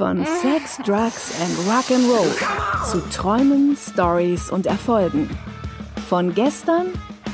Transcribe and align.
Von 0.00 0.24
Sex, 0.24 0.78
Drugs 0.78 1.30
and 1.42 1.54
Rock'n'Roll 1.68 2.90
zu 2.90 3.06
Träumen, 3.10 3.76
Stories 3.76 4.48
und 4.48 4.64
Erfolgen. 4.64 5.28
Von 6.08 6.34
gestern, 6.34 6.86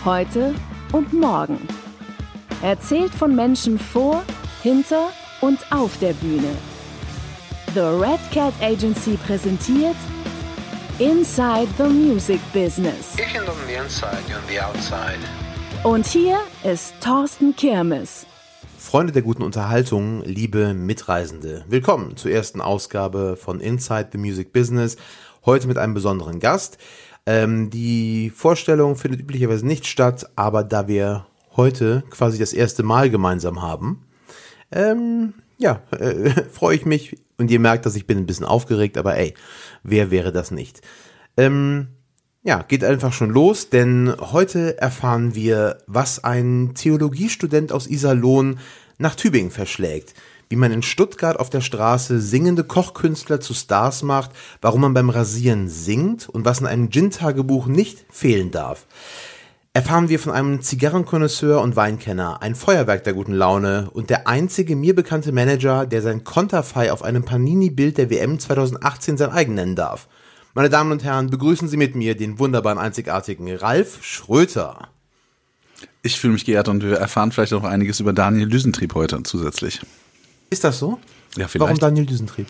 heute 0.05 0.53
und 0.91 1.13
morgen. 1.13 1.61
Erzählt 2.63 3.15
von 3.15 3.37
Menschen 3.37 3.79
vor, 3.79 4.25
hinter 4.65 5.13
und 5.43 5.61
auf 5.71 5.97
der 6.01 6.13
Bühne. 6.15 6.57
The 7.75 7.83
Red 7.83 8.19
Cat 8.33 8.55
Agency 8.61 9.17
präsentiert 9.25 9.95
Inside 10.99 11.69
the 11.79 11.85
Music 11.85 12.41
Business. 12.53 13.17
Ich 13.17 13.33
bin 13.33 13.43
on 13.43 13.55
the 13.69 13.75
inside, 13.75 14.19
you're 14.29 14.39
on 14.39 14.49
the 14.49 14.61
outside. 14.61 15.21
Und 15.85 16.05
hier 16.05 16.39
ist 16.65 16.95
Thorsten 17.01 17.55
Kirmes. 17.55 18.27
Freunde 18.87 19.13
der 19.13 19.23
guten 19.23 19.43
Unterhaltung, 19.43 20.23
liebe 20.23 20.73
Mitreisende, 20.73 21.65
willkommen 21.69 22.17
zur 22.17 22.31
ersten 22.31 22.61
Ausgabe 22.61 23.37
von 23.37 23.59
Inside 23.59 24.11
the 24.13 24.19
Music 24.19 24.53
Business. 24.53 24.97
Heute 25.45 25.67
mit 25.67 25.77
einem 25.77 25.93
besonderen 25.93 26.39
Gast. 26.39 26.79
Ähm, 27.27 27.69
die 27.69 28.31
Vorstellung 28.31 28.95
findet 28.95 29.23
üblicherweise 29.23 29.67
nicht 29.67 29.89
statt, 29.89 30.31
aber 30.37 30.63
da 30.63 30.87
wir 30.87 31.27
heute 31.57 32.05
quasi 32.11 32.39
das 32.39 32.53
erste 32.53 32.85
Mal 32.85 33.11
gemeinsam 33.11 33.61
haben, 33.61 34.07
ähm, 34.71 35.35
ja, 35.59 35.83
äh, 35.91 36.31
freue 36.53 36.77
ich 36.77 36.87
mich 36.87 37.19
und 37.39 37.51
ihr 37.51 37.59
merkt, 37.59 37.87
dass 37.87 37.97
ich 37.97 38.07
bin 38.07 38.19
ein 38.19 38.27
bisschen 38.27 38.47
aufgeregt, 38.47 38.99
aber 38.99 39.17
ey, 39.17 39.35
wer 39.83 40.13
wäre 40.13 40.31
das 40.31 40.53
nicht? 40.53 40.81
Ähm, 41.37 41.89
ja, 42.47 42.63
geht 42.63 42.85
einfach 42.85 43.13
schon 43.13 43.31
los, 43.31 43.71
denn 43.71 44.15
heute 44.21 44.81
erfahren 44.81 45.35
wir, 45.35 45.79
was 45.89 46.23
ein 46.23 46.75
Theologiestudent 46.77 47.73
aus 47.73 47.89
Iserlohn 47.89 48.61
nach 48.99 49.17
Tübingen 49.17 49.51
verschlägt, 49.51 50.15
wie 50.49 50.55
man 50.55 50.71
in 50.71 50.83
Stuttgart 50.83 51.41
auf 51.41 51.51
der 51.51 51.61
Straße 51.61 52.21
singende 52.21 52.63
Kochkünstler 52.63 53.41
zu 53.41 53.53
Stars 53.53 54.05
macht, 54.05 54.31
warum 54.63 54.83
man 54.83 54.95
beim 54.95 55.11
Rasieren 55.11 55.69
singt 55.69 56.29
und 56.29 56.45
was 56.45 56.61
in 56.61 56.67
einem 56.67 56.89
Gin-Tagebuch 56.89 57.67
nicht 57.67 58.05
fehlen 58.13 58.53
darf. 58.53 58.87
Erfahren 59.73 60.09
wir 60.09 60.21
von 60.21 60.33
einem 60.33 60.63
Zigarrenkonnoisseur 60.63 61.61
und 61.61 61.75
Weinkenner, 61.75 62.43
ein 62.43 62.55
Feuerwerk 62.55 63.03
der 63.03 63.15
guten 63.15 63.35
Laune 63.35 63.91
und 63.93 64.09
der 64.09 64.29
einzige 64.29 64.77
mir 64.77 64.95
bekannte 64.95 65.33
Manager, 65.33 65.85
der 65.85 66.01
sein 66.01 66.23
Konterfei 66.23 66.93
auf 66.93 67.03
einem 67.03 67.25
Panini-Bild 67.25 67.99
der 67.99 68.09
WM 68.09 68.39
2018 68.39 69.17
sein 69.17 69.31
eigen 69.31 69.55
nennen 69.55 69.75
darf. 69.75 70.07
Meine 70.57 70.71
Damen 70.71 70.91
und 70.91 71.05
Herren, 71.05 71.29
begrüßen 71.29 71.69
Sie 71.69 71.77
mit 71.77 71.95
mir 71.97 72.17
den 72.17 72.39
wunderbaren, 72.39 72.79
einzigartigen 72.79 73.55
Ralf 73.57 74.03
Schröter. 74.03 74.89
Ich 76.01 76.19
fühle 76.19 76.33
mich 76.33 76.47
geehrt 76.47 76.69
und 76.69 76.83
wir 76.83 76.97
erfahren 76.97 77.31
vielleicht 77.31 77.53
noch 77.53 77.63
einiges 77.63 78.01
über 78.01 78.15
Daniel 78.15 78.49
Düsentrieb 78.49 78.95
heute 78.95 79.23
zusätzlich. 79.23 79.83
Ist 80.49 80.65
das 80.65 80.79
so? 80.79 80.99
Ja, 81.37 81.47
vielleicht. 81.47 81.61
Warum 81.61 81.79
Daniel 81.79 82.07
Düsentrieb? 82.07 82.47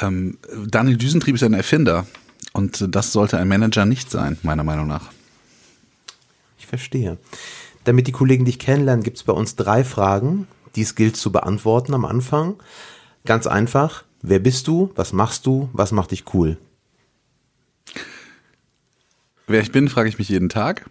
Ähm, 0.00 0.38
Daniel 0.66 0.96
Düsentrieb 0.96 1.34
ist 1.34 1.42
ein 1.42 1.52
Erfinder 1.52 2.06
und 2.54 2.86
das 2.88 3.12
sollte 3.12 3.36
ein 3.36 3.48
Manager 3.48 3.84
nicht 3.84 4.10
sein, 4.10 4.38
meiner 4.42 4.64
Meinung 4.64 4.86
nach. 4.86 5.10
Ich 6.58 6.66
verstehe. 6.66 7.18
Damit 7.84 8.06
die 8.06 8.12
Kollegen 8.12 8.46
dich 8.46 8.58
kennenlernen, 8.58 9.02
gibt 9.02 9.18
es 9.18 9.24
bei 9.24 9.34
uns 9.34 9.56
drei 9.56 9.84
Fragen, 9.84 10.48
die 10.74 10.80
es 10.80 10.94
gilt 10.94 11.18
zu 11.18 11.32
beantworten 11.32 11.92
am 11.92 12.06
Anfang. 12.06 12.54
Ganz 13.26 13.46
einfach. 13.46 14.04
Wer 14.22 14.38
bist 14.38 14.68
du? 14.68 14.90
Was 14.94 15.12
machst 15.12 15.44
du? 15.44 15.68
Was 15.74 15.92
macht 15.92 16.12
dich 16.12 16.32
cool? 16.32 16.56
Wer 19.46 19.60
ich 19.60 19.70
bin, 19.72 19.88
frage 19.88 20.08
ich 20.08 20.18
mich 20.18 20.28
jeden 20.28 20.48
Tag. 20.48 20.90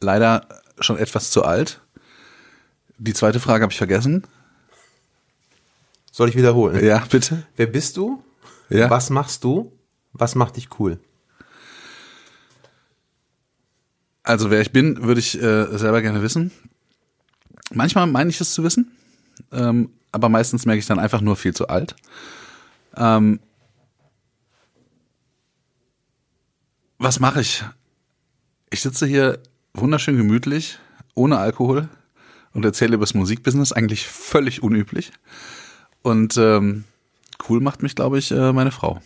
Leider 0.00 0.46
schon 0.80 0.98
etwas 0.98 1.30
zu 1.30 1.44
alt. 1.44 1.80
Die 2.98 3.12
zweite 3.12 3.40
Frage 3.40 3.62
habe 3.62 3.72
ich 3.72 3.78
vergessen. 3.78 4.24
Soll 6.12 6.28
ich 6.28 6.36
wiederholen? 6.36 6.84
Ja, 6.84 7.04
bitte. 7.10 7.46
Wer 7.56 7.66
bist 7.66 7.96
du? 7.96 8.22
Ja. 8.70 8.90
Was 8.90 9.10
machst 9.10 9.44
du? 9.44 9.72
Was 10.12 10.34
macht 10.34 10.56
dich 10.56 10.68
cool? 10.78 10.98
Also 14.22 14.50
wer 14.50 14.60
ich 14.60 14.72
bin, 14.72 15.02
würde 15.02 15.20
ich 15.20 15.40
äh, 15.40 15.78
selber 15.78 16.02
gerne 16.02 16.22
wissen. 16.22 16.50
Manchmal 17.72 18.06
meine 18.06 18.30
ich 18.30 18.40
es 18.40 18.52
zu 18.52 18.62
wissen, 18.62 18.90
ähm, 19.52 19.90
aber 20.12 20.28
meistens 20.28 20.66
merke 20.66 20.80
ich 20.80 20.86
dann 20.86 20.98
einfach 20.98 21.20
nur 21.20 21.36
viel 21.36 21.54
zu 21.54 21.68
alt. 21.68 21.96
Ähm, 22.96 23.40
was 26.98 27.20
mache 27.20 27.40
ich? 27.40 27.64
Ich 28.70 28.82
sitze 28.82 29.06
hier 29.06 29.38
wunderschön 29.72 30.16
gemütlich, 30.16 30.78
ohne 31.14 31.38
Alkohol 31.38 31.88
und 32.52 32.64
erzähle 32.64 32.94
über 32.94 33.04
das 33.04 33.14
Musikbusiness, 33.14 33.72
eigentlich 33.72 34.06
völlig 34.06 34.62
unüblich. 34.62 35.12
Und 36.02 36.36
ähm, 36.36 36.84
cool 37.48 37.60
macht 37.60 37.82
mich, 37.82 37.94
glaube 37.94 38.18
ich, 38.18 38.30
äh, 38.30 38.52
meine 38.52 38.72
Frau. 38.72 39.00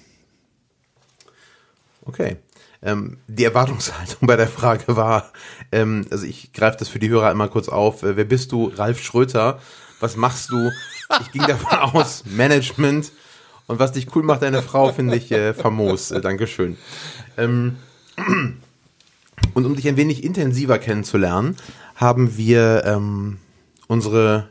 Okay. 2.05 2.37
Ähm, 2.85 3.19
die 3.29 3.45
Erwartungshaltung 3.45 4.27
bei 4.27 4.37
der 4.37 4.49
Frage 4.49 4.97
war, 4.97 5.31
ähm, 5.71 6.07
also 6.11 6.27
ich 6.27 6.53
greife 6.53 6.79
das 6.79 6.89
für 6.89 6.99
die 6.99 7.09
Hörer 7.09 7.31
einmal 7.31 7.49
kurz 7.49 7.69
auf. 7.69 8.03
Äh, 8.03 8.17
wer 8.17 8.25
bist 8.25 8.51
du? 8.53 8.73
Ralf 8.75 9.01
Schröter. 9.01 9.61
Was 10.01 10.17
machst 10.17 10.51
du? 10.51 10.71
Ich 11.21 11.31
ging 11.31 11.47
davon 11.47 11.79
aus, 11.79 12.25
Management. 12.25 13.13
Und 13.67 13.79
was 13.79 13.93
dich 13.93 14.15
cool 14.15 14.23
macht, 14.23 14.43
deine 14.43 14.63
Frau, 14.63 14.93
finde 14.93 15.17
ich 15.17 15.31
äh, 15.33 15.55
famos. 15.55 16.11
Äh, 16.11 16.21
Dankeschön. 16.21 16.77
Ähm, 17.37 17.77
und 19.55 19.65
um 19.67 19.75
dich 19.77 19.89
ein 19.89 19.97
wenig 19.97 20.25
intensiver 20.25 20.79
kennenzulernen, 20.79 21.57
haben 21.95 22.37
wir 22.37 22.83
ähm, 22.85 23.39
unsere 23.87 24.49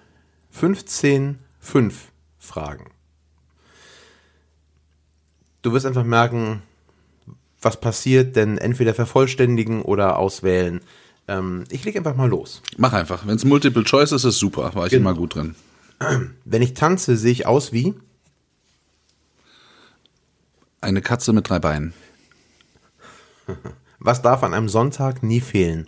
15 0.52 1.40
5 1.60 2.08
Fragen. 2.40 2.86
Du 5.62 5.74
wirst 5.74 5.86
einfach 5.86 6.04
merken, 6.04 6.64
was 7.62 7.80
passiert, 7.80 8.36
denn 8.36 8.58
entweder 8.58 8.96
vervollständigen 8.96 9.84
oder 9.84 10.18
auswählen. 10.18 10.82
Ähm, 11.28 11.66
ich 11.70 11.84
leg 11.86 11.96
einfach 11.96 12.16
mal 12.16 12.30
los. 12.30 12.64
Mach 12.78 12.94
einfach. 12.94 13.28
Wenn 13.28 13.36
es 13.36 13.46
Multiple 13.46 13.84
Choice 13.84 14.12
ist, 14.14 14.24
ist 14.24 14.40
super. 14.40 14.74
War 14.74 14.88
ich 14.88 14.92
Genau. 14.92 15.12
immer 15.12 15.18
gut 15.20 15.36
drin. 15.36 15.56
Wenn 16.46 16.64
ich 16.64 16.74
tanze, 16.74 17.16
sehe 17.16 17.32
ich 17.32 17.46
aus 17.46 17.72
wie 17.74 17.94
Eine 20.82 21.02
Katze 21.02 21.32
mit 21.32 21.48
drei 21.48 21.60
Beinen. 21.60 21.94
Was 24.00 24.24
darf 24.24 24.42
an 24.42 24.56
einem 24.56 24.68
Sonntag 24.68 25.22
nie 25.22 25.40
fehlen? 25.40 25.88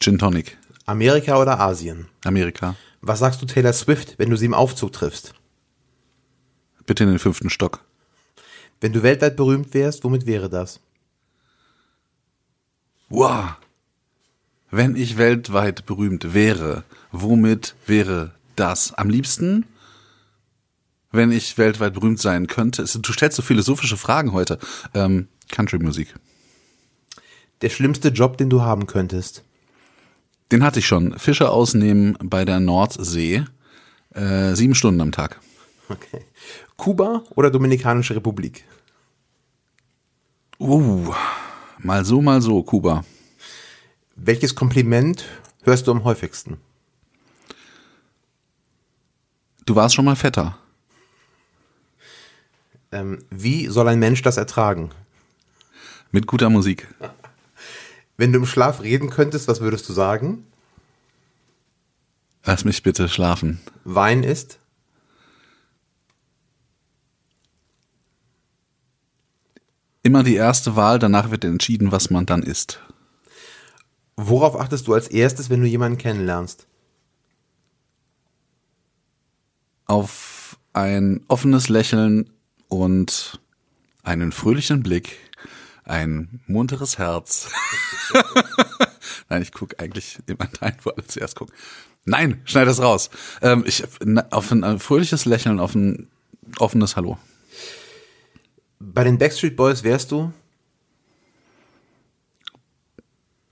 Gin 0.00 0.18
Tonic. 0.18 0.56
Amerika 0.86 1.40
oder 1.40 1.60
Asien? 1.60 2.08
Amerika. 2.24 2.74
Was 3.02 3.18
sagst 3.18 3.42
du 3.42 3.46
Taylor 3.46 3.74
Swift, 3.74 4.18
wenn 4.18 4.30
du 4.30 4.36
sie 4.36 4.46
im 4.46 4.54
Aufzug 4.54 4.92
triffst? 4.92 5.34
Bitte 6.86 7.04
in 7.04 7.10
den 7.10 7.18
fünften 7.18 7.50
Stock. 7.50 7.84
Wenn 8.80 8.94
du 8.94 9.02
weltweit 9.02 9.36
berühmt 9.36 9.74
wärst, 9.74 10.04
womit 10.04 10.24
wäre 10.24 10.48
das? 10.48 10.80
Wow. 13.10 13.56
Wenn 14.70 14.96
ich 14.96 15.18
weltweit 15.18 15.84
berühmt 15.84 16.32
wäre, 16.32 16.84
womit 17.12 17.74
wäre 17.86 18.32
das? 18.56 18.94
Am 18.94 19.10
liebsten, 19.10 19.66
wenn 21.14 21.32
ich 21.32 21.56
weltweit 21.58 21.94
berühmt 21.94 22.20
sein 22.20 22.46
könnte. 22.46 22.84
Du 22.84 23.12
stellst 23.12 23.36
so 23.36 23.42
philosophische 23.42 23.96
Fragen 23.96 24.32
heute. 24.32 24.58
Ähm, 24.94 25.28
Country-Musik. 25.50 26.14
Der 27.62 27.70
schlimmste 27.70 28.08
Job, 28.08 28.36
den 28.36 28.50
du 28.50 28.62
haben 28.62 28.86
könntest? 28.86 29.44
Den 30.52 30.62
hatte 30.64 30.80
ich 30.80 30.86
schon. 30.86 31.18
Fische 31.18 31.50
ausnehmen 31.50 32.18
bei 32.22 32.44
der 32.44 32.60
Nordsee. 32.60 33.44
Äh, 34.10 34.54
sieben 34.54 34.74
Stunden 34.74 35.00
am 35.00 35.12
Tag. 35.12 35.40
Okay. 35.88 36.24
Kuba 36.76 37.22
oder 37.30 37.50
Dominikanische 37.50 38.16
Republik? 38.16 38.64
Uh, 40.58 41.12
mal 41.78 42.04
so, 42.04 42.22
mal 42.22 42.40
so, 42.40 42.62
Kuba. 42.62 43.04
Welches 44.16 44.54
Kompliment 44.54 45.24
hörst 45.62 45.86
du 45.86 45.90
am 45.90 46.04
häufigsten? 46.04 46.58
Du 49.66 49.74
warst 49.74 49.94
schon 49.94 50.04
mal 50.04 50.16
fetter. 50.16 50.58
Ähm, 52.94 53.18
wie 53.28 53.66
soll 53.66 53.88
ein 53.88 53.98
Mensch 53.98 54.22
das 54.22 54.36
ertragen? 54.36 54.90
Mit 56.12 56.28
guter 56.28 56.48
Musik. 56.48 56.86
Wenn 58.16 58.32
du 58.32 58.38
im 58.38 58.46
Schlaf 58.46 58.82
reden 58.82 59.10
könntest, 59.10 59.48
was 59.48 59.60
würdest 59.60 59.88
du 59.88 59.92
sagen? 59.92 60.46
Lass 62.44 62.64
mich 62.64 62.84
bitte 62.84 63.08
schlafen. 63.08 63.60
Wein 63.82 64.22
ist? 64.22 64.60
Immer 70.04 70.22
die 70.22 70.36
erste 70.36 70.76
Wahl, 70.76 71.00
danach 71.00 71.32
wird 71.32 71.42
entschieden, 71.42 71.90
was 71.90 72.10
man 72.10 72.26
dann 72.26 72.44
isst. 72.44 72.78
Worauf 74.14 74.54
achtest 74.54 74.86
du 74.86 74.94
als 74.94 75.08
erstes, 75.08 75.50
wenn 75.50 75.60
du 75.60 75.66
jemanden 75.66 75.98
kennenlernst? 75.98 76.68
Auf 79.86 80.58
ein 80.72 81.24
offenes 81.26 81.68
Lächeln 81.68 82.30
und 82.80 83.40
einen 84.02 84.32
fröhlichen 84.32 84.82
Blick, 84.82 85.16
ein 85.84 86.40
munteres 86.46 86.98
Herz. 86.98 87.48
Nein, 89.28 89.42
ich 89.42 89.52
gucke 89.52 89.78
eigentlich 89.78 90.18
immer 90.26 90.48
rein, 90.60 90.76
wo 90.82 90.90
alle 90.90 91.06
zuerst 91.06 91.36
gucken. 91.36 91.54
Nein, 92.04 92.42
schneid 92.44 92.68
das 92.68 92.82
raus. 92.82 93.10
Ähm, 93.40 93.64
ich 93.66 93.84
auf 94.30 94.50
ein, 94.50 94.62
ein 94.62 94.78
fröhliches 94.78 95.24
Lächeln, 95.24 95.58
auf 95.58 95.74
ein 95.74 96.08
offenes 96.58 96.96
Hallo. 96.96 97.18
Bei 98.78 99.04
den 99.04 99.16
Backstreet 99.16 99.56
Boys 99.56 99.82
wärst 99.82 100.12
du? 100.12 100.32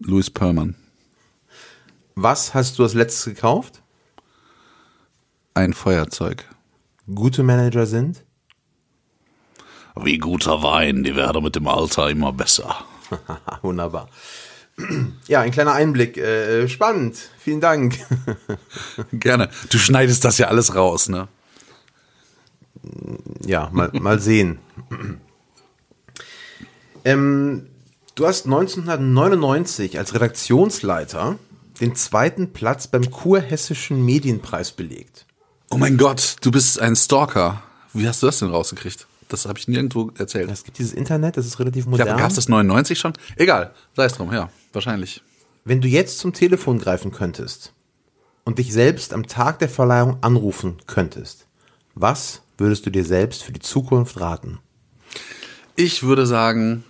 Louis 0.01 0.29
Perlman. 0.29 0.75
Was 2.15 2.53
hast 2.53 2.79
du 2.79 2.83
als 2.83 2.93
letztes 2.93 3.25
gekauft? 3.25 3.83
Ein 5.55 5.73
Feuerzeug. 5.73 6.45
Gute 7.15 7.43
Manager 7.43 7.87
sind? 7.87 8.25
Wie 9.97 10.19
guter 10.19 10.63
Wein, 10.63 11.05
die 11.05 11.17
werden 11.17 11.43
mit 11.43 11.55
dem 11.55 11.67
Alter 11.67 12.09
immer 12.09 12.33
besser. 12.33 12.85
Wunderbar. 13.63 14.09
Ja, 15.29 15.41
ein 15.43 15.51
kleiner 15.51 15.73
Einblick. 15.73 16.17
Äh, 16.17 16.69
spannend. 16.69 17.17
Vielen 17.39 17.61
Dank. 17.61 17.99
Gerne. 19.13 19.51
Du 19.71 19.79
schneidest 19.79 20.25
das 20.25 20.39
ja 20.39 20.49
alles 20.49 20.75
raus, 20.75 21.09
ne? 21.09 21.29
Ja, 23.45 23.69
mal, 23.73 23.91
mal 23.93 24.19
sehen. 24.19 24.59
ähm, 27.05 27.67
du 28.15 28.27
hast 28.27 28.47
1999 28.47 29.99
als 29.99 30.15
Redaktionsleiter 30.15 31.39
den 31.81 31.95
zweiten 31.95 32.53
Platz 32.53 32.87
beim 32.87 33.11
Kurhessischen 33.11 34.05
Medienpreis 34.05 34.73
belegt. 34.73 35.27
Oh 35.71 35.77
mein 35.77 35.97
Gott, 35.97 36.37
du 36.41 36.51
bist 36.51 36.81
ein 36.81 36.97
Stalker. 36.97 37.63
Wie 37.93 38.09
hast 38.09 38.23
du 38.23 38.27
das 38.27 38.39
denn 38.39 38.51
rausgekriegt? 38.51 39.07
Das 39.33 39.47
habe 39.47 39.59
ich 39.59 39.67
nirgendwo 39.67 40.11
erzählt. 40.19 40.51
Es 40.51 40.63
gibt 40.65 40.79
dieses 40.79 40.93
Internet, 40.93 41.37
das 41.39 41.47
ist 41.47 41.59
relativ 41.59 41.87
Ja, 41.87 41.91
modern. 41.91 42.19
Gab 42.19 42.29
es 42.29 42.37
das 42.37 42.49
99 42.49 42.99
schon? 42.99 43.15
Egal, 43.37 43.73
sei 43.97 44.05
es 44.05 44.13
drum, 44.13 44.31
ja, 44.33 44.51
wahrscheinlich. 44.73 45.23
Wenn 45.65 45.81
du 45.81 45.89
jetzt 45.89 46.19
zum 46.19 46.33
Telefon 46.35 46.79
greifen 46.79 47.13
könntest 47.13 47.73
und 48.45 48.59
dich 48.59 48.73
selbst 48.73 49.15
am 49.15 49.27
Tag 49.27 49.59
der 49.61 49.69
Verleihung 49.71 50.19
anrufen 50.23 50.77
könntest, 50.87 51.47
was 51.95 52.43
würdest 52.59 52.85
du 52.85 52.91
dir 52.91 53.05
selbst 53.05 53.43
für 53.43 53.53
die 53.53 53.61
Zukunft 53.61 54.21
raten? 54.21 54.59
Ich 55.77 56.03
würde 56.03 56.27
sagen, 56.27 56.85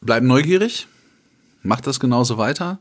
bleib 0.00 0.22
neugierig, 0.22 0.88
mach 1.62 1.80
das 1.82 2.00
genauso 2.00 2.38
weiter. 2.38 2.78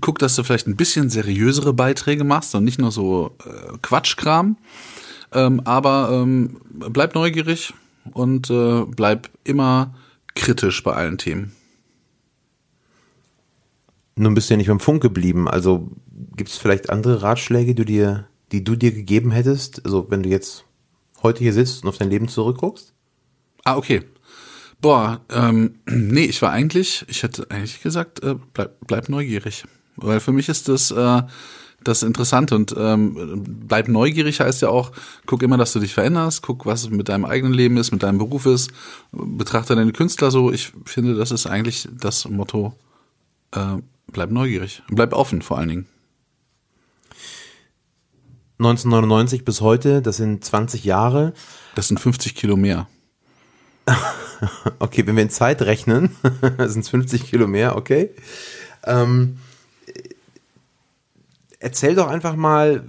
Guck, 0.00 0.20
dass 0.20 0.36
du 0.36 0.44
vielleicht 0.44 0.68
ein 0.68 0.76
bisschen 0.76 1.10
seriösere 1.10 1.72
Beiträge 1.72 2.22
machst 2.22 2.54
und 2.54 2.62
nicht 2.62 2.78
nur 2.78 2.92
so 2.92 3.36
äh, 3.44 3.76
Quatschkram. 3.82 4.56
Ähm, 5.32 5.60
aber 5.64 6.10
ähm, 6.12 6.60
bleib 6.68 7.14
neugierig 7.14 7.74
und 8.12 8.50
äh, 8.50 8.84
bleib 8.86 9.28
immer 9.44 9.94
kritisch 10.34 10.82
bei 10.82 10.94
allen 10.94 11.18
Themen. 11.18 11.52
Nun 14.16 14.34
bist 14.34 14.48
du 14.50 14.54
ja 14.54 14.58
nicht 14.58 14.68
beim 14.68 14.80
Funk 14.80 15.02
geblieben, 15.02 15.48
also 15.48 15.90
gibt 16.36 16.50
es 16.50 16.56
vielleicht 16.56 16.90
andere 16.90 17.22
Ratschläge, 17.22 17.74
die 17.74 17.84
du 17.84 17.84
dir, 17.84 18.26
die 18.50 18.64
du 18.64 18.74
dir 18.74 18.92
gegeben 18.92 19.30
hättest, 19.30 19.84
also 19.84 20.10
wenn 20.10 20.22
du 20.22 20.28
jetzt 20.28 20.64
heute 21.22 21.40
hier 21.40 21.52
sitzt 21.52 21.82
und 21.82 21.88
auf 21.88 21.98
dein 21.98 22.10
Leben 22.10 22.28
zurückguckst? 22.28 22.94
Ah, 23.64 23.76
okay. 23.76 24.02
Boah, 24.80 25.20
ähm, 25.30 25.80
nee, 25.86 26.24
ich 26.24 26.42
war 26.42 26.50
eigentlich, 26.50 27.04
ich 27.08 27.22
hätte 27.22 27.46
eigentlich 27.50 27.82
gesagt, 27.82 28.22
äh, 28.22 28.36
bleib, 28.54 28.76
bleib 28.86 29.08
neugierig. 29.08 29.64
Weil 29.96 30.20
für 30.20 30.32
mich 30.32 30.48
ist 30.48 30.68
das 30.68 30.90
äh, 30.90 31.22
das 31.88 32.02
Interessante 32.02 32.54
und 32.54 32.74
ähm, 32.76 33.44
bleib 33.66 33.88
neugierig 33.88 34.40
heißt 34.40 34.62
ja 34.62 34.68
auch, 34.68 34.92
guck 35.26 35.42
immer, 35.42 35.56
dass 35.56 35.72
du 35.72 35.80
dich 35.80 35.94
veränderst, 35.94 36.42
guck, 36.42 36.66
was 36.66 36.90
mit 36.90 37.08
deinem 37.08 37.24
eigenen 37.24 37.54
Leben 37.54 37.76
ist, 37.76 37.90
mit 37.90 38.02
deinem 38.02 38.18
Beruf 38.18 38.46
ist, 38.46 38.70
betrachte 39.10 39.74
deine 39.74 39.92
Künstler 39.92 40.30
so. 40.30 40.52
Ich 40.52 40.72
finde, 40.84 41.14
das 41.14 41.30
ist 41.30 41.46
eigentlich 41.46 41.88
das 41.92 42.28
Motto, 42.28 42.74
äh, 43.52 43.76
bleib 44.12 44.30
neugierig. 44.30 44.82
Bleib 44.90 45.12
offen 45.14 45.42
vor 45.42 45.58
allen 45.58 45.68
Dingen. 45.68 45.86
1999 48.58 49.44
bis 49.44 49.60
heute, 49.60 50.02
das 50.02 50.16
sind 50.16 50.44
20 50.44 50.84
Jahre. 50.84 51.32
Das 51.74 51.88
sind 51.88 51.98
50 51.98 52.34
Kilo 52.34 52.56
mehr. 52.56 52.86
Okay, 54.78 55.04
wenn 55.04 55.16
wir 55.16 55.24
in 55.24 55.30
Zeit 55.30 55.62
rechnen, 55.62 56.14
sind 56.58 56.84
es 56.84 56.88
50 56.90 57.24
Kilo 57.24 57.48
mehr, 57.48 57.74
okay. 57.74 58.10
Ähm, 58.84 59.38
erzähl 61.58 61.94
doch 61.94 62.08
einfach 62.08 62.36
mal, 62.36 62.84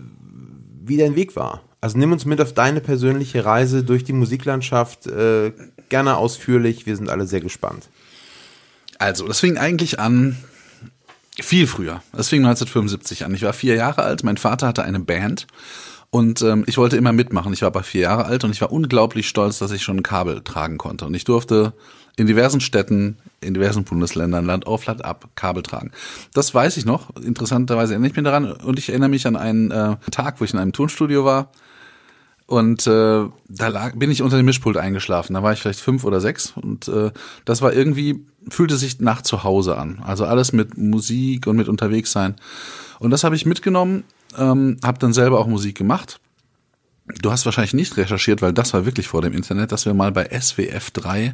wie 0.84 0.98
dein 0.98 1.16
Weg 1.16 1.36
war. 1.36 1.62
Also 1.82 1.98
nimm 1.98 2.12
uns 2.12 2.26
mit 2.26 2.42
auf 2.42 2.54
deine 2.54 2.82
persönliche 2.82 3.46
Reise 3.46 3.84
durch 3.84 4.04
die 4.04 4.14
Musiklandschaft, 4.14 5.08
äh, 5.08 5.54
gerne 5.88 6.18
ausführlich, 6.18 6.86
wir 6.86 6.96
sind 6.96 7.10
alle 7.10 7.26
sehr 7.26 7.42
gespannt. 7.42 7.90
Also, 8.98 9.28
das 9.28 9.40
fing 9.40 9.58
eigentlich 9.58 10.00
an 10.00 10.38
viel 11.42 11.68
früher. 11.68 12.04
Das 12.12 12.28
fing 12.28 12.42
1975 12.42 13.24
an. 13.24 13.34
Ich 13.34 13.44
war 13.44 13.54
vier 13.54 13.76
Jahre 13.76 14.04
alt, 14.04 14.24
mein 14.24 14.36
Vater 14.36 14.68
hatte 14.68 14.84
eine 14.84 15.00
Band 15.00 15.48
und 16.12 16.42
ähm, 16.42 16.64
ich 16.66 16.78
wollte 16.78 16.98
immer 16.98 17.12
mitmachen. 17.12 17.54
Ich 17.54 17.62
war 17.62 17.68
aber 17.68 17.84
vier 17.84 18.02
Jahre 18.02 18.26
alt 18.26 18.44
und 18.44 18.52
ich 18.52 18.62
war 18.62 18.72
unglaublich 18.72 19.30
stolz, 19.30 19.60
dass 19.60 19.72
ich 19.72 19.84
schon 19.84 19.98
ein 19.98 20.04
Kabel 20.04 20.42
tragen 20.42 20.78
konnte. 20.78 21.06
Und 21.06 21.14
ich 21.14 21.24
durfte 21.24 21.74
in 22.18 22.26
diversen 22.26 22.62
Städten, 22.62 23.18
in 23.42 23.54
diversen 23.54 23.84
Bundesländern, 23.84 24.46
Land 24.46 24.66
auf, 24.66 24.86
Land 24.88 25.06
ab, 25.06 25.30
Kabel 25.36 25.62
tragen. 25.62 25.92
Das 26.34 26.54
weiß 26.54 26.78
ich 26.78 26.86
noch. 26.86 27.16
Interessanterweise 27.16 27.94
erinnere 27.94 28.10
ich 28.10 28.16
mich 28.16 28.26
daran. 28.26 28.52
Und 28.52 28.80
ich 28.80 28.90
erinnere 28.90 29.10
mich 29.10 29.28
an 29.28 29.36
einen 29.36 29.70
äh, 29.70 29.98
Tag, 30.10 30.42
wo 30.42 30.46
ich 30.46 30.54
in 30.54 30.60
einem 30.60 30.74
Tonstudio 30.74 31.26
war. 31.26 31.52
Und 32.48 32.88
äh, 32.88 33.26
da 33.48 33.68
lag, 33.68 33.96
bin 33.96 34.10
ich 34.10 34.24
unter 34.24 34.38
dem 34.38 34.48
Mischpult 34.48 34.78
eingeschlafen. 34.78 35.36
Da 35.36 35.44
war 35.44 35.54
ich 35.54 35.60
vielleicht 35.62 35.80
fünf 35.80 36.04
oder 36.04 36.20
sechs. 36.20 36.54
Und 36.56 36.88
äh, 36.88 37.12
das 37.46 37.62
war 37.62 37.74
irgendwie, 37.74 38.26
fühlte 38.50 38.78
sich 38.78 39.00
nach 39.00 39.22
zu 39.22 39.44
Hause 39.44 39.78
an. 39.78 40.02
Also 40.04 40.26
alles 40.26 40.54
mit 40.54 40.76
Musik 40.76 41.46
und 41.46 41.56
mit 41.56 41.70
unterwegs 41.70 42.12
sein. 42.12 42.36
Und 42.98 43.12
das 43.12 43.24
habe 43.24 43.36
ich 43.36 43.46
mitgenommen, 43.46 44.04
ähm, 44.38 44.78
habe 44.84 45.00
dann 45.00 45.14
selber 45.14 45.40
auch 45.40 45.48
Musik 45.48 45.78
gemacht. 45.78 46.20
Du 47.22 47.32
hast 47.32 47.46
wahrscheinlich 47.46 47.74
nicht 47.74 47.98
recherchiert, 47.98 48.42
weil 48.42 48.54
das 48.54 48.74
war 48.74 48.86
wirklich 48.86 49.08
vor 49.08 49.22
dem 49.22 49.34
Internet, 49.34 49.72
dass 49.72 49.86
wir 49.86 49.94
mal 49.94 50.12
bei 50.12 50.30
SWF 50.40 50.92
3 50.92 51.34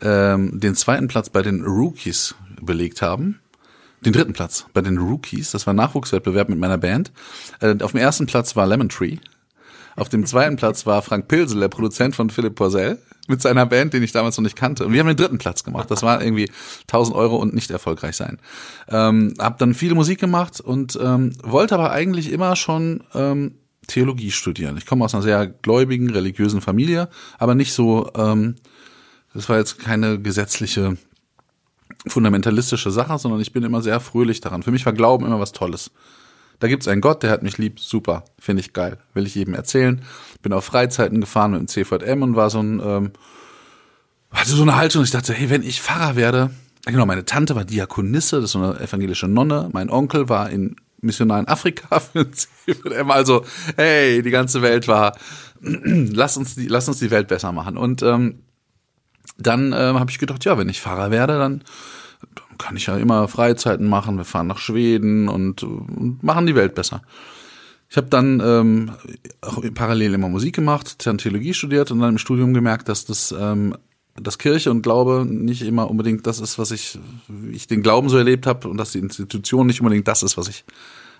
ähm, 0.00 0.60
den 0.60 0.74
zweiten 0.74 1.08
Platz 1.08 1.30
bei 1.30 1.42
den 1.42 1.64
Rookies 1.64 2.34
belegt 2.60 3.02
haben. 3.02 3.40
Den 4.04 4.12
dritten 4.12 4.32
Platz 4.32 4.66
bei 4.72 4.80
den 4.80 4.98
Rookies, 4.98 5.52
das 5.52 5.66
war 5.66 5.74
Nachwuchswettbewerb 5.74 6.48
mit 6.48 6.58
meiner 6.58 6.78
Band. 6.78 7.12
Äh, 7.60 7.76
auf 7.82 7.92
dem 7.92 8.00
ersten 8.00 8.26
Platz 8.26 8.56
war 8.56 8.66
Lemon 8.66 8.88
Tree. 8.88 9.18
Auf 9.94 10.08
dem 10.08 10.24
zweiten 10.26 10.56
Platz 10.56 10.86
war 10.86 11.02
Frank 11.02 11.28
Pilsel, 11.28 11.60
der 11.60 11.68
Produzent 11.68 12.16
von 12.16 12.30
Philipp 12.30 12.54
Porzell, 12.54 12.98
mit 13.28 13.40
seiner 13.40 13.66
Band, 13.66 13.92
den 13.92 14.02
ich 14.02 14.12
damals 14.12 14.36
noch 14.36 14.42
nicht 14.42 14.56
kannte. 14.56 14.84
Und 14.84 14.92
wir 14.92 15.00
haben 15.00 15.06
den 15.06 15.16
dritten 15.16 15.38
Platz 15.38 15.62
gemacht. 15.62 15.90
Das 15.90 16.02
war 16.02 16.22
irgendwie 16.22 16.50
1000 16.82 17.16
Euro 17.16 17.36
und 17.36 17.54
nicht 17.54 17.70
erfolgreich 17.70 18.16
sein. 18.16 18.38
Ähm, 18.88 19.34
hab 19.38 19.58
dann 19.58 19.74
viel 19.74 19.94
Musik 19.94 20.18
gemacht 20.18 20.60
und 20.60 20.98
ähm, 21.00 21.32
wollte 21.42 21.74
aber 21.74 21.92
eigentlich 21.92 22.32
immer 22.32 22.56
schon 22.56 23.04
ähm, 23.14 23.54
Theologie 23.86 24.30
studieren. 24.30 24.76
Ich 24.76 24.86
komme 24.86 25.04
aus 25.04 25.14
einer 25.14 25.22
sehr 25.22 25.46
gläubigen, 25.46 26.10
religiösen 26.10 26.60
Familie, 26.60 27.08
aber 27.38 27.54
nicht 27.54 27.72
so, 27.72 28.10
ähm, 28.16 28.56
das 29.34 29.48
war 29.48 29.58
jetzt 29.58 29.78
keine 29.78 30.20
gesetzliche, 30.20 30.96
fundamentalistische 32.06 32.90
Sache, 32.90 33.18
sondern 33.18 33.40
ich 33.40 33.52
bin 33.52 33.62
immer 33.62 33.82
sehr 33.82 34.00
fröhlich 34.00 34.40
daran. 34.40 34.62
Für 34.62 34.72
mich 34.72 34.86
war 34.86 34.92
Glauben 34.92 35.26
immer 35.26 35.40
was 35.40 35.52
Tolles. 35.52 35.90
Da 36.62 36.68
gibt's 36.68 36.86
einen 36.86 37.00
Gott, 37.00 37.24
der 37.24 37.32
hat 37.32 37.42
mich 37.42 37.58
lieb, 37.58 37.80
super, 37.80 38.22
finde 38.38 38.60
ich 38.60 38.72
geil, 38.72 38.96
will 39.14 39.26
ich 39.26 39.34
jedem 39.34 39.54
erzählen. 39.54 40.00
Bin 40.42 40.52
auf 40.52 40.64
Freizeiten 40.64 41.20
gefahren 41.20 41.50
mit 41.50 41.58
dem 41.58 41.66
CVM 41.66 42.22
und 42.22 42.36
war 42.36 42.50
so 42.50 42.60
ein, 42.60 42.78
ähm, 42.78 43.10
hatte 44.30 44.52
so 44.52 44.62
eine 44.62 44.76
Haltung, 44.76 45.02
ich 45.02 45.10
dachte, 45.10 45.32
hey, 45.32 45.50
wenn 45.50 45.64
ich 45.64 45.82
Pfarrer 45.82 46.14
werde, 46.14 46.50
genau, 46.86 47.04
meine 47.04 47.24
Tante 47.24 47.56
war 47.56 47.64
Diakonisse, 47.64 48.36
das 48.36 48.44
ist 48.44 48.52
so 48.52 48.60
eine 48.60 48.78
evangelische 48.78 49.26
Nonne, 49.26 49.70
mein 49.72 49.90
Onkel 49.90 50.28
war 50.28 50.50
in 50.50 50.76
Missionar 51.00 51.40
in 51.40 51.48
Afrika 51.48 51.98
für 52.12 52.26
den 52.26 52.32
CVM, 52.32 53.10
also, 53.10 53.44
hey, 53.74 54.22
die 54.22 54.30
ganze 54.30 54.62
Welt 54.62 54.86
war, 54.86 55.16
lass 55.62 56.36
uns 56.36 56.54
die, 56.54 56.68
lass 56.68 56.86
uns 56.86 57.00
die 57.00 57.10
Welt 57.10 57.26
besser 57.26 57.50
machen. 57.50 57.76
Und 57.76 58.02
ähm, 58.02 58.44
dann 59.36 59.72
ähm, 59.72 59.98
habe 59.98 60.12
ich 60.12 60.20
gedacht, 60.20 60.44
ja, 60.44 60.56
wenn 60.58 60.68
ich 60.68 60.80
Pfarrer 60.80 61.10
werde, 61.10 61.38
dann 61.38 61.64
kann 62.58 62.76
ich 62.76 62.86
ja 62.86 62.96
immer 62.96 63.28
Freizeiten 63.28 63.88
machen. 63.88 64.16
Wir 64.16 64.24
fahren 64.24 64.46
nach 64.46 64.58
Schweden 64.58 65.28
und, 65.28 65.62
und 65.62 66.22
machen 66.22 66.46
die 66.46 66.54
Welt 66.54 66.74
besser. 66.74 67.02
Ich 67.88 67.96
habe 67.96 68.08
dann 68.08 68.40
ähm, 68.40 68.92
auch 69.42 69.62
parallel 69.74 70.14
immer 70.14 70.28
Musik 70.28 70.54
gemacht, 70.54 70.98
Theologie 70.98 71.52
studiert 71.52 71.90
und 71.90 72.00
dann 72.00 72.10
im 72.10 72.18
Studium 72.18 72.54
gemerkt, 72.54 72.88
dass 72.88 73.04
das 73.04 73.34
ähm, 73.38 73.74
dass 74.20 74.38
Kirche 74.38 74.70
und 74.70 74.82
Glaube 74.82 75.24
nicht 75.26 75.62
immer 75.62 75.90
unbedingt 75.90 76.26
das 76.26 76.40
ist, 76.40 76.58
was 76.58 76.70
ich, 76.70 76.98
ich 77.50 77.66
den 77.66 77.82
Glauben 77.82 78.08
so 78.08 78.18
erlebt 78.18 78.46
habe 78.46 78.68
und 78.68 78.76
dass 78.76 78.92
die 78.92 78.98
Institution 78.98 79.66
nicht 79.66 79.80
unbedingt 79.80 80.06
das 80.06 80.22
ist, 80.22 80.36
was 80.36 80.48
ich, 80.48 80.64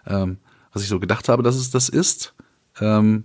ähm, 0.06 0.38
was 0.72 0.82
ich 0.82 0.88
so 0.88 1.00
gedacht 1.00 1.28
habe, 1.28 1.42
dass 1.42 1.56
es 1.56 1.70
das 1.70 1.88
ist. 1.88 2.34
Ähm, 2.80 3.24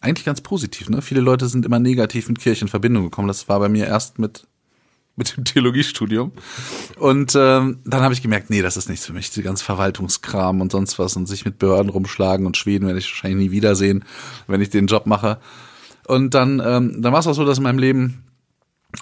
eigentlich 0.00 0.24
ganz 0.24 0.40
positiv. 0.40 0.90
Ne? 0.90 1.02
Viele 1.02 1.20
Leute 1.20 1.48
sind 1.48 1.64
immer 1.64 1.78
negativ 1.78 2.28
mit 2.28 2.38
Kirche 2.38 2.62
in 2.62 2.68
Verbindung 2.68 3.04
gekommen. 3.04 3.28
Das 3.28 3.48
war 3.48 3.58
bei 3.58 3.68
mir 3.68 3.86
erst 3.86 4.18
mit 4.18 4.46
mit 5.16 5.36
dem 5.36 5.44
Theologiestudium. 5.44 6.32
Und 6.98 7.34
ähm, 7.36 7.78
dann 7.84 8.02
habe 8.02 8.14
ich 8.14 8.22
gemerkt, 8.22 8.50
nee, 8.50 8.62
das 8.62 8.76
ist 8.76 8.88
nichts 8.88 9.06
für 9.06 9.12
mich. 9.12 9.30
Die 9.30 9.42
ganze 9.42 9.64
Verwaltungskram 9.64 10.60
und 10.60 10.72
sonst 10.72 10.98
was 10.98 11.16
und 11.16 11.26
sich 11.26 11.44
mit 11.44 11.58
Behörden 11.58 11.90
rumschlagen 11.90 12.46
und 12.46 12.56
Schweden 12.56 12.86
werde 12.86 12.98
ich 12.98 13.10
wahrscheinlich 13.10 13.48
nie 13.48 13.52
wiedersehen, 13.52 14.04
wenn 14.46 14.60
ich 14.60 14.70
den 14.70 14.86
Job 14.86 15.06
mache. 15.06 15.38
Und 16.06 16.34
dann, 16.34 16.60
ähm, 16.64 17.00
dann 17.00 17.12
war 17.12 17.20
es 17.20 17.26
auch 17.26 17.34
so, 17.34 17.44
dass 17.44 17.58
in 17.58 17.64
meinem 17.64 17.78
Leben 17.78 18.24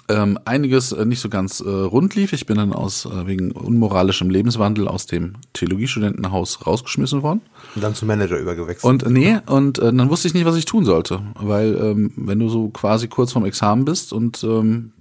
ähm, 0.09 0.39
einiges 0.45 0.91
äh, 0.91 1.05
nicht 1.05 1.19
so 1.19 1.29
ganz 1.29 1.59
äh, 1.59 1.69
rund 1.69 2.15
lief. 2.15 2.33
Ich 2.33 2.45
bin 2.45 2.57
dann 2.57 2.73
aus 2.73 3.05
äh, 3.05 3.27
wegen 3.27 3.51
unmoralischem 3.51 4.29
Lebenswandel 4.29 4.87
aus 4.87 5.05
dem 5.05 5.33
Theologiestudentenhaus 5.53 6.65
rausgeschmissen 6.65 7.21
worden. 7.21 7.41
Und 7.75 7.83
dann 7.83 7.95
zum 7.95 8.07
Manager 8.07 8.37
übergewechselt. 8.37 8.83
Und 8.83 9.09
nee, 9.09 9.37
und 9.45 9.79
äh, 9.79 9.93
dann 9.93 10.09
wusste 10.09 10.27
ich 10.27 10.33
nicht, 10.33 10.45
was 10.45 10.55
ich 10.55 10.65
tun 10.65 10.85
sollte, 10.85 11.21
weil 11.35 11.75
ähm, 11.75 12.11
wenn 12.15 12.39
du 12.39 12.49
so 12.49 12.69
quasi 12.69 13.07
kurz 13.07 13.33
vorm 13.33 13.45
Examen 13.45 13.85
bist 13.85 14.13
und 14.13 14.43
ähm, 14.43 14.93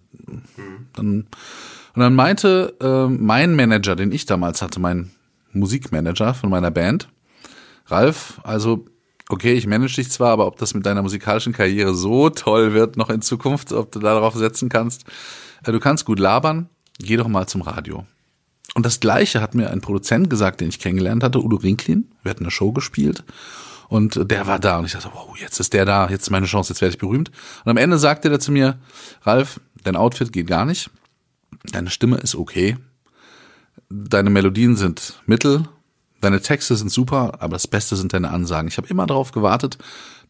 dann 0.94 1.26
und 1.94 2.00
dann 2.00 2.14
meinte 2.14 2.74
äh, 2.80 3.06
mein 3.12 3.54
Manager, 3.54 3.96
den 3.96 4.12
ich 4.12 4.24
damals 4.24 4.62
hatte, 4.62 4.80
mein 4.80 5.10
Musikmanager 5.52 6.32
von 6.32 6.48
meiner 6.48 6.70
Band, 6.70 7.08
Ralf, 7.86 8.40
also 8.44 8.86
okay, 9.28 9.52
ich 9.52 9.66
manage 9.66 9.96
dich 9.96 10.10
zwar, 10.10 10.30
aber 10.30 10.46
ob 10.46 10.56
das 10.56 10.74
mit 10.74 10.86
deiner 10.86 11.02
musikalischen 11.02 11.52
Karriere 11.52 11.94
so 11.94 12.30
toll 12.30 12.72
wird 12.72 12.96
noch 12.96 13.10
in 13.10 13.20
Zukunft, 13.20 13.72
ob 13.72 13.92
du 13.92 13.98
darauf 13.98 14.34
setzen 14.34 14.68
kannst, 14.68 15.04
äh, 15.64 15.72
du 15.72 15.80
kannst 15.80 16.06
gut 16.06 16.18
labern, 16.18 16.68
geh 16.98 17.16
doch 17.16 17.28
mal 17.28 17.46
zum 17.46 17.62
Radio. 17.62 18.06
Und 18.74 18.86
das 18.86 19.00
Gleiche 19.00 19.42
hat 19.42 19.54
mir 19.54 19.70
ein 19.70 19.82
Produzent 19.82 20.30
gesagt, 20.30 20.62
den 20.62 20.70
ich 20.70 20.78
kennengelernt 20.78 21.22
hatte, 21.22 21.44
Udo 21.44 21.56
Rinklin. 21.56 22.10
Wir 22.22 22.30
hatten 22.30 22.44
eine 22.44 22.50
Show 22.50 22.72
gespielt 22.72 23.22
und 23.92 24.30
der 24.30 24.46
war 24.46 24.58
da 24.58 24.78
und 24.78 24.86
ich 24.86 24.92
dachte, 24.92 25.10
wow, 25.12 25.36
jetzt 25.38 25.60
ist 25.60 25.74
der 25.74 25.84
da, 25.84 26.08
jetzt 26.08 26.22
ist 26.22 26.30
meine 26.30 26.46
Chance, 26.46 26.72
jetzt 26.72 26.80
werde 26.80 26.94
ich 26.94 26.98
berühmt. 26.98 27.30
Und 27.62 27.70
am 27.70 27.76
Ende 27.76 27.98
sagte 27.98 28.30
er 28.30 28.40
zu 28.40 28.50
mir, 28.50 28.78
Ralf, 29.20 29.60
dein 29.84 29.96
Outfit 29.96 30.32
geht 30.32 30.46
gar 30.46 30.64
nicht, 30.64 30.88
deine 31.72 31.90
Stimme 31.90 32.16
ist 32.16 32.34
okay, 32.34 32.78
deine 33.90 34.30
Melodien 34.30 34.76
sind 34.76 35.20
mittel, 35.26 35.68
deine 36.22 36.40
Texte 36.40 36.74
sind 36.74 36.90
super, 36.90 37.34
aber 37.40 37.52
das 37.52 37.66
Beste 37.66 37.96
sind 37.96 38.14
deine 38.14 38.30
Ansagen. 38.30 38.66
Ich 38.66 38.78
habe 38.78 38.88
immer 38.88 39.06
darauf 39.06 39.30
gewartet, 39.30 39.76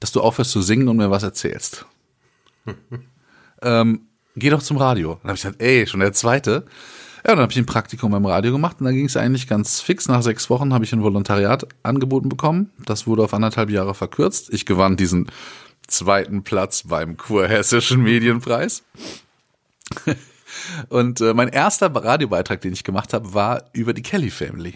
dass 0.00 0.10
du 0.10 0.20
aufhörst 0.20 0.50
zu 0.50 0.60
singen 0.60 0.88
und 0.88 0.96
mir 0.96 1.12
was 1.12 1.22
erzählst. 1.22 1.86
ähm, 3.62 4.08
geh 4.34 4.50
doch 4.50 4.62
zum 4.64 4.76
Radio. 4.76 5.20
Dann 5.22 5.28
habe 5.28 5.36
ich 5.36 5.42
gesagt, 5.42 5.62
ey, 5.62 5.86
schon 5.86 6.00
der 6.00 6.12
zweite. 6.14 6.66
Ja, 7.24 7.30
dann 7.34 7.40
habe 7.40 7.52
ich 7.52 7.58
ein 7.58 7.66
Praktikum 7.66 8.10
beim 8.10 8.26
Radio 8.26 8.50
gemacht 8.50 8.78
und 8.80 8.86
dann 8.86 8.94
ging 8.94 9.06
es 9.06 9.16
eigentlich 9.16 9.46
ganz 9.46 9.80
fix. 9.80 10.08
Nach 10.08 10.22
sechs 10.22 10.50
Wochen 10.50 10.74
habe 10.74 10.84
ich 10.84 10.92
ein 10.92 11.02
Volontariat 11.02 11.66
angeboten 11.84 12.28
bekommen. 12.28 12.70
Das 12.84 13.06
wurde 13.06 13.22
auf 13.22 13.32
anderthalb 13.32 13.70
Jahre 13.70 13.94
verkürzt. 13.94 14.52
Ich 14.52 14.66
gewann 14.66 14.96
diesen 14.96 15.30
zweiten 15.86 16.42
Platz 16.42 16.84
beim 16.88 17.16
Kurhessischen 17.16 18.02
Medienpreis. 18.02 18.82
und 20.88 21.20
äh, 21.20 21.32
mein 21.32 21.48
erster 21.48 21.94
Radiobeitrag, 21.94 22.60
den 22.60 22.72
ich 22.72 22.82
gemacht 22.82 23.12
habe, 23.12 23.34
war 23.34 23.64
über 23.72 23.94
die 23.94 24.02
Kelly 24.02 24.30
Family. 24.30 24.74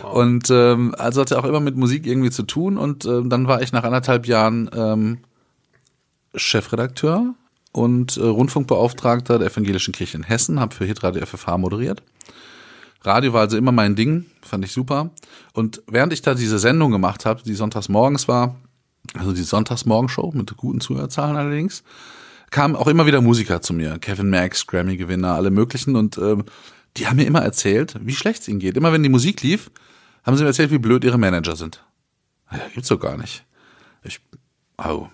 Wow. 0.00 0.14
Und 0.14 0.50
ähm, 0.50 0.94
also 0.98 1.22
hatte 1.22 1.38
auch 1.38 1.44
immer 1.44 1.60
mit 1.60 1.76
Musik 1.76 2.06
irgendwie 2.06 2.30
zu 2.30 2.42
tun 2.42 2.76
und 2.76 3.04
äh, 3.04 3.22
dann 3.24 3.46
war 3.46 3.62
ich 3.62 3.72
nach 3.72 3.84
anderthalb 3.84 4.26
Jahren 4.26 4.68
ähm, 4.74 5.18
Chefredakteur 6.34 7.34
und 7.72 8.16
äh, 8.16 8.22
Rundfunkbeauftragter 8.22 9.38
der 9.38 9.50
Evangelischen 9.50 9.92
Kirche 9.92 10.16
in 10.16 10.24
Hessen, 10.24 10.60
habe 10.60 10.74
für 10.74 10.84
Hitradio 10.84 11.24
FFH 11.24 11.58
moderiert. 11.58 12.02
Radio 13.02 13.32
war 13.32 13.42
also 13.42 13.56
immer 13.56 13.72
mein 13.72 13.96
Ding, 13.96 14.26
fand 14.42 14.64
ich 14.64 14.72
super. 14.72 15.10
Und 15.54 15.82
während 15.86 16.12
ich 16.12 16.22
da 16.22 16.34
diese 16.34 16.58
Sendung 16.58 16.90
gemacht 16.90 17.24
habe, 17.24 17.42
die 17.42 17.54
sonntags 17.54 17.88
morgens 17.88 18.28
war, 18.28 18.56
also 19.14 19.32
die 19.32 19.42
Sonntagsmorgenshow 19.42 20.32
mit 20.34 20.54
guten 20.56 20.80
Zuhörerzahlen 20.80 21.36
allerdings, 21.36 21.82
kamen 22.50 22.76
auch 22.76 22.88
immer 22.88 23.06
wieder 23.06 23.20
Musiker 23.20 23.62
zu 23.62 23.72
mir, 23.72 23.98
Kevin 23.98 24.28
Max, 24.28 24.66
Grammy-Gewinner, 24.66 25.34
alle 25.34 25.50
möglichen 25.50 25.96
und 25.96 26.18
ähm, 26.18 26.44
die 26.96 27.06
haben 27.06 27.16
mir 27.16 27.26
immer 27.26 27.42
erzählt, 27.42 27.94
wie 28.00 28.14
schlecht 28.14 28.42
es 28.42 28.48
ihnen 28.48 28.58
geht. 28.58 28.76
Immer 28.76 28.92
wenn 28.92 29.02
die 29.02 29.08
Musik 29.08 29.42
lief, 29.42 29.70
haben 30.24 30.36
sie 30.36 30.42
mir 30.42 30.48
erzählt, 30.48 30.72
wie 30.72 30.78
blöd 30.78 31.04
ihre 31.04 31.18
Manager 31.18 31.56
sind. 31.56 31.84
Ja, 32.50 32.58
gibt's 32.74 32.88
doch 32.88 32.98
gar 32.98 33.16
nicht. 33.16 33.44
Ich, 34.02 34.20
au. 34.76 35.08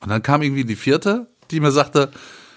Und 0.00 0.08
dann 0.08 0.22
kam 0.22 0.42
irgendwie 0.42 0.64
die 0.64 0.76
vierte, 0.76 1.29
die 1.50 1.60
mir 1.60 1.70
sagte, 1.70 2.10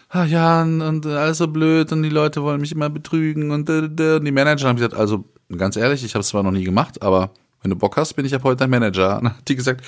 ah 0.10 0.26
ja, 0.26 0.62
und, 0.62 0.82
und 0.82 1.06
alles 1.06 1.40
so 1.40 1.48
blöd 1.48 1.92
und 1.92 2.04
die 2.04 2.10
Leute 2.10 2.44
wollen 2.44 2.62
mich 2.62 2.72
immer 2.72 2.90
betrügen 2.90 3.52
und, 3.52 3.70
und 3.70 3.96
die 3.98 4.32
Manager 4.32 4.68
haben 4.68 4.76
gesagt, 4.76 4.94
also 4.94 5.26
ganz 5.58 5.76
ehrlich, 5.76 6.04
ich 6.04 6.14
habe 6.14 6.22
es 6.22 6.30
zwar 6.30 6.44
noch 6.44 6.52
nie 6.52 6.64
gemacht, 6.64 7.02
aber 7.02 7.32
wenn 7.62 7.72
du 7.72 7.76
Bock 7.76 7.98
hast, 7.98 8.14
bin 8.14 8.26
ich 8.26 8.36
ab 8.36 8.44
heute 8.44 8.58
dein 8.58 8.70
Manager. 8.70 9.18
Und 9.18 9.24
dann 9.26 9.38
hat 9.38 9.48
die 9.48 9.56
gesagt, 9.56 9.84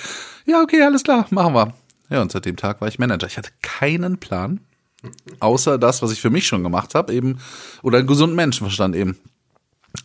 ja, 0.46 0.62
okay, 0.62 0.82
alles 0.82 1.02
klar, 1.02 1.26
machen 1.30 1.54
wir. 1.54 1.74
Ja, 2.08 2.22
und 2.22 2.32
seit 2.32 2.44
dem 2.44 2.56
Tag 2.56 2.80
war 2.80 2.88
ich 2.88 2.98
Manager. 2.98 3.26
Ich 3.26 3.36
hatte 3.36 3.50
keinen 3.62 4.18
Plan, 4.18 4.60
außer 5.40 5.78
das, 5.78 6.02
was 6.02 6.12
ich 6.12 6.20
für 6.20 6.30
mich 6.30 6.46
schon 6.46 6.62
gemacht 6.62 6.94
habe, 6.94 7.12
eben, 7.12 7.38
oder 7.82 7.98
einen 7.98 8.06
gesunden 8.06 8.36
Menschenverstand 8.36 8.96
eben. 8.96 9.18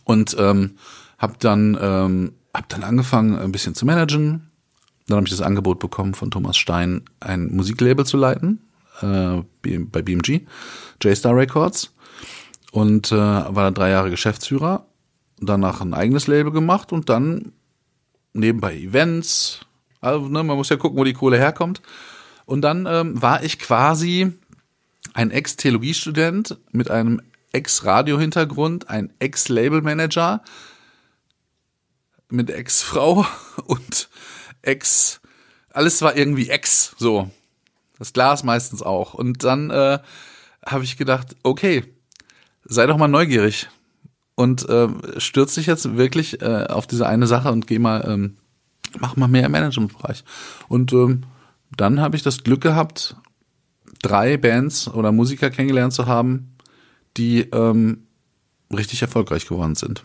Und 0.04 0.36
ähm, 0.38 0.76
habe 1.18 1.34
dann, 1.38 1.78
ähm, 1.80 2.32
hab 2.52 2.68
dann 2.68 2.82
angefangen, 2.82 3.38
ein 3.38 3.52
bisschen 3.52 3.74
zu 3.74 3.86
managen. 3.86 4.50
Dann 5.06 5.16
habe 5.16 5.26
ich 5.26 5.32
das 5.32 5.42
Angebot 5.42 5.78
bekommen 5.78 6.14
von 6.14 6.30
Thomas 6.30 6.56
Stein, 6.56 7.02
ein 7.20 7.54
Musiklabel 7.54 8.06
zu 8.06 8.16
leiten 8.16 8.60
äh, 9.00 9.42
bei 9.62 10.02
BMG, 10.02 10.42
J-Star 11.00 11.36
Records. 11.36 11.94
Und 12.72 13.12
äh, 13.12 13.16
war 13.16 13.70
drei 13.70 13.90
Jahre 13.90 14.10
Geschäftsführer. 14.10 14.86
Danach 15.38 15.80
ein 15.80 15.94
eigenes 15.94 16.26
Label 16.26 16.52
gemacht 16.52 16.92
und 16.92 17.08
dann 17.08 17.52
nebenbei 18.32 18.76
Events. 18.76 19.60
Also, 20.00 20.28
ne, 20.28 20.42
man 20.42 20.56
muss 20.56 20.70
ja 20.70 20.76
gucken, 20.76 20.98
wo 20.98 21.04
die 21.04 21.12
Kohle 21.12 21.36
herkommt. 21.36 21.82
Und 22.46 22.62
dann 22.62 22.86
ähm, 22.86 23.20
war 23.20 23.42
ich 23.42 23.58
quasi 23.58 24.32
ein 25.14 25.30
Ex-Theologiestudent 25.30 26.58
mit 26.70 26.90
einem 26.90 27.20
Ex-Radio-Hintergrund, 27.52 28.88
ein 28.88 29.12
Ex-Label-Manager 29.18 30.42
mit 32.30 32.50
Ex-Frau 32.50 33.26
und 33.66 34.08
Ex, 34.62 35.20
alles 35.70 36.02
war 36.02 36.16
irgendwie 36.16 36.48
Ex, 36.48 36.94
so. 36.98 37.30
Das 37.98 38.12
Glas 38.12 38.42
meistens 38.42 38.82
auch. 38.82 39.14
Und 39.14 39.44
dann 39.44 39.70
äh, 39.70 39.98
habe 40.64 40.84
ich 40.84 40.96
gedacht, 40.96 41.36
okay, 41.42 41.84
sei 42.64 42.86
doch 42.86 42.96
mal 42.96 43.08
neugierig 43.08 43.68
und 44.34 44.68
äh, 44.68 44.88
stürz 45.18 45.54
dich 45.54 45.66
jetzt 45.66 45.96
wirklich 45.96 46.40
äh, 46.42 46.66
auf 46.68 46.86
diese 46.86 47.06
eine 47.06 47.26
Sache 47.26 47.50
und 47.50 47.66
geh 47.66 47.78
mal, 47.78 48.04
ähm, 48.08 48.36
mach 48.98 49.16
mal 49.16 49.28
mehr 49.28 49.46
im 49.46 49.52
Managementbereich. 49.52 50.24
Und 50.68 50.92
ähm, 50.92 51.22
dann 51.76 52.00
habe 52.00 52.16
ich 52.16 52.22
das 52.22 52.42
Glück 52.42 52.60
gehabt, 52.60 53.16
drei 54.02 54.36
Bands 54.36 54.88
oder 54.88 55.12
Musiker 55.12 55.50
kennengelernt 55.50 55.92
zu 55.92 56.06
haben, 56.06 56.56
die 57.16 57.40
ähm, 57.40 58.06
richtig 58.72 59.02
erfolgreich 59.02 59.46
geworden 59.46 59.74
sind. 59.74 60.04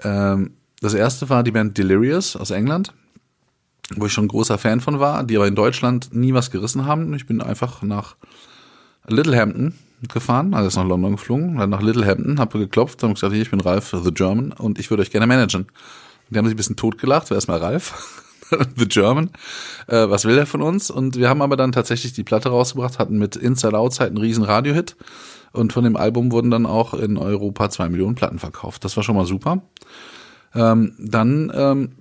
Ähm, 0.00 0.56
das 0.80 0.94
erste 0.94 1.28
war 1.28 1.42
die 1.42 1.52
Band 1.52 1.78
Delirious 1.78 2.36
aus 2.36 2.50
England, 2.50 2.92
wo 3.94 4.06
ich 4.06 4.12
schon 4.12 4.24
ein 4.24 4.28
großer 4.28 4.58
Fan 4.58 4.80
von 4.80 4.98
war, 4.98 5.22
die 5.24 5.36
aber 5.36 5.46
in 5.46 5.54
Deutschland 5.54 6.12
nie 6.12 6.34
was 6.34 6.50
gerissen 6.50 6.86
haben. 6.86 7.14
Ich 7.14 7.26
bin 7.26 7.40
einfach 7.40 7.82
nach 7.82 8.16
Littlehampton 9.06 9.74
gefahren, 10.12 10.54
also 10.54 10.68
ist 10.68 10.76
nach 10.76 10.84
London 10.84 11.12
geflogen, 11.12 11.56
dann 11.56 11.70
nach 11.70 11.82
Littlehampton, 11.82 12.38
habe 12.38 12.58
geklopft 12.58 13.02
und 13.04 13.14
gesagt, 13.14 13.32
hier, 13.32 13.42
ich 13.42 13.50
bin 13.50 13.60
Ralf 13.60 13.94
The 14.02 14.12
German 14.12 14.52
und 14.52 14.78
ich 14.78 14.90
würde 14.90 15.02
euch 15.02 15.10
gerne 15.10 15.26
managen. 15.26 15.66
Die 16.30 16.38
haben 16.38 16.46
sich 16.46 16.54
ein 16.54 16.56
bisschen 16.56 16.76
totgelacht, 16.76 17.30
wer 17.30 17.36
ist 17.36 17.46
mal 17.46 17.58
Ralf? 17.58 18.22
The 18.76 18.86
German. 18.86 19.30
Äh, 19.86 20.08
was 20.08 20.24
will 20.24 20.38
er 20.38 20.46
von 20.46 20.62
uns? 20.62 20.90
Und 20.90 21.16
wir 21.16 21.28
haben 21.28 21.42
aber 21.42 21.56
dann 21.56 21.72
tatsächlich 21.72 22.12
die 22.12 22.24
Platte 22.24 22.48
rausgebracht, 22.48 22.98
hatten 22.98 23.18
mit 23.18 23.36
Inside 23.36 23.76
Outside 23.76 24.08
einen 24.08 24.18
riesen 24.18 24.44
Radiohit. 24.44 24.96
Und 25.52 25.72
von 25.72 25.84
dem 25.84 25.96
Album 25.96 26.32
wurden 26.32 26.50
dann 26.50 26.66
auch 26.66 26.94
in 26.94 27.16
Europa 27.16 27.70
zwei 27.70 27.88
Millionen 27.88 28.14
Platten 28.14 28.38
verkauft. 28.38 28.84
Das 28.84 28.96
war 28.96 29.02
schon 29.02 29.16
mal 29.16 29.26
super. 29.26 29.62
Ähm, 30.54 30.94
dann 30.98 31.52
ähm, 31.54 31.92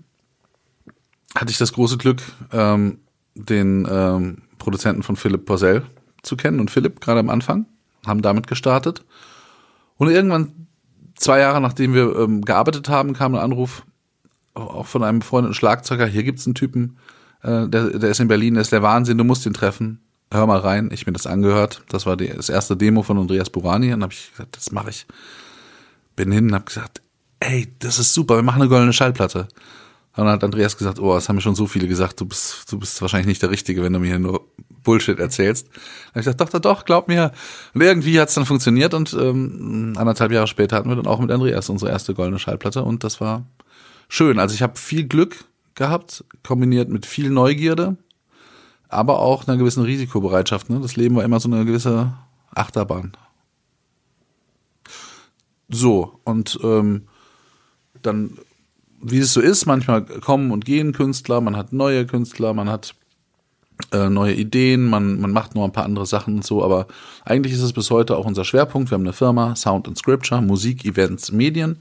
hatte 1.35 1.51
ich 1.51 1.57
das 1.57 1.73
große 1.73 1.97
Glück, 1.97 2.21
ähm, 2.51 2.99
den 3.35 3.87
ähm, 3.89 4.43
Produzenten 4.57 5.03
von 5.03 5.15
Philipp 5.15 5.45
Porzell 5.45 5.83
zu 6.23 6.37
kennen. 6.37 6.59
Und 6.59 6.71
Philipp 6.71 7.01
gerade 7.01 7.19
am 7.19 7.29
Anfang 7.29 7.65
haben 8.05 8.21
damit 8.21 8.47
gestartet. 8.47 9.03
Und 9.97 10.09
irgendwann, 10.09 10.67
zwei 11.15 11.39
Jahre 11.39 11.61
nachdem 11.61 11.93
wir 11.93 12.15
ähm, 12.17 12.41
gearbeitet 12.41 12.89
haben, 12.89 13.13
kam 13.13 13.35
ein 13.35 13.41
Anruf, 13.41 13.83
auch 14.53 14.85
von 14.85 15.03
einem 15.03 15.19
befreundeten 15.19 15.53
Schlagzeuger, 15.53 16.05
hier 16.05 16.23
gibt's 16.23 16.45
einen 16.45 16.55
Typen, 16.55 16.97
äh, 17.43 17.67
der, 17.67 17.99
der 17.99 18.09
ist 18.09 18.19
in 18.19 18.27
Berlin, 18.27 18.55
der 18.55 18.61
ist 18.61 18.71
der 18.71 18.83
Wahnsinn, 18.83 19.17
du 19.17 19.23
musst 19.23 19.45
ihn 19.45 19.53
treffen. 19.53 20.01
Hör 20.31 20.47
mal 20.47 20.59
rein, 20.59 20.89
ich 20.91 21.05
mir 21.05 21.13
das 21.13 21.27
angehört. 21.27 21.83
Das 21.89 22.05
war 22.05 22.17
die, 22.17 22.29
das 22.29 22.49
erste 22.49 22.75
Demo 22.75 23.03
von 23.03 23.17
Andreas 23.17 23.51
Burani. 23.51 23.93
Und 23.93 24.01
habe 24.01 24.11
ich 24.11 24.31
gesagt, 24.31 24.57
das 24.57 24.71
mache 24.71 24.89
ich. 24.89 25.05
Bin 26.15 26.31
hin 26.31 26.45
und 26.47 26.55
habe 26.55 26.65
gesagt, 26.65 27.01
ey, 27.39 27.71
das 27.79 27.99
ist 27.99 28.13
super, 28.13 28.35
wir 28.35 28.43
machen 28.43 28.61
eine 28.61 28.69
goldene 28.69 28.93
Schallplatte. 28.93 29.47
Und 30.15 30.25
dann 30.25 30.33
hat 30.33 30.43
Andreas 30.43 30.77
gesagt, 30.77 30.99
oh, 30.99 31.13
das 31.13 31.27
haben 31.27 31.35
mir 31.35 31.41
schon 31.41 31.55
so 31.55 31.67
viele 31.67 31.87
gesagt, 31.87 32.21
du 32.21 32.25
bist, 32.25 32.71
du 32.71 32.79
bist 32.79 33.01
wahrscheinlich 33.01 33.27
nicht 33.27 33.41
der 33.41 33.49
Richtige, 33.49 33.83
wenn 33.83 33.93
du 33.93 33.99
mir 33.99 34.07
hier 34.07 34.19
nur 34.19 34.47
Bullshit 34.83 35.19
erzählst. 35.19 35.67
Dann 35.67 35.73
habe 35.73 36.19
ich 36.19 36.25
gesagt, 36.25 36.41
doch, 36.41 36.49
doch, 36.49 36.59
doch, 36.59 36.85
glaub 36.85 37.07
mir. 37.07 37.31
Und 37.73 37.81
irgendwie 37.81 38.19
hat's 38.19 38.33
dann 38.33 38.45
funktioniert 38.45 38.93
und 38.93 39.13
ähm, 39.13 39.93
anderthalb 39.97 40.31
Jahre 40.31 40.47
später 40.47 40.77
hatten 40.77 40.89
wir 40.89 40.95
dann 40.95 41.07
auch 41.07 41.19
mit 41.19 41.31
Andreas 41.31 41.69
unsere 41.69 41.91
erste 41.91 42.13
goldene 42.13 42.39
Schallplatte 42.39 42.83
und 42.83 43.03
das 43.03 43.19
war 43.19 43.45
schön. 44.07 44.39
Also 44.39 44.55
ich 44.55 44.61
habe 44.61 44.77
viel 44.77 45.05
Glück 45.05 45.45
gehabt, 45.75 46.23
kombiniert 46.43 46.89
mit 46.89 47.05
viel 47.05 47.29
Neugierde, 47.29 47.97
aber 48.87 49.19
auch 49.19 49.47
einer 49.47 49.57
gewissen 49.57 49.83
Risikobereitschaft. 49.83 50.69
Ne? 50.69 50.79
Das 50.79 50.95
Leben 50.95 51.17
war 51.17 51.23
immer 51.23 51.41
so 51.41 51.51
eine 51.51 51.65
gewisse 51.65 52.13
Achterbahn. 52.53 53.17
So, 55.67 56.19
und 56.23 56.59
ähm, 56.63 57.07
dann, 58.01 58.37
wie 59.07 59.19
es 59.19 59.33
so 59.33 59.41
ist, 59.41 59.65
manchmal 59.65 60.03
kommen 60.03 60.51
und 60.51 60.65
gehen 60.65 60.93
Künstler, 60.93 61.41
man 61.41 61.55
hat 61.55 61.73
neue 61.73 62.05
Künstler, 62.05 62.53
man 62.53 62.69
hat 62.69 62.95
äh, 63.91 64.09
neue 64.09 64.33
Ideen, 64.33 64.85
man, 64.85 65.19
man 65.19 65.31
macht 65.31 65.53
noch 65.55 65.63
ein 65.63 65.71
paar 65.71 65.85
andere 65.85 66.05
Sachen 66.05 66.35
und 66.35 66.45
so, 66.45 66.63
aber 66.63 66.87
eigentlich 67.23 67.53
ist 67.53 67.61
es 67.61 67.73
bis 67.73 67.91
heute 67.91 68.17
auch 68.17 68.25
unser 68.25 68.45
Schwerpunkt. 68.45 68.89
Wir 68.89 68.95
haben 68.95 69.03
eine 69.03 69.13
Firma, 69.13 69.55
Sound 69.55 69.87
and 69.87 69.97
Scripture, 69.97 70.41
Musik, 70.41 70.85
Events, 70.85 71.31
Medien. 71.31 71.77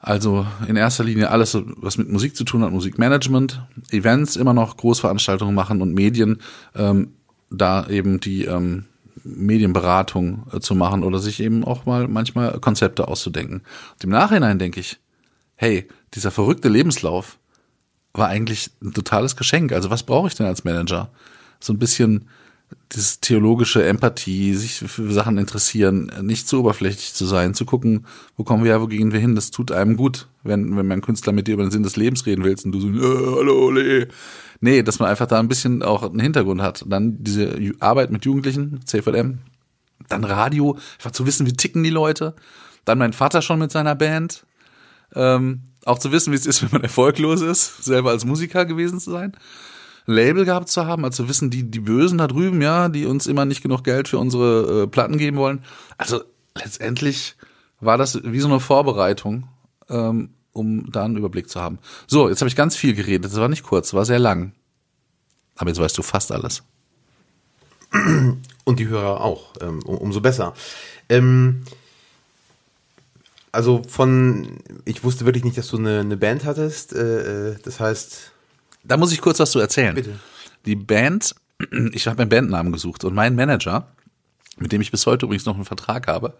Also 0.00 0.46
in 0.68 0.76
erster 0.76 1.04
Linie 1.04 1.30
alles, 1.30 1.58
was 1.76 1.98
mit 1.98 2.08
Musik 2.08 2.36
zu 2.36 2.44
tun 2.44 2.62
hat, 2.62 2.72
Musikmanagement, 2.72 3.62
Events 3.90 4.36
immer 4.36 4.54
noch 4.54 4.76
Großveranstaltungen 4.76 5.54
machen 5.54 5.82
und 5.82 5.92
Medien, 5.92 6.38
ähm, 6.76 7.12
da 7.50 7.86
eben 7.88 8.20
die 8.20 8.44
ähm, 8.44 8.84
Medienberatung 9.24 10.46
äh, 10.52 10.60
zu 10.60 10.74
machen 10.74 11.02
oder 11.02 11.18
sich 11.18 11.40
eben 11.40 11.64
auch 11.64 11.84
mal 11.84 12.06
manchmal 12.08 12.60
Konzepte 12.60 13.08
auszudenken. 13.08 13.62
Und 13.94 14.04
im 14.04 14.10
Nachhinein 14.10 14.58
denke 14.58 14.80
ich, 14.80 14.98
hey, 15.58 15.88
dieser 16.14 16.30
verrückte 16.30 16.68
Lebenslauf 16.68 17.38
war 18.14 18.28
eigentlich 18.28 18.70
ein 18.82 18.94
totales 18.94 19.36
Geschenk. 19.36 19.72
Also 19.72 19.90
was 19.90 20.04
brauche 20.04 20.28
ich 20.28 20.34
denn 20.34 20.46
als 20.46 20.64
Manager? 20.64 21.10
So 21.60 21.72
ein 21.72 21.78
bisschen 21.78 22.28
dieses 22.92 23.20
theologische 23.20 23.84
Empathie, 23.84 24.54
sich 24.54 24.74
für 24.74 25.12
Sachen 25.12 25.36
interessieren, 25.36 26.12
nicht 26.22 26.48
zu 26.48 26.60
oberflächlich 26.60 27.12
zu 27.12 27.26
sein, 27.26 27.54
zu 27.54 27.64
gucken, 27.64 28.06
wo 28.36 28.44
kommen 28.44 28.64
wir 28.64 28.72
her, 28.72 28.80
wo 28.80 28.86
gehen 28.86 29.12
wir 29.12 29.20
hin, 29.20 29.34
das 29.34 29.50
tut 29.50 29.72
einem 29.72 29.96
gut, 29.96 30.28
wenn, 30.42 30.76
wenn 30.76 30.86
mein 30.86 31.00
Künstler 31.00 31.32
mit 31.32 31.48
dir 31.48 31.54
über 31.54 31.64
den 31.64 31.70
Sinn 31.70 31.82
des 31.82 31.96
Lebens 31.96 32.24
reden 32.24 32.44
willst 32.44 32.64
und 32.64 32.72
du 32.72 32.80
so, 32.80 32.88
äh, 32.88 33.36
hallo, 33.36 33.70
le. 33.70 34.08
Nee, 34.60 34.82
dass 34.82 34.98
man 34.98 35.08
einfach 35.08 35.26
da 35.26 35.38
ein 35.38 35.48
bisschen 35.48 35.82
auch 35.82 36.02
einen 36.02 36.20
Hintergrund 36.20 36.62
hat. 36.62 36.84
Dann 36.86 37.22
diese 37.22 37.58
Arbeit 37.80 38.10
mit 38.10 38.24
Jugendlichen, 38.24 38.80
CVM, 38.84 39.38
dann 40.08 40.24
Radio, 40.24 40.78
einfach 40.98 41.12
zu 41.12 41.26
wissen, 41.26 41.46
wie 41.46 41.52
ticken 41.52 41.82
die 41.82 41.90
Leute. 41.90 42.34
Dann 42.84 42.98
mein 42.98 43.12
Vater 43.12 43.42
schon 43.42 43.58
mit 43.58 43.70
seiner 43.70 43.94
Band. 43.94 44.46
Ähm, 45.14 45.62
auch 45.84 45.98
zu 45.98 46.12
wissen, 46.12 46.32
wie 46.32 46.36
es 46.36 46.46
ist, 46.46 46.62
wenn 46.62 46.70
man 46.72 46.82
erfolglos 46.82 47.40
ist, 47.40 47.84
selber 47.84 48.10
als 48.10 48.24
Musiker 48.24 48.64
gewesen 48.66 49.00
zu 49.00 49.10
sein. 49.10 49.32
Label 50.06 50.46
gehabt 50.46 50.70
zu 50.70 50.86
haben, 50.86 51.04
also 51.04 51.28
wissen, 51.28 51.50
die, 51.50 51.70
die 51.70 51.80
Bösen 51.80 52.16
da 52.16 52.26
drüben, 52.26 52.62
ja, 52.62 52.88
die 52.88 53.04
uns 53.04 53.26
immer 53.26 53.44
nicht 53.44 53.62
genug 53.62 53.84
Geld 53.84 54.08
für 54.08 54.18
unsere 54.18 54.84
äh, 54.84 54.86
Platten 54.86 55.18
geben 55.18 55.36
wollen. 55.36 55.62
Also 55.98 56.22
letztendlich 56.54 57.36
war 57.80 57.98
das 57.98 58.18
wie 58.24 58.40
so 58.40 58.48
eine 58.48 58.58
Vorbereitung, 58.58 59.48
ähm, 59.90 60.30
um 60.52 60.90
da 60.90 61.04
einen 61.04 61.16
Überblick 61.16 61.50
zu 61.50 61.60
haben. 61.60 61.78
So, 62.06 62.30
jetzt 62.30 62.40
habe 62.40 62.48
ich 62.48 62.56
ganz 62.56 62.74
viel 62.74 62.94
geredet. 62.94 63.30
Das 63.30 63.38
war 63.38 63.48
nicht 63.48 63.64
kurz, 63.64 63.92
war 63.92 64.06
sehr 64.06 64.18
lang. 64.18 64.52
Aber 65.56 65.68
jetzt 65.68 65.78
weißt 65.78 65.98
du 65.98 66.02
fast 66.02 66.32
alles. 66.32 66.62
Und 68.64 68.78
die 68.78 68.88
Hörer 68.88 69.20
auch, 69.20 69.52
ähm, 69.60 69.82
um, 69.84 69.98
umso 69.98 70.20
besser. 70.20 70.54
Ähm, 71.08 71.64
also 73.58 73.82
von, 73.88 74.60
ich 74.84 75.02
wusste 75.02 75.24
wirklich 75.24 75.42
nicht, 75.42 75.58
dass 75.58 75.66
du 75.66 75.78
eine, 75.78 75.98
eine 75.98 76.16
Band 76.16 76.44
hattest. 76.44 76.94
Äh, 76.94 77.50
äh 77.50 77.56
das 77.64 77.80
heißt, 77.80 78.30
da 78.84 78.96
muss 78.96 79.10
ich 79.10 79.20
kurz 79.20 79.40
was 79.40 79.50
zu 79.50 79.58
erzählen. 79.58 79.96
Bitte. 79.96 80.20
Die 80.64 80.76
Band, 80.76 81.34
ich 81.92 82.06
habe 82.06 82.22
einen 82.22 82.28
Bandnamen 82.28 82.72
gesucht 82.72 83.02
und 83.02 83.14
mein 83.14 83.34
Manager, 83.34 83.88
mit 84.58 84.70
dem 84.70 84.80
ich 84.80 84.92
bis 84.92 85.06
heute 85.06 85.26
übrigens 85.26 85.44
noch 85.44 85.56
einen 85.56 85.64
Vertrag 85.64 86.06
habe, 86.06 86.34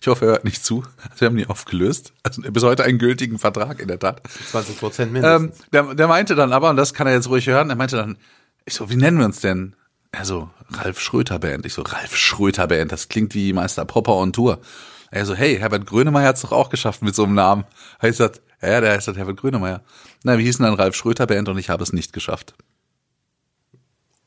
ich 0.00 0.08
hoffe, 0.08 0.24
er 0.24 0.30
hört 0.30 0.44
nicht 0.44 0.64
zu. 0.64 0.82
Wir 1.18 1.26
haben 1.26 1.36
die 1.36 1.46
aufgelöst. 1.46 2.14
Also 2.22 2.40
bis 2.40 2.62
heute 2.62 2.84
einen 2.84 2.98
gültigen 2.98 3.38
Vertrag 3.38 3.78
in 3.78 3.88
der 3.88 3.98
Tat. 3.98 4.22
20 4.50 4.78
Prozent 4.78 5.12
mindestens. 5.12 5.58
Ähm, 5.58 5.66
der, 5.74 5.94
der 5.94 6.08
meinte 6.08 6.34
dann 6.36 6.54
aber, 6.54 6.70
und 6.70 6.76
das 6.76 6.94
kann 6.94 7.06
er 7.06 7.12
jetzt 7.12 7.28
ruhig 7.28 7.46
hören, 7.48 7.68
er 7.68 7.76
meinte 7.76 7.96
dann, 7.96 8.16
ich 8.64 8.72
so, 8.72 8.88
wie 8.88 8.96
nennen 8.96 9.18
wir 9.18 9.26
uns 9.26 9.40
denn? 9.40 9.76
Er 10.10 10.24
so, 10.24 10.48
Ralf 10.70 11.00
Schröter 11.00 11.38
Band. 11.38 11.66
Ich 11.66 11.74
so, 11.74 11.82
Ralf 11.82 12.16
Schröter 12.16 12.66
Band, 12.66 12.92
das 12.92 13.08
klingt 13.08 13.34
wie 13.34 13.52
Meister 13.52 13.84
Popper 13.84 14.14
on 14.14 14.32
Tour. 14.32 14.62
Er 15.10 15.26
so, 15.26 15.34
hey, 15.34 15.58
Herbert 15.58 15.86
Grönemeyer 15.86 16.28
hat's 16.28 16.42
doch 16.42 16.52
auch 16.52 16.70
geschafft 16.70 17.02
mit 17.02 17.14
so 17.14 17.24
einem 17.24 17.34
Namen. 17.34 17.64
Er 17.98 18.10
gesagt, 18.10 18.40
ja, 18.62 18.80
der 18.80 18.92
heißt 18.92 19.08
halt 19.08 19.16
Herbert 19.16 19.38
Grönemeyer. 19.38 19.82
Na, 20.22 20.38
wie 20.38 20.44
hieß 20.44 20.58
denn 20.58 20.66
dann 20.66 20.74
Ralf 20.74 20.94
Schröter 20.94 21.26
Band 21.26 21.48
und 21.48 21.58
ich 21.58 21.70
habe 21.70 21.82
es 21.82 21.92
nicht 21.92 22.12
geschafft. 22.12 22.54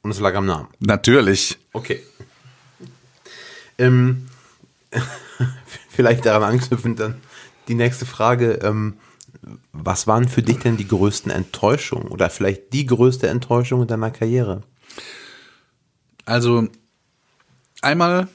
Und 0.01 0.11
es 0.11 0.19
lag 0.19 0.35
am 0.35 0.45
Namen. 0.45 0.67
Natürlich. 0.79 1.57
Okay. 1.71 2.03
Ähm, 3.77 4.27
vielleicht 5.89 6.25
daran 6.25 6.43
anknüpfend 6.43 6.99
dann 6.99 7.21
die 7.67 7.75
nächste 7.75 8.05
Frage. 8.05 8.59
Ähm, 8.63 8.97
was 9.71 10.07
waren 10.07 10.27
für 10.27 10.41
dich 10.41 10.59
denn 10.59 10.77
die 10.77 10.87
größten 10.87 11.31
Enttäuschungen 11.31 12.07
oder 12.09 12.29
vielleicht 12.29 12.73
die 12.73 12.85
größte 12.85 13.27
Enttäuschung 13.27 13.81
in 13.81 13.87
deiner 13.87 14.11
Karriere? 14.11 14.61
Also 16.25 16.67
einmal 17.81 18.27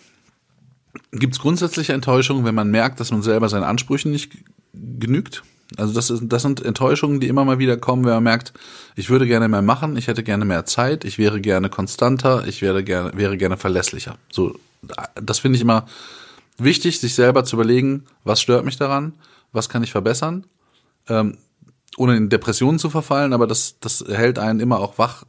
gibt 1.13 1.35
es 1.35 1.41
grundsätzliche 1.41 1.93
Enttäuschungen, 1.93 2.45
wenn 2.45 2.55
man 2.55 2.71
merkt, 2.71 3.01
dass 3.01 3.11
man 3.11 3.23
selber 3.23 3.49
seinen 3.49 3.65
Ansprüchen 3.65 4.11
nicht 4.11 4.33
genügt. 4.73 5.43
Also 5.77 5.93
das, 5.93 6.09
ist, 6.09 6.23
das 6.27 6.43
sind 6.43 6.65
Enttäuschungen, 6.65 7.21
die 7.21 7.29
immer 7.29 7.45
mal 7.45 7.59
wieder 7.59 7.77
kommen, 7.77 8.05
wenn 8.05 8.15
man 8.15 8.23
merkt, 8.23 8.55
ich 8.97 9.11
würde 9.11 9.27
gerne 9.27 9.49
mehr 9.49 9.61
machen, 9.61 9.97
ich 9.97 10.07
hätte 10.07 10.23
gerne 10.23 10.45
mehr 10.45 10.65
Zeit, 10.65 11.05
ich 11.05 11.19
wäre 11.19 11.41
gerne 11.41 11.69
konstanter, 11.69 12.47
ich 12.47 12.63
wäre 12.63 12.83
gerne, 12.83 13.13
wäre 13.15 13.37
gerne 13.37 13.59
verlässlicher. 13.59 14.17
So, 14.33 14.59
das 15.15 15.41
finde 15.41 15.57
ich 15.57 15.63
immer 15.63 15.87
wichtig, 16.57 17.01
sich 17.01 17.15
selber 17.15 17.45
zu 17.45 17.57
überlegen, 17.57 18.05
was 18.25 18.41
stört 18.41 18.65
mich 18.65 18.79
daran, 18.79 19.13
was 19.53 19.69
kann 19.69 19.83
ich 19.83 19.93
verbessern, 19.93 20.47
ähm, 21.09 21.37
ohne 21.99 22.17
in 22.17 22.31
Depressionen 22.31 22.79
zu 22.79 22.89
verfallen, 22.89 23.35
aber 23.35 23.47
das, 23.47 23.79
das 23.81 24.05
hält 24.09 24.39
einen 24.39 24.61
immer 24.61 24.79
auch 24.79 24.97
wach. 24.97 25.25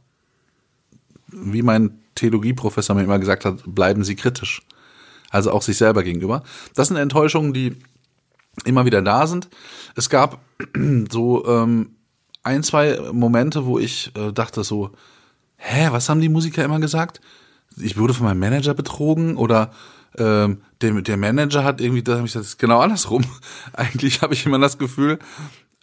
Wie 1.26 1.62
mein 1.62 2.00
Theologieprofessor 2.14 2.96
mir 2.96 3.04
immer 3.04 3.18
gesagt 3.18 3.44
hat, 3.44 3.62
bleiben 3.66 4.04
Sie 4.04 4.16
kritisch. 4.16 4.62
Also 5.30 5.52
auch 5.52 5.62
sich 5.62 5.78
selber 5.78 6.02
gegenüber. 6.02 6.42
Das 6.74 6.88
sind 6.88 6.96
Enttäuschungen, 6.96 7.54
die 7.54 7.76
immer 8.64 8.84
wieder 8.84 9.00
da 9.00 9.26
sind. 9.26 9.48
Es 9.96 10.10
gab 10.10 10.40
so 11.10 11.46
ähm, 11.46 11.96
ein, 12.42 12.62
zwei 12.62 12.98
Momente, 13.12 13.64
wo 13.64 13.78
ich 13.78 14.12
äh, 14.16 14.32
dachte 14.32 14.64
so, 14.64 14.90
hä, 15.56 15.88
was 15.90 16.08
haben 16.08 16.20
die 16.20 16.28
Musiker 16.28 16.64
immer 16.64 16.80
gesagt? 16.80 17.20
Ich 17.76 17.96
wurde 17.96 18.14
von 18.14 18.26
meinem 18.26 18.40
Manager 18.40 18.74
betrogen 18.74 19.36
oder 19.36 19.70
ähm, 20.18 20.62
der, 20.80 21.00
der 21.02 21.16
Manager 21.16 21.64
hat 21.64 21.80
irgendwie, 21.80 22.02
da 22.02 22.16
habe 22.16 22.26
ich 22.26 22.32
das 22.32 22.58
genau 22.58 22.80
andersrum. 22.80 23.24
Eigentlich 23.72 24.22
habe 24.22 24.34
ich 24.34 24.44
immer 24.44 24.58
das 24.58 24.78
Gefühl, 24.78 25.18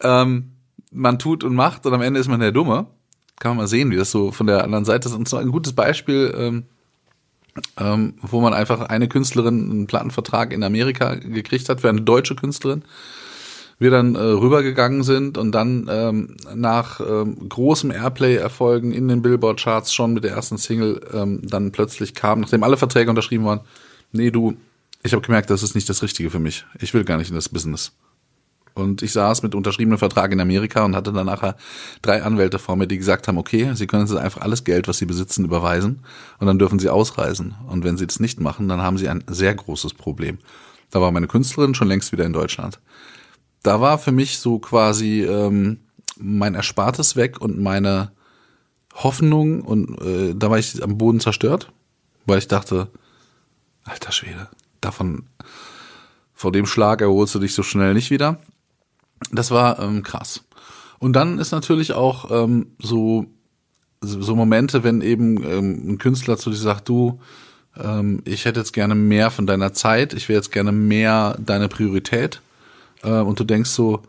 ähm, 0.02 0.52
man 0.90 1.18
tut 1.18 1.44
und 1.44 1.54
macht 1.54 1.86
und 1.86 1.94
am 1.94 2.02
Ende 2.02 2.20
ist 2.20 2.28
man 2.28 2.40
der 2.40 2.52
Dumme. 2.52 2.86
Kann 3.38 3.50
man 3.50 3.58
mal 3.58 3.66
sehen, 3.68 3.90
wie 3.90 3.96
das 3.96 4.10
so 4.10 4.32
von 4.32 4.46
der 4.46 4.64
anderen 4.64 4.84
Seite 4.84 5.08
ist. 5.08 5.14
Und 5.14 5.28
zwar 5.28 5.40
ein 5.40 5.52
gutes 5.52 5.72
Beispiel, 5.72 6.34
ähm, 6.36 6.64
ähm, 7.78 8.14
wo 8.22 8.40
man 8.40 8.54
einfach 8.54 8.80
eine 8.82 9.08
Künstlerin 9.08 9.70
einen 9.70 9.86
Plattenvertrag 9.86 10.52
in 10.52 10.62
Amerika 10.62 11.14
gekriegt 11.14 11.68
hat 11.68 11.80
für 11.80 11.88
eine 11.88 12.02
deutsche 12.02 12.34
Künstlerin. 12.34 12.82
Wir 13.80 13.90
dann 13.92 14.16
äh, 14.16 14.18
rübergegangen 14.18 15.04
sind 15.04 15.38
und 15.38 15.52
dann 15.52 15.88
ähm, 15.88 16.36
nach 16.54 17.00
ähm, 17.00 17.48
großem 17.48 17.92
Airplay-Erfolgen 17.92 18.92
in 18.92 19.06
den 19.06 19.22
Billboard-Charts 19.22 19.94
schon 19.94 20.14
mit 20.14 20.24
der 20.24 20.32
ersten 20.32 20.58
Single 20.58 21.00
ähm, 21.12 21.40
dann 21.44 21.70
plötzlich 21.70 22.14
kam, 22.14 22.40
nachdem 22.40 22.64
alle 22.64 22.76
Verträge 22.76 23.08
unterschrieben 23.08 23.44
waren, 23.44 23.60
nee, 24.10 24.32
du, 24.32 24.56
ich 25.04 25.12
habe 25.12 25.22
gemerkt, 25.22 25.50
das 25.50 25.62
ist 25.62 25.76
nicht 25.76 25.88
das 25.88 26.02
Richtige 26.02 26.30
für 26.30 26.40
mich. 26.40 26.64
Ich 26.80 26.92
will 26.92 27.04
gar 27.04 27.18
nicht 27.18 27.28
in 27.28 27.36
das 27.36 27.48
Business. 27.48 27.92
Und 28.78 29.02
ich 29.02 29.12
saß 29.12 29.42
mit 29.42 29.54
unterschriebenem 29.54 29.98
Vertrag 29.98 30.32
in 30.32 30.40
Amerika 30.40 30.84
und 30.84 30.94
hatte 30.94 31.12
dann 31.12 31.26
nachher 31.26 31.56
drei 32.02 32.22
Anwälte 32.22 32.58
vor 32.58 32.76
mir, 32.76 32.86
die 32.86 32.98
gesagt 32.98 33.28
haben, 33.28 33.38
okay, 33.38 33.72
Sie 33.74 33.86
können 33.86 34.02
uns 34.02 34.14
einfach 34.14 34.40
alles 34.40 34.64
Geld, 34.64 34.88
was 34.88 34.98
Sie 34.98 35.06
besitzen, 35.06 35.44
überweisen 35.44 36.00
und 36.38 36.46
dann 36.46 36.58
dürfen 36.58 36.78
Sie 36.78 36.88
ausreisen. 36.88 37.54
Und 37.66 37.84
wenn 37.84 37.96
Sie 37.96 38.06
das 38.06 38.20
nicht 38.20 38.40
machen, 38.40 38.68
dann 38.68 38.80
haben 38.80 38.98
Sie 38.98 39.08
ein 39.08 39.24
sehr 39.26 39.54
großes 39.54 39.94
Problem. 39.94 40.38
Da 40.90 41.00
war 41.00 41.10
meine 41.10 41.26
Künstlerin 41.26 41.74
schon 41.74 41.88
längst 41.88 42.12
wieder 42.12 42.24
in 42.24 42.32
Deutschland. 42.32 42.80
Da 43.62 43.80
war 43.80 43.98
für 43.98 44.12
mich 44.12 44.38
so 44.38 44.58
quasi 44.58 45.22
ähm, 45.22 45.80
mein 46.16 46.54
Erspartes 46.54 47.16
weg 47.16 47.40
und 47.40 47.58
meine 47.58 48.12
Hoffnung 48.94 49.62
und 49.62 50.00
äh, 50.00 50.34
da 50.34 50.50
war 50.50 50.58
ich 50.58 50.82
am 50.82 50.98
Boden 50.98 51.20
zerstört, 51.20 51.72
weil 52.26 52.38
ich 52.38 52.48
dachte, 52.48 52.88
alter 53.84 54.12
Schwede, 54.12 54.48
davon 54.80 55.24
vor 56.34 56.52
dem 56.52 56.66
Schlag 56.66 57.00
erholst 57.00 57.34
du 57.34 57.38
dich 57.38 57.54
so 57.54 57.62
schnell 57.62 57.94
nicht 57.94 58.10
wieder. 58.10 58.38
Das 59.32 59.50
war 59.50 59.78
ähm, 59.80 60.02
krass. 60.02 60.44
Und 60.98 61.12
dann 61.14 61.38
ist 61.38 61.52
natürlich 61.52 61.92
auch 61.92 62.30
ähm, 62.30 62.72
so 62.78 63.26
so 64.00 64.36
Momente, 64.36 64.84
wenn 64.84 65.00
eben 65.00 65.42
ähm, 65.42 65.90
ein 65.90 65.98
Künstler 65.98 66.38
zu 66.38 66.50
dir 66.50 66.56
sagt, 66.56 66.88
du, 66.88 67.20
ähm, 67.76 68.22
ich 68.24 68.44
hätte 68.44 68.60
jetzt 68.60 68.72
gerne 68.72 68.94
mehr 68.94 69.30
von 69.30 69.46
deiner 69.46 69.72
Zeit, 69.72 70.14
ich 70.14 70.28
wäre 70.28 70.38
jetzt 70.38 70.52
gerne 70.52 70.72
mehr 70.72 71.36
deine 71.40 71.68
Priorität. 71.68 72.40
Äh, 73.02 73.10
und 73.10 73.40
du 73.40 73.44
denkst 73.44 73.70
so, 73.70 74.02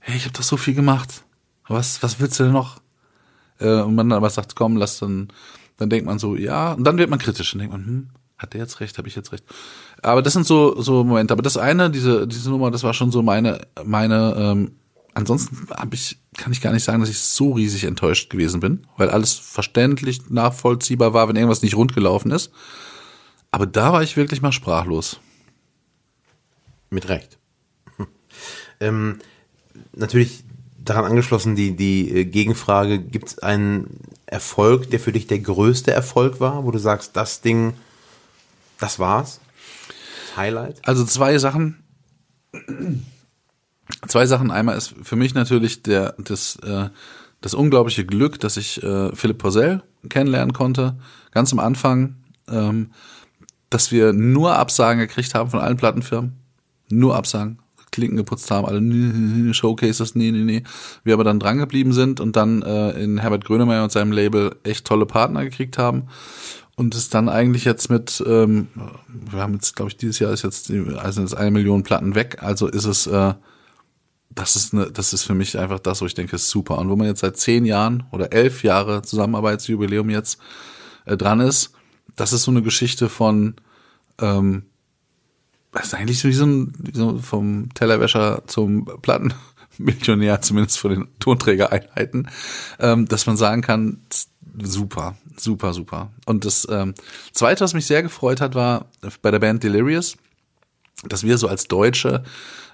hey, 0.00 0.16
ich 0.16 0.24
habe 0.24 0.34
doch 0.34 0.42
so 0.42 0.56
viel 0.56 0.74
gemacht. 0.74 1.24
Was, 1.68 2.02
was 2.02 2.20
willst 2.20 2.38
du 2.40 2.44
denn 2.44 2.52
noch? 2.52 2.80
Äh, 3.58 3.80
und 3.80 3.94
man 3.94 4.08
dann 4.08 4.16
aber 4.16 4.30
sagt, 4.30 4.56
komm, 4.56 4.76
lass 4.76 4.98
dann, 4.98 5.28
dann 5.78 5.90
denkt 5.90 6.06
man 6.06 6.18
so, 6.18 6.36
ja, 6.36 6.72
und 6.72 6.84
dann 6.84 6.98
wird 6.98 7.10
man 7.10 7.18
kritisch 7.18 7.54
und 7.54 7.60
denkt 7.60 7.72
man, 7.72 7.86
hm, 7.86 8.08
hat 8.38 8.52
der 8.54 8.60
jetzt 8.60 8.80
recht, 8.80 8.98
habe 8.98 9.08
ich 9.08 9.14
jetzt 9.14 9.32
recht. 9.32 9.44
Aber 10.02 10.20
das 10.20 10.32
sind 10.32 10.46
so 10.46 10.80
so 10.80 11.04
Momente. 11.04 11.32
Aber 11.32 11.42
das 11.42 11.56
eine, 11.56 11.90
diese 11.90 12.26
diese 12.26 12.50
Nummer, 12.50 12.70
das 12.70 12.82
war 12.82 12.92
schon 12.92 13.12
so 13.12 13.22
meine 13.22 13.60
meine. 13.84 14.34
Ähm, 14.36 14.72
ansonsten 15.14 15.68
habe 15.70 15.94
ich 15.94 16.18
kann 16.36 16.52
ich 16.52 16.60
gar 16.60 16.72
nicht 16.72 16.84
sagen, 16.84 17.00
dass 17.00 17.10
ich 17.10 17.20
so 17.20 17.52
riesig 17.52 17.84
enttäuscht 17.84 18.30
gewesen 18.30 18.60
bin, 18.60 18.84
weil 18.96 19.10
alles 19.10 19.34
verständlich 19.34 20.28
nachvollziehbar 20.30 21.14
war, 21.14 21.28
wenn 21.28 21.36
irgendwas 21.36 21.62
nicht 21.62 21.76
rund 21.76 21.94
gelaufen 21.94 22.30
ist. 22.30 22.50
Aber 23.50 23.66
da 23.66 23.92
war 23.92 24.02
ich 24.02 24.16
wirklich 24.16 24.42
mal 24.42 24.52
sprachlos. 24.52 25.20
Mit 26.90 27.08
Recht. 27.08 27.38
ähm, 28.80 29.18
natürlich 29.94 30.44
daran 30.78 31.04
angeschlossen 31.04 31.54
die 31.54 31.76
die 31.76 32.10
äh, 32.10 32.24
Gegenfrage: 32.24 32.98
Gibt 32.98 33.28
es 33.28 33.38
ein 33.38 33.86
Erfolg, 34.26 34.90
der 34.90 34.98
für 34.98 35.12
dich 35.12 35.26
der 35.26 35.38
größte 35.38 35.92
Erfolg 35.92 36.40
war, 36.40 36.64
wo 36.64 36.70
du 36.70 36.78
sagst, 36.78 37.16
das 37.16 37.40
Ding, 37.42 37.74
das 38.80 38.98
war's? 38.98 39.40
Highlight? 40.36 40.86
Also 40.86 41.04
zwei 41.04 41.38
Sachen. 41.38 41.82
Zwei 44.06 44.26
Sachen. 44.26 44.50
Einmal 44.50 44.76
ist 44.76 44.94
für 45.02 45.16
mich 45.16 45.34
natürlich 45.34 45.82
der, 45.82 46.14
das, 46.18 46.56
äh, 46.56 46.88
das 47.40 47.54
unglaubliche 47.54 48.04
Glück, 48.04 48.40
dass 48.40 48.56
ich 48.56 48.82
äh, 48.82 49.14
Philipp 49.14 49.38
Porcel 49.38 49.82
kennenlernen 50.08 50.52
konnte. 50.52 50.96
Ganz 51.30 51.52
am 51.52 51.58
Anfang, 51.58 52.16
ähm, 52.48 52.90
dass 53.70 53.90
wir 53.90 54.12
nur 54.12 54.56
Absagen 54.56 55.00
gekriegt 55.00 55.34
haben 55.34 55.50
von 55.50 55.60
allen 55.60 55.76
Plattenfirmen. 55.76 56.36
Nur 56.88 57.16
Absagen. 57.16 57.58
Klinken 57.92 58.16
geputzt 58.16 58.50
haben, 58.50 58.66
alle 58.66 59.54
Showcases, 59.54 60.14
nee, 60.14 60.32
nee, 60.32 60.44
nee. 60.44 60.62
Wir 61.04 61.14
aber 61.14 61.24
dann 61.24 61.38
dran 61.38 61.58
geblieben 61.58 61.92
sind 61.92 62.20
und 62.20 62.36
dann 62.36 62.62
äh, 62.62 62.90
in 62.92 63.18
Herbert 63.18 63.44
Grönemeyer 63.44 63.84
und 63.84 63.92
seinem 63.92 64.12
Label 64.12 64.56
echt 64.64 64.86
tolle 64.86 65.06
Partner 65.06 65.44
gekriegt 65.44 65.78
haben. 65.78 66.08
Und 66.82 66.96
es 66.96 67.08
dann 67.10 67.28
eigentlich 67.28 67.64
jetzt 67.64 67.90
mit, 67.90 68.20
ähm, 68.26 68.66
wir 69.06 69.38
haben 69.38 69.54
jetzt, 69.54 69.76
glaube 69.76 69.92
ich, 69.92 69.96
dieses 69.96 70.18
Jahr 70.18 70.32
ist 70.32 70.42
jetzt, 70.42 70.68
also 70.96 71.22
ist 71.22 71.32
eine 71.32 71.52
Million 71.52 71.84
Platten 71.84 72.16
weg, 72.16 72.38
also 72.40 72.66
ist 72.66 72.86
es, 72.86 73.06
äh, 73.06 73.34
das 74.30 74.56
ist 74.56 74.74
eine, 74.74 74.90
das 74.90 75.12
ist 75.12 75.22
für 75.22 75.34
mich 75.34 75.56
einfach 75.56 75.78
das, 75.78 76.00
wo 76.00 76.06
ich 76.06 76.14
denke, 76.14 76.34
ist 76.34 76.48
super. 76.48 76.78
Und 76.78 76.88
wo 76.88 76.96
man 76.96 77.06
jetzt 77.06 77.20
seit 77.20 77.36
zehn 77.36 77.66
Jahren 77.66 78.02
oder 78.10 78.32
elf 78.32 78.64
Jahre 78.64 79.02
Zusammenarbeitsjubiläum 79.02 80.10
jetzt 80.10 80.40
äh, 81.04 81.16
dran 81.16 81.38
ist, 81.38 81.70
das 82.16 82.32
ist 82.32 82.42
so 82.42 82.50
eine 82.50 82.62
Geschichte 82.62 83.08
von, 83.08 83.54
ähm, 84.18 84.64
das 85.70 85.84
ist 85.84 85.94
eigentlich 85.94 86.24
wie 86.24 86.32
so 86.32 86.46
ein, 86.46 86.72
wie 86.78 86.98
so 86.98 87.16
vom 87.18 87.68
Tellerwäscher 87.74 88.42
zum 88.48 88.86
Plattenmillionär, 89.02 90.40
zumindest 90.42 90.80
von 90.80 90.90
den 90.90 91.08
Tonträgereinheiten, 91.20 92.28
ähm, 92.80 93.06
dass 93.06 93.26
man 93.26 93.36
sagen 93.36 93.62
kann, 93.62 94.00
super, 94.60 95.16
super, 95.36 95.72
super. 95.72 96.10
Und 96.26 96.44
das 96.44 96.66
ähm, 96.70 96.94
Zweite, 97.32 97.64
was 97.64 97.74
mich 97.74 97.86
sehr 97.86 98.02
gefreut 98.02 98.40
hat, 98.40 98.54
war 98.54 98.86
bei 99.22 99.30
der 99.30 99.38
Band 99.38 99.62
Delirious, 99.62 100.16
dass 101.08 101.24
wir 101.24 101.38
so 101.38 101.48
als 101.48 101.68
Deutsche 101.68 102.22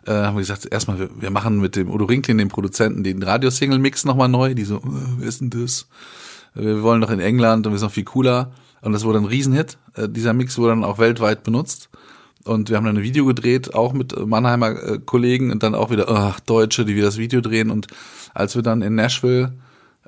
äh, 0.07 0.12
haben 0.12 0.37
wir 0.37 0.40
gesagt, 0.40 0.66
erstmal, 0.71 0.99
wir, 0.99 1.11
wir 1.21 1.31
machen 1.31 1.61
mit 1.61 1.77
dem 1.77 1.90
Udo 1.90 2.07
Rinklin, 2.07 2.38
dem 2.38 2.49
Produzenten, 2.49 3.05
den 3.05 3.23
Radiosingle-Mix 3.23 4.05
nochmal 4.05 4.29
neu. 4.29 4.55
Die 4.55 4.64
so, 4.64 4.77
äh, 4.77 4.81
wer 5.18 5.29
ist 5.29 5.40
denn 5.40 5.51
das? 5.51 5.87
Wir 6.55 6.83
wollen 6.83 7.01
doch 7.01 7.11
in 7.11 7.21
England 7.21 7.66
und 7.66 7.73
wir 7.73 7.79
sind 7.79 7.88
noch 7.88 7.94
viel 7.94 8.05
cooler. 8.05 8.53
Und 8.81 8.92
das 8.92 9.05
wurde 9.05 9.18
ein 9.18 9.25
Riesenhit. 9.25 9.77
Äh, 9.94 10.09
dieser 10.09 10.33
Mix 10.33 10.57
wurde 10.59 10.71
dann 10.71 10.85
auch 10.85 10.99
weltweit 10.99 11.42
benutzt. 11.42 11.90
Und 12.44 12.71
wir 12.71 12.77
haben 12.77 12.87
dann 12.87 12.97
ein 12.97 13.03
Video 13.03 13.27
gedreht, 13.27 13.75
auch 13.75 13.92
mit 13.92 14.16
Mannheimer 14.27 14.83
äh, 14.83 14.99
Kollegen 15.05 15.51
und 15.51 15.62
dann 15.62 15.75
auch 15.75 15.90
wieder 15.90 16.09
ach, 16.09 16.40
Deutsche, 16.40 16.85
die 16.85 16.97
wieder 16.97 17.07
das 17.07 17.18
Video 17.18 17.40
drehen. 17.40 17.71
Und 17.71 17.88
als 18.33 18.55
wir 18.55 18.62
dann 18.62 18.81
in 18.83 18.94
Nashville 18.94 19.53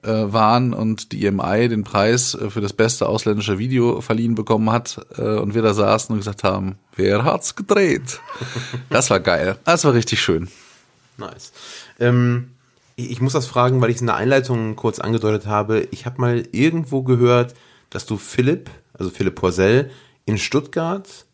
äh, 0.03 0.33
waren 0.33 0.73
und 0.73 1.13
die 1.13 1.27
EMI 1.27 1.69
den 1.69 1.85
Preis 1.85 2.35
äh, 2.35 2.51
für 2.51 2.61
das 2.61 2.73
beste 2.73 3.09
ausländische 3.09 3.59
Video 3.59 4.01
verliehen 4.01 4.35
bekommen 4.35 4.71
hat 4.71 5.05
äh, 5.17 5.23
und 5.23 5.55
wir 5.55 5.63
da 5.63 5.75
saßen 5.75 6.13
und 6.13 6.21
gesagt 6.21 6.45
haben, 6.45 6.79
wer 6.97 7.25
hat's 7.25 7.57
gedreht? 7.57 8.21
Das 8.91 9.11
war 9.11 9.21
geil. 9.21 9.57
Das 9.65 9.85
war 9.85 9.95
richtig 9.95 10.21
schön. 10.21 10.49
Nice. 11.17 11.53
Ähm, 11.99 12.51
ich 12.97 13.21
muss 13.21 13.33
das 13.33 13.47
fragen, 13.47 13.81
weil 13.81 13.91
ich 13.91 13.97
es 13.97 14.01
in 14.01 14.09
der 14.09 14.17
Einleitung 14.17 14.77
kurz 14.77 14.99
angedeutet 14.99 15.47
habe. 15.47 15.87
Ich 15.91 16.07
habe 16.07 16.21
mal 16.21 16.45
irgendwo 16.53 17.03
gehört, 17.03 17.55
dass 17.89 18.07
du 18.07 18.17
Philipp, 18.17 18.71
also 18.93 19.11
Philipp 19.11 19.37
Porzell, 19.37 19.91
in 20.27 20.39
Stuttgart 20.39 21.27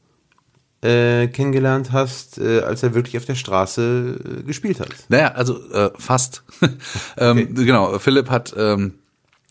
äh, 0.83 1.29
kennengelernt 1.29 1.93
hast, 1.93 2.39
äh, 2.39 2.61
als 2.61 2.83
er 2.83 2.95
wirklich 2.95 3.17
auf 3.17 3.25
der 3.25 3.35
Straße 3.35 4.41
äh, 4.41 4.43
gespielt 4.43 4.81
hat. 4.81 4.89
Naja, 5.09 5.33
also 5.33 5.59
äh, 5.71 5.91
fast. 5.99 6.43
ähm, 7.17 7.39
okay. 7.39 7.65
Genau, 7.65 7.99
Philipp 7.99 8.31
hat 8.31 8.55
ähm, 8.57 8.95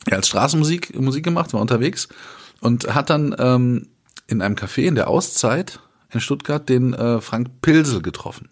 ja, 0.07 0.17
als 0.17 0.27
Straßenmusik 0.27 0.99
Musik 0.99 1.23
gemacht, 1.23 1.53
war 1.53 1.61
unterwegs 1.61 2.07
und 2.61 2.93
hat 2.93 3.09
dann 3.09 3.35
ähm, 3.39 3.87
in 4.27 4.41
einem 4.41 4.55
Café 4.55 4.83
in 4.83 4.95
der 4.95 5.07
Auszeit 5.07 5.79
in 6.11 6.19
Stuttgart 6.19 6.67
den 6.69 6.93
äh, 6.93 7.19
Frank 7.21 7.61
Pilsel 7.61 8.01
getroffen 8.01 8.49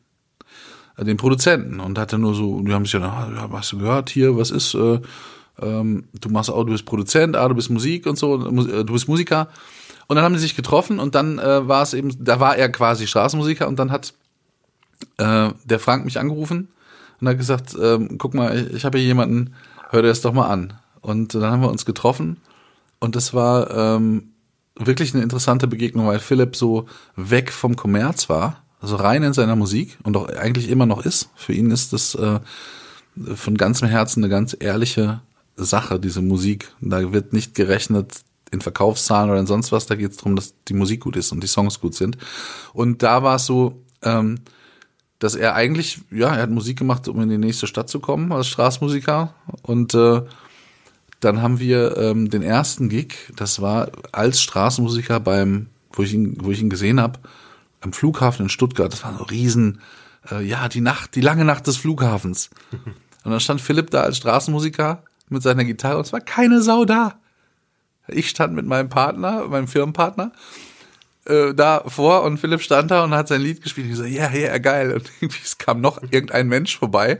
äh, 0.97 1.03
den 1.03 1.17
Produzenten 1.17 1.79
und 1.79 1.97
hatte 1.97 2.17
nur 2.17 2.33
so, 2.33 2.61
die 2.61 2.73
haben 2.73 2.85
sich 2.85 2.93
ja, 2.93 2.99
ja, 3.01 3.49
hast 3.51 3.71
du 3.71 3.77
gehört 3.77 4.09
hier, 4.09 4.35
was 4.35 4.51
ist, 4.51 4.73
äh, 4.73 4.99
ähm, 5.61 6.05
du 6.19 6.29
machst 6.29 6.49
auch, 6.49 6.63
du 6.63 6.71
bist 6.71 6.85
Produzent, 6.85 7.35
ah, 7.35 7.47
du 7.47 7.55
bist 7.55 7.69
Musik 7.69 8.07
und 8.07 8.17
so, 8.17 8.37
du 8.37 8.93
bist 8.93 9.07
Musiker. 9.07 9.49
Und 10.07 10.15
dann 10.15 10.25
haben 10.25 10.33
die 10.33 10.39
sich 10.39 10.55
getroffen 10.55 10.99
und 10.99 11.15
dann 11.15 11.39
äh, 11.39 11.67
war 11.67 11.81
es 11.81 11.93
eben, 11.93 12.13
da 12.23 12.39
war 12.39 12.55
er 12.55 12.69
quasi 12.69 13.07
Straßenmusiker 13.07 13.67
und 13.67 13.79
dann 13.79 13.91
hat 13.91 14.13
äh, 15.17 15.49
der 15.63 15.79
Frank 15.79 16.05
mich 16.05 16.19
angerufen 16.19 16.69
und 17.19 17.29
hat 17.29 17.37
gesagt, 17.37 17.75
äh, 17.75 17.99
guck 18.17 18.33
mal, 18.33 18.57
ich, 18.57 18.73
ich 18.73 18.85
habe 18.85 18.97
hier 18.97 19.07
jemanden, 19.07 19.53
hör 19.89 20.01
dir 20.01 20.09
das 20.09 20.21
doch 20.21 20.33
mal 20.33 20.47
an. 20.47 20.73
Und 21.01 21.35
dann 21.35 21.51
haben 21.51 21.61
wir 21.61 21.69
uns 21.69 21.85
getroffen 21.85 22.37
und 22.99 23.15
das 23.15 23.33
war 23.33 23.69
ähm, 23.71 24.29
wirklich 24.75 25.13
eine 25.13 25.23
interessante 25.23 25.67
Begegnung, 25.67 26.07
weil 26.07 26.19
Philipp 26.19 26.55
so 26.55 26.87
weg 27.15 27.51
vom 27.51 27.75
Kommerz 27.75 28.29
war, 28.29 28.63
also 28.81 28.95
rein 28.95 29.23
in 29.23 29.33
seiner 29.33 29.55
Musik 29.55 29.97
und 30.03 30.15
auch 30.17 30.29
eigentlich 30.29 30.69
immer 30.69 30.85
noch 30.85 31.05
ist. 31.05 31.29
Für 31.35 31.53
ihn 31.53 31.71
ist 31.71 31.93
das 31.93 32.15
äh, 32.15 32.39
von 33.35 33.57
ganzem 33.57 33.87
Herzen 33.87 34.23
eine 34.23 34.31
ganz 34.31 34.55
ehrliche 34.57 35.21
Sache, 35.55 35.99
diese 35.99 36.21
Musik. 36.21 36.71
Da 36.81 37.13
wird 37.13 37.33
nicht 37.33 37.55
gerechnet 37.55 38.23
in 38.53 38.61
Verkaufszahlen 38.61 39.29
oder 39.29 39.39
in 39.39 39.47
sonst 39.47 39.71
was, 39.71 39.87
da 39.87 39.95
geht 39.95 40.11
es 40.11 40.17
darum, 40.17 40.35
dass 40.35 40.53
die 40.67 40.75
Musik 40.75 41.01
gut 41.01 41.15
ist 41.15 41.31
und 41.31 41.43
die 41.43 41.47
Songs 41.47 41.81
gut 41.81 41.95
sind. 41.95 42.17
Und 42.73 43.01
da 43.01 43.23
war 43.23 43.37
es 43.37 43.45
so, 43.45 43.81
ähm, 44.03 44.39
dass 45.19 45.35
er 45.35 45.55
eigentlich, 45.55 46.01
ja, 46.11 46.35
er 46.35 46.43
hat 46.43 46.49
Musik 46.49 46.77
gemacht, 46.77 47.07
um 47.07 47.19
in 47.21 47.29
die 47.29 47.37
nächste 47.37 47.65
Stadt 47.65 47.89
zu 47.89 47.99
kommen 47.99 48.31
als 48.31 48.47
Straßenmusiker. 48.47 49.33
Und 49.63 49.95
äh, 49.95 50.21
dann 51.19 51.41
haben 51.41 51.59
wir 51.59 51.97
ähm, 51.97 52.29
den 52.29 52.43
ersten 52.43 52.89
Gig, 52.89 53.15
das 53.35 53.61
war 53.61 53.89
als 54.11 54.41
Straßenmusiker 54.41 55.19
beim, 55.19 55.67
wo 55.91 56.03
ich 56.03 56.13
ihn, 56.13 56.37
wo 56.41 56.51
ich 56.51 56.61
ihn 56.61 56.69
gesehen 56.69 57.01
habe, 57.01 57.19
am 57.81 57.93
Flughafen 57.93 58.43
in 58.43 58.49
Stuttgart. 58.49 58.91
Das 58.91 59.03
war 59.03 59.17
so 59.17 59.23
riesen, 59.23 59.79
äh, 60.29 60.43
ja, 60.45 60.67
die 60.69 60.81
Nacht, 60.81 61.15
die 61.15 61.21
lange 61.21 61.45
Nacht 61.45 61.65
des 61.67 61.77
Flughafens. 61.77 62.49
Und 63.23 63.31
dann 63.31 63.39
stand 63.39 63.61
Philipp 63.61 63.89
da 63.89 64.01
als 64.01 64.17
Straßenmusiker 64.17 65.03
mit 65.29 65.41
seiner 65.41 65.63
Gitarre 65.63 65.95
und 65.95 66.05
es 66.05 66.11
war 66.11 66.19
keine 66.19 66.61
Sau 66.61 66.83
da. 66.83 67.15
Ich 68.07 68.29
stand 68.29 68.53
mit 68.53 68.65
meinem 68.65 68.89
Partner, 68.89 69.47
meinem 69.47 69.67
Firmenpartner, 69.67 70.31
äh, 71.25 71.53
da 71.53 71.83
vor 71.87 72.23
und 72.23 72.37
Philipp 72.37 72.61
stand 72.61 72.91
da 72.91 73.03
und 73.03 73.13
hat 73.13 73.27
sein 73.27 73.41
Lied 73.41 73.61
gespielt. 73.61 73.87
Ich 73.89 73.95
so, 73.95 74.03
ja, 74.03 74.29
yeah, 74.29 74.33
ja, 74.33 74.39
yeah, 74.49 74.57
geil. 74.57 74.93
Und 74.93 75.09
irgendwie 75.21 75.41
es 75.43 75.57
kam 75.57 75.81
noch 75.81 76.01
irgendein 76.01 76.47
Mensch 76.47 76.77
vorbei. 76.77 77.19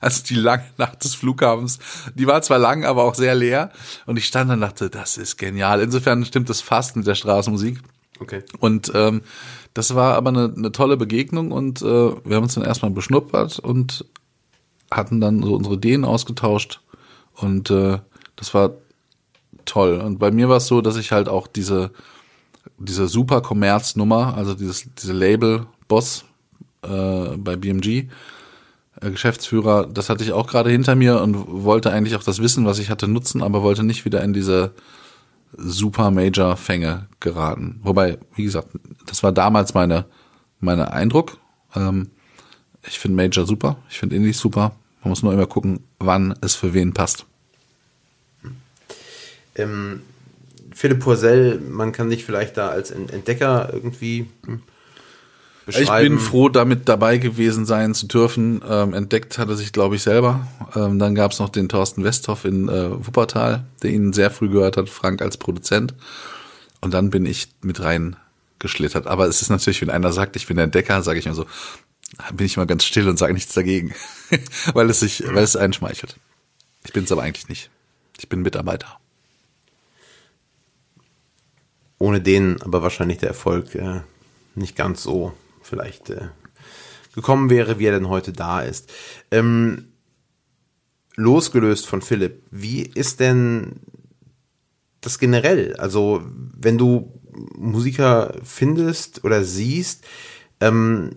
Also 0.00 0.22
die 0.24 0.36
lange 0.36 0.64
Nacht 0.78 1.04
des 1.04 1.14
Flughafens, 1.14 1.78
die 2.14 2.26
war 2.26 2.40
zwar 2.40 2.58
lang, 2.58 2.84
aber 2.84 3.04
auch 3.04 3.14
sehr 3.14 3.34
leer. 3.34 3.70
Und 4.06 4.16
ich 4.16 4.26
stand 4.26 4.48
da 4.48 4.54
und 4.54 4.62
dachte, 4.62 4.88
das 4.88 5.18
ist 5.18 5.36
genial. 5.36 5.80
Insofern 5.82 6.24
stimmt 6.24 6.48
es 6.48 6.62
fast 6.62 6.96
mit 6.96 7.06
der 7.06 7.14
Straßenmusik. 7.14 7.78
Okay. 8.18 8.42
Und 8.58 8.92
ähm, 8.94 9.22
das 9.74 9.94
war 9.94 10.14
aber 10.14 10.30
eine, 10.30 10.52
eine 10.56 10.72
tolle 10.72 10.96
Begegnung 10.96 11.50
und 11.50 11.82
äh, 11.82 11.84
wir 11.84 12.36
haben 12.36 12.44
uns 12.44 12.54
dann 12.54 12.64
erstmal 12.64 12.90
beschnuppert 12.90 13.58
und 13.58 14.04
hatten 14.90 15.20
dann 15.20 15.42
so 15.42 15.54
unsere 15.54 15.74
Ideen 15.74 16.04
ausgetauscht. 16.04 16.80
Und 17.34 17.70
äh, 17.70 17.98
das 18.36 18.54
war 18.54 18.72
toll. 19.64 20.00
Und 20.00 20.18
bei 20.18 20.30
mir 20.30 20.48
war 20.48 20.58
es 20.58 20.66
so, 20.66 20.80
dass 20.80 20.96
ich 20.96 21.12
halt 21.12 21.28
auch 21.28 21.46
diese, 21.46 21.90
diese 22.78 23.08
super 23.08 23.40
Kommerznummer, 23.40 24.34
also 24.36 24.54
dieses, 24.54 24.88
diese 24.94 25.12
Label-Boss 25.12 26.24
äh, 26.82 27.36
bei 27.36 27.56
BMG, 27.56 28.08
äh, 29.00 29.10
Geschäftsführer, 29.10 29.86
das 29.86 30.08
hatte 30.08 30.24
ich 30.24 30.32
auch 30.32 30.46
gerade 30.46 30.70
hinter 30.70 30.94
mir 30.94 31.20
und 31.20 31.64
wollte 31.64 31.92
eigentlich 31.92 32.16
auch 32.16 32.22
das 32.22 32.40
Wissen, 32.40 32.66
was 32.66 32.78
ich 32.78 32.90
hatte, 32.90 33.08
nutzen, 33.08 33.42
aber 33.42 33.62
wollte 33.62 33.82
nicht 33.82 34.04
wieder 34.04 34.22
in 34.22 34.32
diese 34.32 34.72
super 35.56 36.10
Major-Fänge 36.10 37.06
geraten. 37.20 37.80
Wobei, 37.82 38.18
wie 38.34 38.44
gesagt, 38.44 38.68
das 39.06 39.22
war 39.22 39.32
damals 39.32 39.74
meine, 39.74 40.06
meine 40.60 40.92
Eindruck. 40.92 41.38
Ähm, 41.74 42.10
ich 42.86 42.98
finde 42.98 43.16
Major 43.16 43.46
super, 43.46 43.76
ich 43.88 43.98
finde 43.98 44.16
Indie 44.16 44.32
super. 44.32 44.72
Man 45.02 45.10
muss 45.10 45.22
nur 45.22 45.32
immer 45.32 45.46
gucken, 45.46 45.80
wann 45.98 46.34
es 46.40 46.54
für 46.54 46.74
wen 46.74 46.94
passt. 46.94 47.26
Ähm, 49.56 50.02
Philipp 50.74 51.00
Porzell, 51.00 51.60
man 51.60 51.92
kann 51.92 52.10
dich 52.10 52.24
vielleicht 52.24 52.56
da 52.56 52.68
als 52.68 52.90
Entdecker 52.90 53.70
irgendwie 53.72 54.28
beschreiben. 55.66 56.14
Ich 56.14 56.18
bin 56.18 56.18
froh, 56.18 56.48
damit 56.48 56.88
dabei 56.88 57.18
gewesen 57.18 57.66
sein 57.66 57.94
zu 57.94 58.06
dürfen. 58.06 58.62
Ähm, 58.66 58.94
entdeckt 58.94 59.38
hat 59.38 59.48
er 59.48 59.56
sich, 59.56 59.72
glaube 59.72 59.96
ich, 59.96 60.02
selber. 60.02 60.46
Ähm, 60.74 60.98
dann 60.98 61.14
gab 61.14 61.32
es 61.32 61.38
noch 61.38 61.48
den 61.48 61.68
Thorsten 61.68 62.04
Westhoff 62.04 62.44
in 62.44 62.68
äh, 62.68 62.90
Wuppertal, 62.90 63.64
der 63.82 63.90
ihn 63.90 64.12
sehr 64.12 64.30
früh 64.30 64.48
gehört 64.48 64.76
hat, 64.76 64.88
Frank 64.88 65.22
als 65.22 65.36
Produzent. 65.36 65.94
Und 66.80 66.94
dann 66.94 67.10
bin 67.10 67.26
ich 67.26 67.48
mit 67.62 67.80
rein 67.80 68.16
geschlittert. 68.58 69.06
Aber 69.06 69.26
es 69.26 69.42
ist 69.42 69.50
natürlich, 69.50 69.80
wenn 69.82 69.90
einer 69.90 70.12
sagt, 70.12 70.36
ich 70.36 70.46
bin 70.46 70.56
der 70.56 70.64
Entdecker, 70.64 71.02
sage 71.02 71.18
ich 71.18 71.26
mir 71.26 71.34
so, 71.34 71.46
bin 72.34 72.46
ich 72.46 72.56
mal 72.56 72.66
ganz 72.66 72.84
still 72.84 73.08
und 73.08 73.18
sage 73.18 73.32
nichts 73.32 73.54
dagegen, 73.54 73.94
weil 74.74 74.90
es 74.90 75.00
sich, 75.00 75.22
weil 75.26 75.44
es 75.44 75.56
einschmeichelt. 75.56 76.16
Ich 76.84 76.92
bin 76.92 77.04
es 77.04 77.12
aber 77.12 77.22
eigentlich 77.22 77.48
nicht. 77.48 77.70
Ich 78.18 78.28
bin 78.28 78.42
Mitarbeiter 78.42 78.98
ohne 82.02 82.20
den 82.20 82.60
aber 82.62 82.82
wahrscheinlich 82.82 83.18
der 83.18 83.28
Erfolg 83.28 83.76
äh, 83.76 84.00
nicht 84.56 84.74
ganz 84.74 85.04
so 85.04 85.32
vielleicht 85.62 86.10
äh, 86.10 86.30
gekommen 87.14 87.48
wäre, 87.48 87.78
wie 87.78 87.86
er 87.86 87.92
denn 87.92 88.08
heute 88.08 88.32
da 88.32 88.60
ist. 88.60 88.92
Ähm, 89.30 89.92
losgelöst 91.14 91.86
von 91.86 92.02
Philipp, 92.02 92.42
wie 92.50 92.82
ist 92.82 93.20
denn 93.20 93.76
das 95.00 95.20
generell? 95.20 95.76
Also, 95.76 96.22
wenn 96.58 96.76
du 96.76 97.20
Musiker 97.56 98.34
findest 98.42 99.22
oder 99.22 99.44
siehst, 99.44 100.04
ähm, 100.58 101.10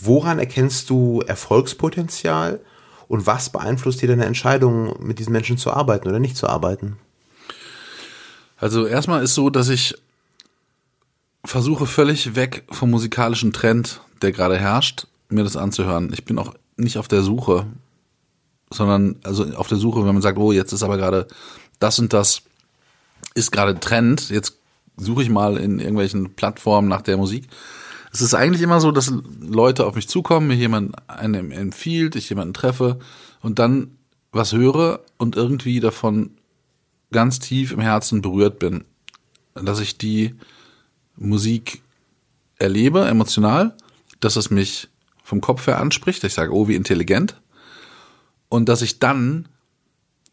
woran 0.00 0.38
erkennst 0.38 0.88
du 0.88 1.20
Erfolgspotenzial 1.26 2.60
und 3.06 3.26
was 3.26 3.50
beeinflusst 3.50 4.00
dir 4.00 4.08
deine 4.08 4.24
Entscheidung, 4.24 4.94
mit 5.04 5.18
diesen 5.18 5.32
Menschen 5.32 5.58
zu 5.58 5.74
arbeiten 5.74 6.08
oder 6.08 6.20
nicht 6.20 6.38
zu 6.38 6.46
arbeiten? 6.46 6.96
Also 8.64 8.86
erstmal 8.86 9.22
ist 9.22 9.34
so, 9.34 9.50
dass 9.50 9.68
ich 9.68 9.94
versuche 11.44 11.84
völlig 11.84 12.34
weg 12.34 12.64
vom 12.70 12.90
musikalischen 12.90 13.52
Trend, 13.52 14.00
der 14.22 14.32
gerade 14.32 14.56
herrscht, 14.56 15.06
mir 15.28 15.44
das 15.44 15.58
anzuhören. 15.58 16.10
Ich 16.14 16.24
bin 16.24 16.38
auch 16.38 16.54
nicht 16.78 16.96
auf 16.96 17.06
der 17.06 17.20
Suche, 17.20 17.66
sondern 18.70 19.16
also 19.22 19.44
auf 19.56 19.68
der 19.68 19.76
Suche, 19.76 20.06
wenn 20.06 20.14
man 20.14 20.22
sagt, 20.22 20.38
oh, 20.38 20.50
jetzt 20.50 20.72
ist 20.72 20.82
aber 20.82 20.96
gerade 20.96 21.28
das 21.78 21.98
und 21.98 22.14
das 22.14 22.40
ist 23.34 23.52
gerade 23.52 23.78
Trend, 23.78 24.30
jetzt 24.30 24.56
suche 24.96 25.22
ich 25.22 25.28
mal 25.28 25.58
in 25.58 25.78
irgendwelchen 25.78 26.34
Plattformen 26.34 26.88
nach 26.88 27.02
der 27.02 27.18
Musik. 27.18 27.46
Es 28.14 28.22
ist 28.22 28.32
eigentlich 28.32 28.62
immer 28.62 28.80
so, 28.80 28.92
dass 28.92 29.12
Leute 29.42 29.84
auf 29.84 29.94
mich 29.94 30.08
zukommen, 30.08 30.46
mir 30.46 30.56
jemand 30.56 30.94
einen 31.06 31.52
empfiehlt, 31.52 32.16
ich 32.16 32.30
jemanden 32.30 32.54
treffe 32.54 32.98
und 33.42 33.58
dann 33.58 33.98
was 34.32 34.54
höre 34.54 35.00
und 35.18 35.36
irgendwie 35.36 35.80
davon 35.80 36.30
ganz 37.14 37.38
tief 37.38 37.72
im 37.72 37.80
Herzen 37.80 38.20
berührt 38.20 38.58
bin, 38.58 38.84
dass 39.54 39.80
ich 39.80 39.96
die 39.96 40.34
Musik 41.16 41.82
erlebe, 42.58 43.06
emotional, 43.06 43.76
dass 44.20 44.36
es 44.36 44.50
mich 44.50 44.88
vom 45.22 45.40
Kopf 45.40 45.66
her 45.66 45.80
anspricht, 45.80 46.22
ich 46.24 46.34
sage, 46.34 46.52
oh, 46.52 46.68
wie 46.68 46.74
intelligent, 46.74 47.40
und 48.48 48.68
dass 48.68 48.82
ich 48.82 48.98
dann, 48.98 49.48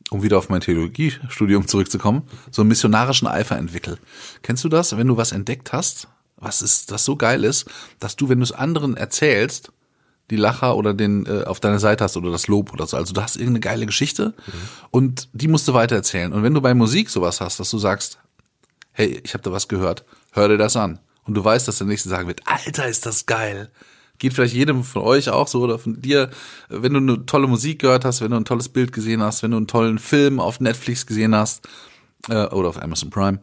um 0.09 0.23
wieder 0.23 0.37
auf 0.37 0.49
mein 0.49 0.61
Theologiestudium 0.61 1.67
zurückzukommen, 1.67 2.23
so 2.51 2.61
einen 2.61 2.69
missionarischen 2.69 3.27
Eifer 3.27 3.57
entwickle. 3.57 3.97
Kennst 4.41 4.63
du 4.63 4.69
das, 4.69 4.97
wenn 4.97 5.07
du 5.07 5.17
was 5.17 5.31
entdeckt 5.31 5.71
hast, 5.71 6.07
was 6.35 6.61
ist, 6.61 6.91
das 6.91 7.05
so 7.05 7.15
geil 7.15 7.43
ist, 7.43 7.65
dass 7.99 8.15
du, 8.15 8.27
wenn 8.27 8.39
du 8.39 8.43
es 8.43 8.51
anderen 8.51 8.97
erzählst, 8.97 9.71
die 10.31 10.37
Lacher 10.37 10.75
oder 10.75 10.93
den 10.93 11.25
äh, 11.27 11.43
auf 11.43 11.59
deiner 11.59 11.79
Seite 11.79 12.03
hast 12.03 12.17
oder 12.17 12.31
das 12.31 12.47
Lob 12.47 12.73
oder 12.73 12.87
so. 12.87 12.97
Also 12.97 13.13
du 13.13 13.21
hast 13.21 13.35
irgendeine 13.35 13.59
geile 13.59 13.85
Geschichte 13.85 14.33
mhm. 14.47 14.53
und 14.89 15.29
die 15.33 15.47
musst 15.47 15.67
du 15.67 15.73
weitererzählen. 15.73 16.33
Und 16.33 16.41
wenn 16.41 16.53
du 16.53 16.61
bei 16.61 16.73
Musik 16.73 17.09
sowas 17.09 17.41
hast, 17.41 17.59
dass 17.59 17.69
du 17.69 17.77
sagst, 17.77 18.17
hey, 18.93 19.21
ich 19.23 19.33
habe 19.33 19.43
da 19.43 19.51
was 19.51 19.67
gehört, 19.67 20.05
hör 20.31 20.47
dir 20.47 20.57
das 20.57 20.75
an. 20.75 20.99
Und 21.25 21.35
du 21.35 21.43
weißt, 21.43 21.67
dass 21.67 21.77
der 21.77 21.87
Nächste 21.87 22.09
sagen 22.09 22.27
wird, 22.27 22.41
Alter, 22.45 22.87
ist 22.87 23.05
das 23.05 23.27
geil. 23.27 23.69
Geht 24.17 24.33
vielleicht 24.33 24.55
jedem 24.55 24.83
von 24.83 25.03
euch 25.03 25.29
auch 25.29 25.47
so 25.47 25.61
oder 25.61 25.77
von 25.77 26.01
dir, 26.01 26.29
wenn 26.69 26.93
du 26.93 26.99
eine 26.99 27.25
tolle 27.25 27.47
Musik 27.47 27.79
gehört 27.79 28.05
hast, 28.05 28.21
wenn 28.21 28.31
du 28.31 28.37
ein 28.37 28.45
tolles 28.45 28.69
Bild 28.69 28.91
gesehen 28.91 29.21
hast, 29.21 29.43
wenn 29.43 29.51
du 29.51 29.57
einen 29.57 29.67
tollen 29.67 29.99
Film 29.99 30.39
auf 30.39 30.59
Netflix 30.59 31.05
gesehen 31.05 31.35
hast 31.35 31.67
äh, 32.29 32.45
oder 32.47 32.69
auf 32.69 32.81
Amazon 32.81 33.09
Prime 33.09 33.39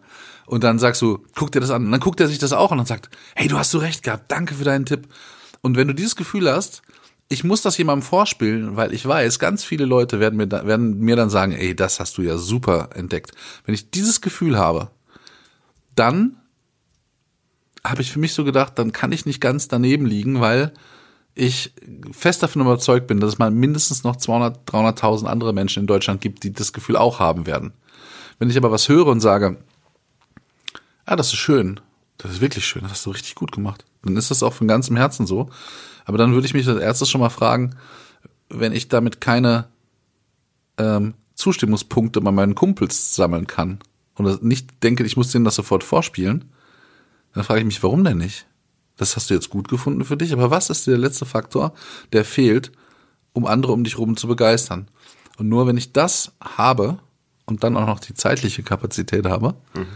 und 0.48 0.64
dann 0.64 0.79
sagst 0.79 1.03
du, 1.03 1.22
guck 1.35 1.53
dir 1.53 1.61
das 1.61 1.70
an. 1.70 1.85
Und 1.85 1.92
dann 1.92 2.01
guckt 2.01 2.20
er 2.20 2.27
sich 2.27 2.38
das 2.38 2.53
auch 2.53 2.72
an 2.72 2.79
und 2.79 2.88
sagt, 2.88 3.11
hey, 3.35 3.48
du 3.48 3.59
hast 3.59 3.70
so 3.70 3.79
recht 3.79 4.03
gehabt, 4.03 4.31
danke 4.33 4.55
für 4.55 4.64
deinen 4.64 4.87
Tipp. 4.87 5.07
Und 5.61 5.77
wenn 5.77 5.88
du 5.88 5.94
dieses 5.94 6.16
Gefühl 6.16 6.51
hast, 6.51 6.83
ich 7.29 7.44
muss 7.44 7.62
das 7.62 7.77
jemandem 7.77 8.07
vorspielen, 8.09 8.77
weil 8.77 8.94
ich 8.94 9.07
weiß, 9.07 9.38
ganz 9.38 9.62
viele 9.62 9.85
Leute 9.85 10.18
werden 10.18 10.37
mir, 10.37 10.47
da, 10.47 10.66
werden 10.66 10.99
mir 10.99 11.16
dann 11.16 11.31
sagen, 11.31 11.53
ey, 11.53 11.77
das 11.77 12.01
hast 12.01 12.16
du 12.16 12.23
ja 12.23 12.38
super 12.38 12.90
entdeckt. 12.94 13.33
Wenn 13.64 13.75
ich 13.75 13.90
dieses 13.90 14.21
Gefühl 14.21 14.59
habe, 14.59 14.90
dann 15.94 16.37
habe 17.85 18.03
ich 18.03 18.11
für 18.11 18.18
mich 18.18 18.33
so 18.33 18.44
gedacht, 18.44 18.79
dann 18.79 18.92
kann 18.92 19.12
ich 19.12 19.27
nicht 19.27 19.40
ganz 19.40 19.68
daneben 19.68 20.07
liegen, 20.07 20.40
weil 20.40 20.73
ich 21.35 21.73
fest 22.11 22.42
davon 22.42 22.62
überzeugt 22.62 23.07
bin, 23.07 23.21
dass 23.21 23.35
es 23.35 23.38
mal 23.38 23.51
mindestens 23.51 24.05
noch 24.05 24.16
200, 24.16 24.68
300.000 24.68 25.27
andere 25.27 25.53
Menschen 25.53 25.81
in 25.81 25.87
Deutschland 25.87 26.21
gibt, 26.21 26.42
die 26.42 26.53
das 26.53 26.73
Gefühl 26.73 26.97
auch 26.97 27.21
haben 27.21 27.47
werden. 27.47 27.73
Wenn 28.38 28.51
ich 28.51 28.57
aber 28.57 28.73
was 28.73 28.88
höre 28.88 29.07
und 29.07 29.21
sage, 29.21 29.59
ah, 31.05 31.16
das 31.16 31.29
ist 31.29 31.38
schön, 31.38 31.81
das 32.16 32.33
ist 32.33 32.40
wirklich 32.40 32.66
schön, 32.66 32.83
das 32.83 32.92
hast 32.92 33.07
du 33.07 33.11
richtig 33.11 33.35
gut 33.35 33.53
gemacht, 33.53 33.85
dann 34.03 34.17
ist 34.17 34.31
das 34.31 34.43
auch 34.43 34.53
von 34.53 34.69
ganzem 34.69 34.97
Herzen 34.97 35.27
so. 35.27 35.51
Aber 36.05 36.19
dann 36.19 36.33
würde 36.33 36.47
ich 36.47 36.55
mich 36.55 36.69
als 36.69 36.81
erstes 36.81 37.11
schon 37.11 37.21
mal 37.21 37.31
fragen, 37.31 37.77
wenn 38.49 38.73
ich 38.73 38.89
damit 38.89 39.21
keine 39.21 39.69
ähm, 40.79 41.15
Zustimmungspunkte 41.35 42.21
bei 42.21 42.33
meinen 42.33 42.55
Kumpels 42.55 43.15
sammeln 43.15 43.47
kann 43.47 43.79
und 44.15 44.43
nicht 44.43 44.83
denke, 44.83 45.05
ich 45.05 45.17
muss 45.17 45.31
denen 45.31 45.45
das 45.45 45.55
sofort 45.55 45.85
vorspielen, 45.85 46.47
dann 47.35 47.45
frage 47.45 47.61
ich 47.61 47.67
mich, 47.67 47.83
warum 47.83 48.05
denn 48.05 48.19
nicht? 48.19 48.47
Das 48.97 49.15
hast 49.15 49.31
du 49.31 49.35
jetzt 49.35 49.51
gut 49.51 49.69
gefunden 49.69 50.05
für 50.05 50.17
dich, 50.17 50.33
aber 50.33 50.51
was 50.51 50.71
ist 50.71 50.87
der 50.87 50.99
letzte 50.99 51.27
Faktor, 51.27 51.73
der 52.13 52.25
fehlt, 52.25 52.73
um 53.33 53.47
andere 53.47 53.73
um 53.73 53.85
dich 53.85 53.95
herum 53.95 54.17
zu 54.17 54.27
begeistern? 54.27 54.89
Und 55.39 55.49
nur 55.49 55.67
wenn 55.67 55.77
ich 55.77 55.93
das 55.93 56.33
habe 56.41 56.99
und 57.45 57.63
dann 57.63 57.77
auch 57.77 57.87
noch 57.87 58.01
die 58.01 58.15
zeitliche 58.15 58.65
Kapazität 58.65 59.27
habe, 59.27 59.55
mhm. 59.75 59.87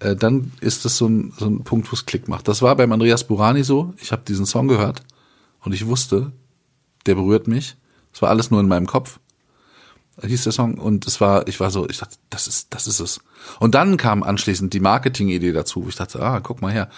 Äh, 0.00 0.16
dann 0.16 0.52
ist 0.60 0.84
das 0.84 0.96
so 0.96 1.06
ein, 1.08 1.32
so 1.38 1.46
ein 1.46 1.64
Punkt, 1.64 1.90
wo 1.90 1.94
es 1.94 2.06
Klick 2.06 2.28
macht. 2.28 2.48
Das 2.48 2.62
war 2.62 2.76
beim 2.76 2.92
Andreas 2.92 3.24
Burani 3.24 3.64
so. 3.64 3.94
Ich 4.00 4.12
habe 4.12 4.22
diesen 4.26 4.46
Song 4.46 4.68
gehört 4.68 5.02
und 5.62 5.72
ich 5.72 5.86
wusste, 5.86 6.32
der 7.06 7.14
berührt 7.14 7.48
mich. 7.48 7.76
Es 8.12 8.22
war 8.22 8.30
alles 8.30 8.50
nur 8.50 8.60
in 8.60 8.68
meinem 8.68 8.86
Kopf 8.86 9.18
hieß 10.22 10.44
der 10.44 10.52
Song 10.52 10.74
und 10.74 11.06
es 11.06 11.20
war, 11.20 11.48
ich 11.48 11.60
war 11.60 11.70
so, 11.70 11.88
ich 11.88 11.98
dachte, 11.98 12.16
das 12.30 12.46
ist, 12.46 12.72
das 12.72 12.86
ist 12.86 13.00
es. 13.00 13.20
Und 13.58 13.74
dann 13.74 13.96
kam 13.96 14.22
anschließend 14.22 14.72
die 14.72 14.80
Marketing-Idee 14.80 15.52
dazu. 15.52 15.86
Ich 15.88 15.96
dachte, 15.96 16.20
ah, 16.22 16.40
guck 16.40 16.62
mal 16.62 16.72
her, 16.72 16.88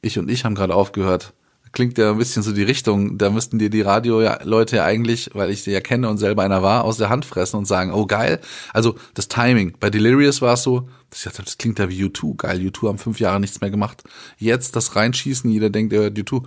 ich 0.00 0.18
und 0.18 0.30
ich 0.30 0.44
haben 0.44 0.54
gerade 0.54 0.74
aufgehört. 0.74 1.32
Klingt 1.72 1.96
ja 1.96 2.10
ein 2.10 2.18
bisschen 2.18 2.42
so 2.42 2.52
die 2.52 2.62
Richtung, 2.62 3.16
da 3.16 3.30
müssten 3.30 3.58
dir 3.58 3.70
die 3.70 3.80
Radio-Leute 3.80 4.76
ja 4.76 4.84
eigentlich, 4.84 5.30
weil 5.32 5.50
ich 5.50 5.62
sie 5.62 5.72
ja 5.72 5.80
kenne 5.80 6.08
und 6.08 6.18
selber 6.18 6.42
einer 6.42 6.62
war, 6.62 6.84
aus 6.84 6.98
der 6.98 7.08
Hand 7.08 7.24
fressen 7.24 7.56
und 7.56 7.64
sagen, 7.64 7.92
oh 7.92 8.06
geil. 8.06 8.40
Also 8.74 8.96
das 9.14 9.28
Timing. 9.28 9.74
Bei 9.80 9.88
Delirious 9.88 10.42
war 10.42 10.54
es 10.54 10.62
so, 10.62 10.88
ich 11.14 11.22
dachte, 11.22 11.42
das 11.42 11.56
klingt 11.56 11.78
ja 11.78 11.88
wie 11.88 12.04
U2, 12.04 12.36
geil, 12.36 12.60
U2 12.60 12.88
haben 12.88 12.98
fünf 12.98 13.20
Jahre 13.20 13.40
nichts 13.40 13.60
mehr 13.60 13.70
gemacht. 13.70 14.04
Jetzt 14.38 14.76
das 14.76 14.96
reinschießen, 14.96 15.50
jeder 15.50 15.70
denkt, 15.70 15.92
er 15.92 16.02
hört 16.02 16.18
U2 16.18 16.44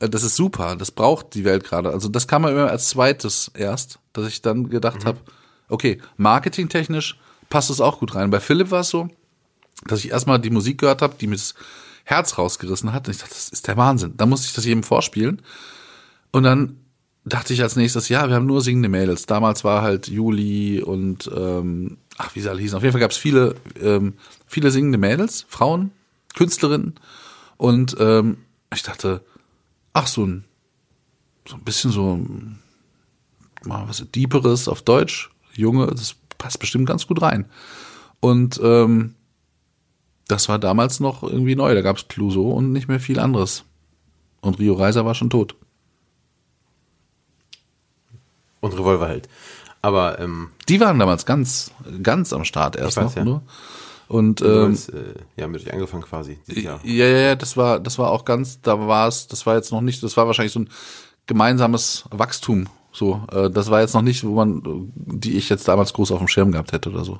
äh, 0.00 0.08
das 0.08 0.22
ist 0.22 0.36
super, 0.36 0.76
das 0.76 0.90
braucht 0.90 1.34
die 1.34 1.44
Welt 1.44 1.64
gerade. 1.64 1.90
Also 1.90 2.08
das 2.08 2.26
kam 2.26 2.42
mir 2.42 2.50
immer 2.50 2.70
als 2.70 2.88
zweites 2.88 3.50
erst, 3.54 3.98
dass 4.12 4.26
ich 4.26 4.42
dann 4.42 4.70
gedacht 4.70 5.04
mhm. 5.04 5.06
habe, 5.06 5.18
okay, 5.68 6.00
marketingtechnisch 6.16 7.18
passt 7.48 7.70
es 7.70 7.80
auch 7.80 8.00
gut 8.00 8.14
rein. 8.14 8.30
Bei 8.30 8.40
Philipp 8.40 8.70
war 8.70 8.80
es 8.80 8.88
so, 8.88 9.08
dass 9.86 10.04
ich 10.04 10.10
erstmal 10.10 10.40
die 10.40 10.50
Musik 10.50 10.78
gehört 10.78 11.02
habe, 11.02 11.14
die 11.20 11.26
mir 11.26 11.36
das 11.36 11.54
Herz 12.04 12.38
rausgerissen 12.38 12.92
hat. 12.92 13.08
Und 13.08 13.14
ich 13.14 13.20
dachte, 13.20 13.34
das 13.34 13.48
ist 13.48 13.66
der 13.66 13.76
Wahnsinn. 13.76 14.14
Da 14.16 14.26
musste 14.26 14.46
ich 14.46 14.54
das 14.54 14.64
jedem 14.64 14.82
vorspielen. 14.82 15.42
Und 16.30 16.44
dann 16.44 16.78
dachte 17.24 17.54
ich 17.54 17.62
als 17.62 17.76
nächstes, 17.76 18.08
ja, 18.08 18.28
wir 18.28 18.36
haben 18.36 18.46
nur 18.46 18.60
singende 18.60 18.88
Mädels. 18.88 19.26
Damals 19.26 19.64
war 19.64 19.82
halt 19.82 20.08
Juli 20.08 20.82
und 20.82 21.30
ähm, 21.34 21.96
ach, 22.18 22.34
wie 22.34 22.40
sie 22.40 22.48
alle 22.50 22.60
hießen. 22.60 22.76
Auf 22.76 22.82
jeden 22.82 22.92
Fall 22.92 23.00
gab 23.00 23.10
es 23.10 23.16
viele, 23.16 23.56
ähm, 23.80 24.14
viele 24.46 24.70
singende 24.70 24.98
Mädels, 24.98 25.46
Frauen, 25.48 25.90
Künstlerinnen. 26.34 26.94
Und 27.56 27.96
ähm, 27.98 28.38
ich 28.74 28.82
dachte, 28.82 29.22
ach, 29.92 30.06
so 30.06 30.26
ein, 30.26 30.44
so 31.48 31.56
ein 31.56 31.62
bisschen 31.62 31.90
so 31.90 32.20
mal 33.64 33.88
was 33.88 34.04
Deeperes 34.14 34.68
auf 34.68 34.82
Deutsch 34.82 35.30
Junge, 35.54 35.86
das 35.86 36.16
passt 36.36 36.58
bestimmt 36.58 36.86
ganz 36.86 37.06
gut 37.06 37.22
rein. 37.22 37.46
Und 38.20 38.60
ähm, 38.62 39.14
das 40.28 40.48
war 40.48 40.58
damals 40.58 41.00
noch 41.00 41.22
irgendwie 41.22 41.56
neu. 41.56 41.74
Da 41.74 41.82
gab 41.82 41.96
es 41.96 42.08
Clouseau 42.08 42.52
und 42.52 42.72
nicht 42.72 42.88
mehr 42.88 43.00
viel 43.00 43.18
anderes. 43.18 43.64
Und 44.40 44.58
Rio 44.58 44.74
Reiser 44.74 45.04
war 45.04 45.14
schon 45.14 45.30
tot. 45.30 45.54
Und 48.60 48.72
Revolverheld. 48.72 49.28
Aber 49.82 50.18
ähm, 50.18 50.50
die 50.68 50.80
waren 50.80 50.98
damals 50.98 51.26
ganz, 51.26 51.72
ganz 52.02 52.32
am 52.32 52.44
Start 52.44 52.76
erst 52.76 52.96
weiß, 52.96 53.04
noch 53.04 53.16
ja. 53.16 53.24
nur. 53.24 53.42
Und 54.08 54.40
ähm, 54.42 54.72
hast, 54.72 54.88
äh, 54.90 55.14
ja, 55.36 55.46
mit 55.46 55.62
euch 55.62 55.72
angefangen 55.72 56.02
quasi. 56.02 56.38
Ja, 56.46 56.78
ja, 56.82 57.06
ja, 57.06 57.34
das 57.34 57.56
war, 57.56 57.80
das 57.80 57.98
war 57.98 58.10
auch 58.10 58.24
ganz, 58.24 58.60
da 58.60 58.86
war 58.86 59.08
es, 59.08 59.26
das 59.28 59.44
war 59.46 59.56
jetzt 59.56 59.72
noch 59.72 59.80
nicht, 59.80 60.02
das 60.02 60.16
war 60.16 60.26
wahrscheinlich 60.26 60.52
so 60.52 60.60
ein 60.60 60.70
gemeinsames 61.26 62.04
Wachstum 62.10 62.68
so, 62.94 63.22
äh, 63.32 63.50
das 63.50 63.70
war 63.70 63.80
jetzt 63.80 63.94
noch 63.94 64.02
nicht, 64.02 64.24
wo 64.24 64.34
man, 64.34 64.62
die 64.94 65.36
ich 65.36 65.48
jetzt 65.48 65.66
damals 65.66 65.92
groß 65.92 66.12
auf 66.12 66.20
dem 66.20 66.28
Schirm 66.28 66.52
gehabt 66.52 66.72
hätte 66.72 66.90
oder 66.90 67.04
so. 67.04 67.18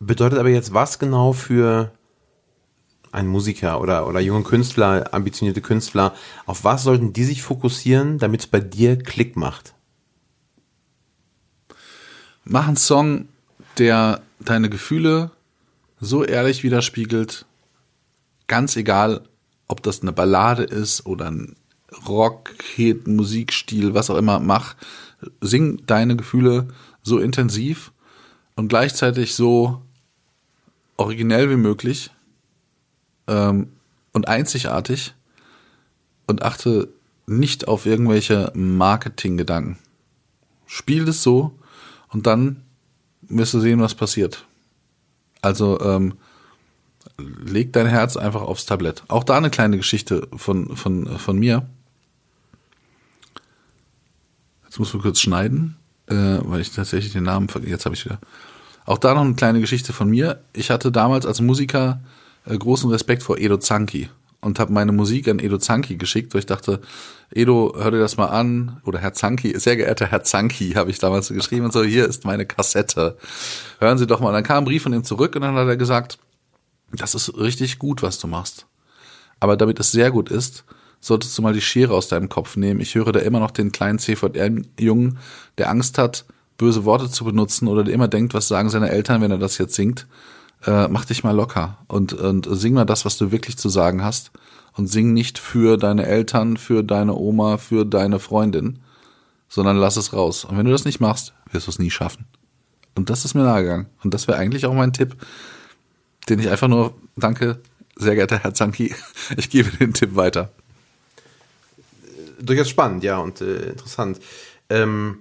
Bedeutet 0.00 0.38
aber 0.38 0.50
jetzt 0.50 0.72
was 0.72 0.98
genau 0.98 1.32
für 1.32 1.92
einen 3.10 3.28
Musiker 3.28 3.80
oder, 3.80 4.06
oder 4.06 4.20
jungen 4.20 4.44
Künstler, 4.44 5.12
ambitionierte 5.12 5.60
Künstler, 5.60 6.14
auf 6.46 6.64
was 6.64 6.82
sollten 6.82 7.12
die 7.12 7.24
sich 7.24 7.42
fokussieren, 7.42 8.18
damit 8.18 8.40
es 8.40 8.46
bei 8.46 8.60
dir 8.60 8.98
Klick 8.98 9.36
macht? 9.36 9.74
Mach 12.44 12.68
einen 12.68 12.76
Song, 12.76 13.28
der 13.78 14.22
deine 14.40 14.70
Gefühle 14.70 15.30
so 16.00 16.24
ehrlich 16.24 16.62
widerspiegelt, 16.62 17.46
ganz 18.46 18.76
egal, 18.76 19.22
ob 19.66 19.82
das 19.82 20.02
eine 20.02 20.12
Ballade 20.12 20.62
ist 20.62 21.06
oder 21.06 21.30
ein 21.30 21.56
Rock, 22.06 22.54
Hit, 22.74 23.06
Musikstil, 23.06 23.94
was 23.94 24.10
auch 24.10 24.16
immer, 24.16 24.40
mach, 24.40 24.76
sing 25.40 25.82
deine 25.86 26.16
Gefühle 26.16 26.68
so 27.02 27.18
intensiv 27.18 27.92
und 28.56 28.68
gleichzeitig 28.68 29.34
so 29.34 29.82
originell 30.98 31.48
wie 31.48 31.56
möglich 31.56 32.10
ähm, 33.26 33.72
und 34.12 34.28
einzigartig 34.28 35.14
und 36.26 36.42
achte 36.42 36.88
nicht 37.26 37.68
auf 37.68 37.86
irgendwelche 37.86 38.52
Marketinggedanken. 38.54 39.78
Spiel 40.66 41.08
es 41.08 41.22
so 41.22 41.58
und 42.08 42.26
dann 42.26 42.62
wirst 43.22 43.54
du 43.54 43.60
sehen, 43.60 43.80
was 43.80 43.94
passiert. 43.94 44.44
Also 45.40 45.80
ähm, 45.80 46.14
leg 47.18 47.72
dein 47.72 47.86
Herz 47.86 48.16
einfach 48.16 48.42
aufs 48.42 48.66
Tablett. 48.66 49.02
Auch 49.08 49.24
da 49.24 49.36
eine 49.36 49.50
kleine 49.50 49.76
Geschichte 49.76 50.28
von, 50.36 50.76
von, 50.76 51.18
von 51.18 51.38
mir. 51.38 51.68
Jetzt 54.64 54.78
muss 54.78 54.92
man 54.92 55.02
kurz 55.02 55.20
schneiden, 55.20 55.76
äh, 56.06 56.14
weil 56.42 56.60
ich 56.60 56.72
tatsächlich 56.72 57.12
den 57.12 57.24
Namen 57.24 57.48
vergesse. 57.48 57.72
Jetzt 57.72 57.84
habe 57.84 57.94
ich 57.94 58.04
wieder. 58.04 58.18
Auch 58.88 58.96
da 58.96 59.12
noch 59.12 59.20
eine 59.20 59.34
kleine 59.34 59.60
Geschichte 59.60 59.92
von 59.92 60.08
mir. 60.08 60.40
Ich 60.54 60.70
hatte 60.70 60.90
damals 60.90 61.26
als 61.26 61.42
Musiker 61.42 62.00
äh, 62.46 62.56
großen 62.56 62.88
Respekt 62.88 63.22
vor 63.22 63.36
Edo 63.36 63.58
Zanki 63.58 64.08
und 64.40 64.58
habe 64.58 64.72
meine 64.72 64.92
Musik 64.92 65.28
an 65.28 65.40
Edo 65.40 65.58
Zanki 65.58 65.96
geschickt, 65.96 66.32
weil 66.32 66.38
ich 66.38 66.46
dachte, 66.46 66.80
Edo, 67.30 67.74
hör 67.76 67.90
dir 67.90 67.98
das 67.98 68.16
mal 68.16 68.28
an. 68.28 68.80
Oder 68.86 68.98
Herr 68.98 69.12
Zanki, 69.12 69.60
sehr 69.60 69.76
geehrter 69.76 70.06
Herr 70.06 70.22
Zanki, 70.22 70.70
habe 70.74 70.90
ich 70.90 70.98
damals 70.98 71.28
geschrieben 71.28 71.66
und 71.66 71.72
so, 71.74 71.84
hier 71.84 72.06
ist 72.06 72.24
meine 72.24 72.46
Kassette. 72.46 73.18
Hören 73.78 73.98
Sie 73.98 74.06
doch 74.06 74.20
mal. 74.20 74.28
Und 74.28 74.32
dann 74.32 74.42
kam 74.42 74.62
ein 74.62 74.64
Brief 74.64 74.84
von 74.84 74.94
ihm 74.94 75.04
zurück 75.04 75.36
und 75.36 75.42
dann 75.42 75.54
hat 75.54 75.68
er 75.68 75.76
gesagt, 75.76 76.18
das 76.90 77.14
ist 77.14 77.36
richtig 77.36 77.78
gut, 77.78 78.02
was 78.02 78.18
du 78.18 78.26
machst. 78.26 78.64
Aber 79.38 79.58
damit 79.58 79.78
es 79.80 79.92
sehr 79.92 80.10
gut 80.10 80.30
ist, 80.30 80.64
solltest 80.98 81.36
du 81.36 81.42
mal 81.42 81.52
die 81.52 81.60
Schere 81.60 81.92
aus 81.92 82.08
deinem 82.08 82.30
Kopf 82.30 82.56
nehmen. 82.56 82.80
Ich 82.80 82.94
höre 82.94 83.12
da 83.12 83.20
immer 83.20 83.38
noch 83.38 83.50
den 83.50 83.70
kleinen 83.70 83.98
CVR-Jungen, 83.98 85.18
der 85.58 85.68
Angst 85.68 85.98
hat, 85.98 86.24
böse 86.58 86.84
Worte 86.84 87.10
zu 87.10 87.24
benutzen 87.24 87.68
oder 87.68 87.84
der 87.84 87.94
immer 87.94 88.08
denkt, 88.08 88.34
was 88.34 88.48
sagen 88.48 88.68
seine 88.68 88.90
Eltern, 88.90 89.22
wenn 89.22 89.30
er 89.30 89.38
das 89.38 89.56
jetzt 89.56 89.74
singt. 89.74 90.06
Äh, 90.66 90.88
mach 90.88 91.06
dich 91.06 91.24
mal 91.24 91.34
locker 91.34 91.78
und, 91.86 92.12
und 92.12 92.46
sing 92.50 92.74
mal 92.74 92.84
das, 92.84 93.04
was 93.04 93.16
du 93.16 93.30
wirklich 93.32 93.56
zu 93.56 93.70
sagen 93.70 94.04
hast. 94.04 94.32
Und 94.76 94.88
sing 94.88 95.12
nicht 95.12 95.38
für 95.38 95.76
deine 95.76 96.06
Eltern, 96.06 96.56
für 96.56 96.84
deine 96.84 97.14
Oma, 97.14 97.56
für 97.56 97.84
deine 97.84 98.20
Freundin, 98.20 98.78
sondern 99.48 99.76
lass 99.76 99.96
es 99.96 100.12
raus. 100.12 100.44
Und 100.44 100.56
wenn 100.56 100.66
du 100.66 100.72
das 100.72 100.84
nicht 100.84 101.00
machst, 101.00 101.32
wirst 101.50 101.66
du 101.66 101.70
es 101.70 101.78
nie 101.80 101.90
schaffen. 101.90 102.26
Und 102.94 103.10
das 103.10 103.24
ist 103.24 103.34
mir 103.34 103.42
nahegegangen. 103.42 103.86
Und 104.04 104.14
das 104.14 104.28
wäre 104.28 104.38
eigentlich 104.38 104.66
auch 104.66 104.74
mein 104.74 104.92
Tipp 104.92 105.16
den 106.28 106.38
ich 106.40 106.48
einfach 106.48 106.68
nur, 106.68 106.94
danke, 107.16 107.58
sehr 107.96 108.14
geehrter 108.14 108.38
Herr 108.38 108.54
Zanki, 108.54 108.94
ich 109.36 109.50
gebe 109.50 109.70
den 109.76 109.92
Tipp 109.92 110.14
weiter. 110.16 110.50
Durchaus 112.40 112.68
spannend, 112.68 113.02
ja, 113.02 113.18
und 113.18 113.40
äh, 113.40 113.70
interessant. 113.70 114.20
Ähm, 114.70 115.18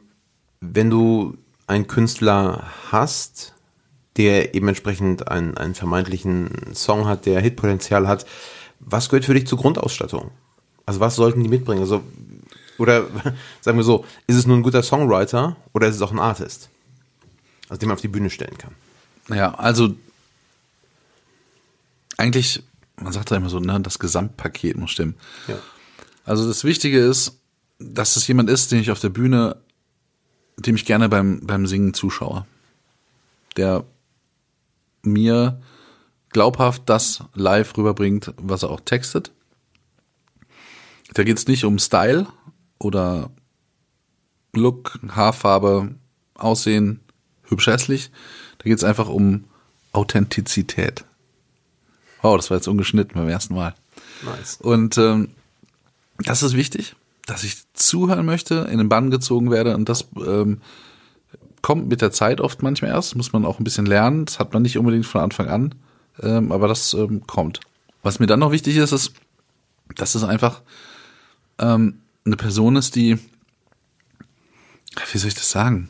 wenn 0.61 0.89
du 0.89 1.37
einen 1.67 1.87
Künstler 1.87 2.63
hast, 2.91 3.53
der 4.15 4.55
eben 4.55 4.67
entsprechend 4.67 5.27
einen, 5.27 5.57
einen 5.57 5.75
vermeintlichen 5.75 6.73
Song 6.73 7.07
hat, 7.07 7.25
der 7.25 7.39
Hitpotenzial 7.41 8.07
hat, 8.07 8.25
was 8.79 9.09
gehört 9.09 9.25
für 9.25 9.33
dich 9.33 9.47
zur 9.47 9.59
Grundausstattung? 9.59 10.31
Also 10.85 10.99
was 10.99 11.15
sollten 11.15 11.43
die 11.43 11.49
mitbringen? 11.49 11.81
Also, 11.81 12.03
oder 12.77 13.07
sagen 13.61 13.77
wir 13.77 13.83
so, 13.83 14.05
ist 14.25 14.37
es 14.37 14.47
nur 14.47 14.57
ein 14.57 14.63
guter 14.63 14.83
Songwriter 14.83 15.57
oder 15.73 15.87
ist 15.87 15.95
es 15.95 16.01
auch 16.01 16.11
ein 16.11 16.19
Artist? 16.19 16.69
Also 17.69 17.79
den 17.79 17.89
man 17.89 17.95
auf 17.95 18.01
die 18.01 18.07
Bühne 18.07 18.29
stellen 18.29 18.57
kann. 18.57 18.73
Ja, 19.29 19.53
also 19.55 19.93
eigentlich, 22.15 22.63
man 22.95 23.13
sagt 23.13 23.29
ja 23.29 23.37
immer 23.37 23.49
so, 23.49 23.59
ne, 23.59 23.79
das 23.81 23.99
Gesamtpaket 23.99 24.77
muss 24.77 24.91
stimmen. 24.91 25.15
Ja. 25.47 25.59
Also 26.25 26.47
das 26.47 26.63
Wichtige 26.63 26.99
ist, 26.99 27.37
dass 27.79 28.15
es 28.15 28.27
jemand 28.27 28.49
ist, 28.49 28.71
den 28.71 28.79
ich 28.79 28.89
auf 28.89 28.99
der 28.99 29.09
Bühne, 29.09 29.57
dem 30.57 30.75
ich 30.75 30.85
gerne 30.85 31.09
beim, 31.09 31.41
beim 31.45 31.67
Singen 31.67 31.93
zuschaue. 31.93 32.45
Der 33.55 33.85
mir 35.03 35.61
glaubhaft 36.29 36.83
das 36.85 37.23
live 37.33 37.77
rüberbringt, 37.77 38.33
was 38.37 38.63
er 38.63 38.69
auch 38.69 38.81
textet. 38.81 39.31
Da 41.13 41.23
geht 41.23 41.37
es 41.37 41.47
nicht 41.47 41.63
um 41.63 41.79
Style 41.79 42.27
oder 42.79 43.31
Look, 44.53 44.99
Haarfarbe, 45.09 45.95
Aussehen, 46.35 46.99
hübsch 47.43 47.67
hässlich. 47.67 48.11
Da 48.57 48.65
geht 48.65 48.77
es 48.77 48.83
einfach 48.83 49.07
um 49.07 49.45
Authentizität. 49.93 51.05
Oh, 52.21 52.35
das 52.35 52.49
war 52.49 52.57
jetzt 52.57 52.67
ungeschnitten 52.67 53.13
beim 53.15 53.29
ersten 53.29 53.55
Mal. 53.55 53.73
Nice. 54.23 54.57
Und 54.61 54.97
ähm, 54.97 55.29
das 56.19 56.43
ist 56.43 56.53
wichtig, 56.53 56.95
dass 57.27 57.43
ich 57.43 57.57
zuhören 57.73 58.25
möchte, 58.25 58.67
in 58.71 58.79
den 58.79 58.89
Bann 58.89 59.11
gezogen 59.11 59.51
werde. 59.51 59.75
Und 59.75 59.89
das 59.89 60.07
ähm, 60.15 60.61
kommt 61.61 61.89
mit 61.89 62.01
der 62.01 62.11
Zeit 62.11 62.41
oft 62.41 62.63
manchmal 62.63 62.91
erst, 62.91 63.15
muss 63.15 63.33
man 63.33 63.45
auch 63.45 63.59
ein 63.59 63.65
bisschen 63.65 63.85
lernen. 63.85 64.25
Das 64.25 64.39
hat 64.39 64.53
man 64.53 64.63
nicht 64.63 64.77
unbedingt 64.77 65.05
von 65.05 65.21
Anfang 65.21 65.49
an, 65.49 65.75
ähm, 66.23 66.51
aber 66.51 66.69
das 66.69 66.93
ähm, 66.93 67.27
kommt. 67.27 67.59
Was 68.01 68.19
mir 68.19 68.27
dann 68.27 68.39
noch 68.39 68.53
wichtig 68.53 68.77
ist, 68.77 68.93
ist, 68.93 69.11
dass 69.95 70.15
es 70.15 70.23
einfach 70.23 70.61
ähm, 71.59 71.99
eine 72.25 72.37
Person 72.37 72.77
ist, 72.77 72.95
die, 72.95 73.19
wie 75.11 75.17
soll 75.17 75.27
ich 75.27 75.35
das 75.35 75.51
sagen, 75.51 75.89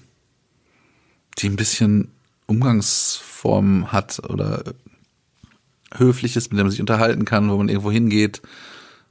die 1.37 1.49
ein 1.49 1.55
bisschen 1.55 2.11
Umgangsform 2.47 3.91
hat 3.91 4.27
oder 4.27 4.63
höflich 5.93 6.35
ist, 6.35 6.51
mit 6.51 6.57
dem 6.57 6.65
man 6.65 6.71
sich 6.71 6.79
unterhalten 6.79 7.25
kann, 7.25 7.51
wo 7.51 7.57
man 7.57 7.69
irgendwo 7.69 7.91
hingeht, 7.91 8.41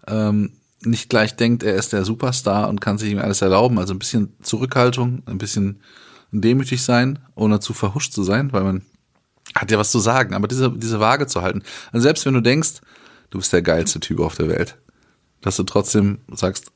ähm, 0.09 0.51
nicht 0.83 1.09
gleich 1.09 1.37
denkt, 1.37 1.63
er 1.63 1.75
ist 1.75 1.93
der 1.93 2.05
Superstar 2.05 2.69
und 2.69 2.81
kann 2.81 2.99
sich 2.99 3.11
ihm 3.11 3.19
alles 3.19 3.43
erlauben. 3.43 3.79
Also 3.79 3.95
ein 3.95 3.99
bisschen 3.99 4.35
Zurückhaltung, 4.43 5.23
ein 5.27 5.39
bisschen 5.39 5.81
demütig 6.31 6.83
sein, 6.83 7.19
ohne 7.35 7.61
zu 7.61 7.73
verhuscht 7.73 8.13
zu 8.13 8.23
sein, 8.23 8.53
weil 8.53 8.63
man 8.63 8.83
hat 9.55 9.71
ja 9.71 9.79
was 9.79 9.91
zu 9.91 9.99
sagen, 9.99 10.35
aber 10.35 10.49
diese, 10.49 10.71
diese 10.71 11.01
Waage 11.01 11.27
zu 11.27 11.43
halten. 11.43 11.63
Also 11.93 12.03
selbst 12.03 12.27
wenn 12.27 12.35
du 12.35 12.43
denkst, 12.43 12.81
du 13.31 13.39
bist 13.39 13.53
der 13.53 13.63
geilste 13.63 14.01
Typ 14.01 14.21
auf 14.21 14.35
der 14.35 14.49
Welt, 14.49 14.77
dass 15.41 15.57
du 15.57 15.63
trotzdem 15.63 16.19
sagst, 16.33 16.73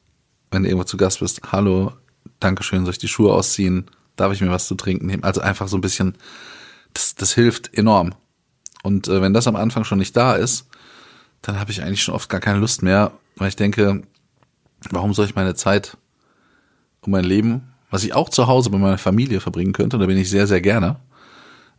wenn 0.51 0.63
du 0.63 0.69
irgendwo 0.69 0.85
zu 0.85 0.97
Gast 0.97 1.21
bist, 1.21 1.41
hallo, 1.53 1.93
Dankeschön, 2.39 2.85
soll 2.85 2.93
ich 2.93 2.99
die 2.99 3.09
Schuhe 3.09 3.33
ausziehen? 3.33 3.87
Darf 4.17 4.33
ich 4.33 4.41
mir 4.41 4.51
was 4.51 4.67
zu 4.67 4.75
trinken 4.75 5.07
nehmen? 5.07 5.25
Also 5.25 5.41
einfach 5.41 5.69
so 5.69 5.77
ein 5.77 5.83
bisschen, 5.83 6.15
das, 6.95 7.15
das 7.15 7.35
hilft 7.35 7.75
enorm. 7.75 8.15
Und 8.83 9.09
äh, 9.09 9.21
wenn 9.21 9.35
das 9.35 9.47
am 9.47 9.57
Anfang 9.57 9.85
schon 9.85 9.99
nicht 9.99 10.17
da 10.17 10.35
ist, 10.35 10.67
dann 11.43 11.59
habe 11.59 11.71
ich 11.71 11.83
eigentlich 11.83 12.03
schon 12.03 12.15
oft 12.15 12.29
gar 12.29 12.41
keine 12.41 12.59
Lust 12.59 12.83
mehr, 12.83 13.13
weil 13.37 13.49
ich 13.49 13.57
denke, 13.57 14.03
warum 14.91 15.15
soll 15.15 15.27
ich 15.27 15.35
meine 15.35 15.55
Zeit 15.55 15.97
um 17.03 17.13
mein 17.13 17.25
Leben, 17.25 17.73
was 17.91 18.05
ich 18.05 18.15
auch 18.15 18.29
zu 18.29 18.47
Hause 18.47 18.71
bei 18.71 18.79
meiner 18.79 18.99
Familie 18.99 19.41
verbringen 19.41 19.73
könnte, 19.73 19.99
da 19.99 20.07
bin 20.07 20.19
ich 20.19 20.31
sehr, 20.31 20.47
sehr 20.47 20.61
gerne, 20.61 21.01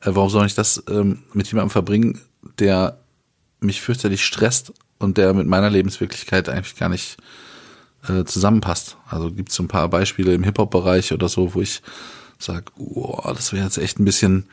äh, 0.02 0.10
warum 0.14 0.30
soll 0.30 0.46
ich 0.46 0.56
das 0.56 0.84
ähm, 0.90 1.24
mit 1.34 1.48
jemandem 1.48 1.70
verbringen, 1.70 2.20
der 2.60 3.00
mich 3.60 3.82
fürchterlich 3.82 4.26
stresst 4.26 4.74
und 4.98 5.18
der 5.18 5.34
mit 5.34 5.48
meiner 5.48 5.70
Lebenswirklichkeit 5.70 6.50
eigentlich 6.50 6.76
gar 6.76 6.90
nicht 6.90 7.18
äh, 8.08 8.24
zusammenpasst. 8.26 8.98
Also 9.08 9.32
gibt 9.32 9.50
es 9.50 9.56
so 9.56 9.64
ein 9.64 9.68
paar 9.68 9.90
Beispiele 9.90 10.34
im 10.34 10.44
Hip-Hop-Bereich 10.44 11.14
oder 11.14 11.30
so, 11.30 11.54
wo 11.54 11.62
ich 11.62 11.82
sage, 12.40 12.66
oh, 12.78 13.22
das 13.26 13.54
wäre 13.54 13.64
jetzt 13.64 13.78
echt 13.78 14.00
ein 14.00 14.06
bisschen 14.06 14.48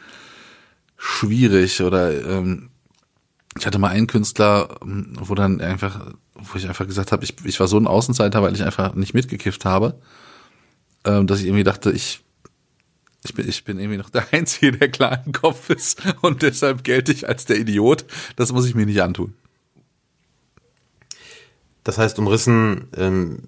schwierig 0.98 1.80
oder 1.80 2.12
ähm, 2.28 2.70
ich 3.58 3.66
hatte 3.66 3.78
mal 3.78 3.88
einen 3.88 4.06
Künstler, 4.06 4.78
ähm, 4.82 5.12
wo 5.18 5.34
dann 5.34 5.60
einfach, 5.60 6.12
wo 6.34 6.56
ich 6.56 6.68
einfach 6.68 6.86
gesagt 6.86 7.12
habe, 7.12 7.24
ich, 7.24 7.34
ich 7.44 7.58
war 7.60 7.68
so 7.68 7.78
ein 7.78 7.86
Außenseiter, 7.86 8.42
weil 8.42 8.54
ich 8.54 8.64
einfach 8.64 8.94
nicht 8.94 9.14
mitgekifft 9.14 9.64
habe, 9.64 9.98
ähm, 11.04 11.26
dass 11.26 11.40
ich 11.40 11.46
irgendwie 11.46 11.64
dachte, 11.64 11.90
ich 11.90 12.22
ich 13.24 13.34
bin, 13.34 13.48
ich 13.48 13.64
bin 13.64 13.78
irgendwie 13.78 13.98
noch 13.98 14.10
der 14.10 14.26
Einzige, 14.32 14.72
der 14.72 14.90
klar 14.90 15.22
im 15.24 15.32
Kopf 15.32 15.70
ist 15.70 16.00
und 16.22 16.42
deshalb 16.42 16.84
gelte 16.84 17.12
ich 17.12 17.28
als 17.28 17.44
der 17.44 17.58
Idiot. 17.58 18.04
Das 18.36 18.52
muss 18.52 18.66
ich 18.66 18.74
mir 18.74 18.86
nicht 18.86 19.02
antun. 19.02 19.34
Das 21.84 21.98
heißt, 21.98 22.18
umrissen, 22.18 22.88
ähm, 22.96 23.38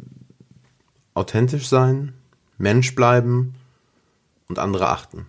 authentisch 1.14 1.68
sein, 1.68 2.14
Mensch 2.58 2.94
bleiben 2.94 3.54
und 4.48 4.58
andere 4.58 4.88
achten. 4.88 5.26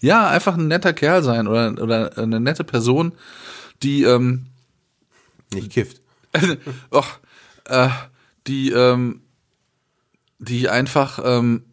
Ja, 0.00 0.28
einfach 0.28 0.56
ein 0.56 0.68
netter 0.68 0.92
Kerl 0.92 1.22
sein 1.22 1.46
oder, 1.46 1.72
oder 1.82 2.18
eine 2.18 2.40
nette 2.40 2.64
Person, 2.64 3.12
die 3.84 4.02
ähm, 4.02 4.46
nicht 5.52 5.70
kifft. 5.70 6.00
oh, 6.90 7.04
äh, 7.66 7.88
die 8.46 8.70
ähm, 8.70 9.22
die 10.38 10.68
einfach 10.68 11.20
ähm, 11.24 11.64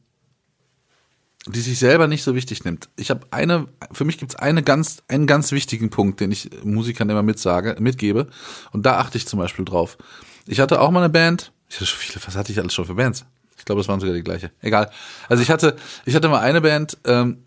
die 1.48 1.62
sich 1.62 1.80
selber 1.80 2.08
nicht 2.08 2.24
so 2.24 2.36
wichtig 2.36 2.64
nimmt. 2.66 2.90
Ich 2.96 3.10
habe 3.10 3.26
eine, 3.32 3.68
für 3.92 4.06
mich 4.06 4.20
gibt 4.20 4.34
es 4.34 4.36
eine 4.36 4.62
ganz, 4.62 5.02
einen 5.08 5.26
ganz 5.26 5.52
wichtigen 5.52 5.90
Punkt, 5.90 6.20
den 6.20 6.32
ich 6.32 6.50
Musikern 6.64 7.10
immer 7.10 7.24
mitsage, 7.24 7.76
mitgebe. 7.80 8.28
Und 8.72 8.86
da 8.86 9.00
achte 9.00 9.18
ich 9.18 9.28
zum 9.28 9.40
Beispiel 9.40 9.66
drauf. 9.66 9.98
Ich 10.46 10.60
hatte 10.60 10.80
auch 10.80 10.92
mal 10.92 11.00
eine 11.00 11.10
Band. 11.10 11.52
Ich 11.68 11.78
hatte 11.78 11.88
schon 11.88 12.00
viele, 12.00 12.24
was 12.24 12.36
hatte 12.36 12.52
ich 12.52 12.60
alles 12.60 12.74
schon 12.74 12.86
für 12.86 12.94
Bands? 12.94 13.26
Ich 13.58 13.66
glaube, 13.66 13.80
das 13.80 13.88
waren 13.88 14.00
sogar 14.00 14.16
die 14.16 14.24
gleiche. 14.24 14.52
Egal. 14.62 14.92
Also 15.30 15.42
ich 15.42 15.50
hatte, 15.50 15.76
ich 16.06 16.16
hatte 16.16 16.30
mal 16.30 16.42
eine 16.42 16.62
Band, 16.62 16.98
ähm, 17.06 17.44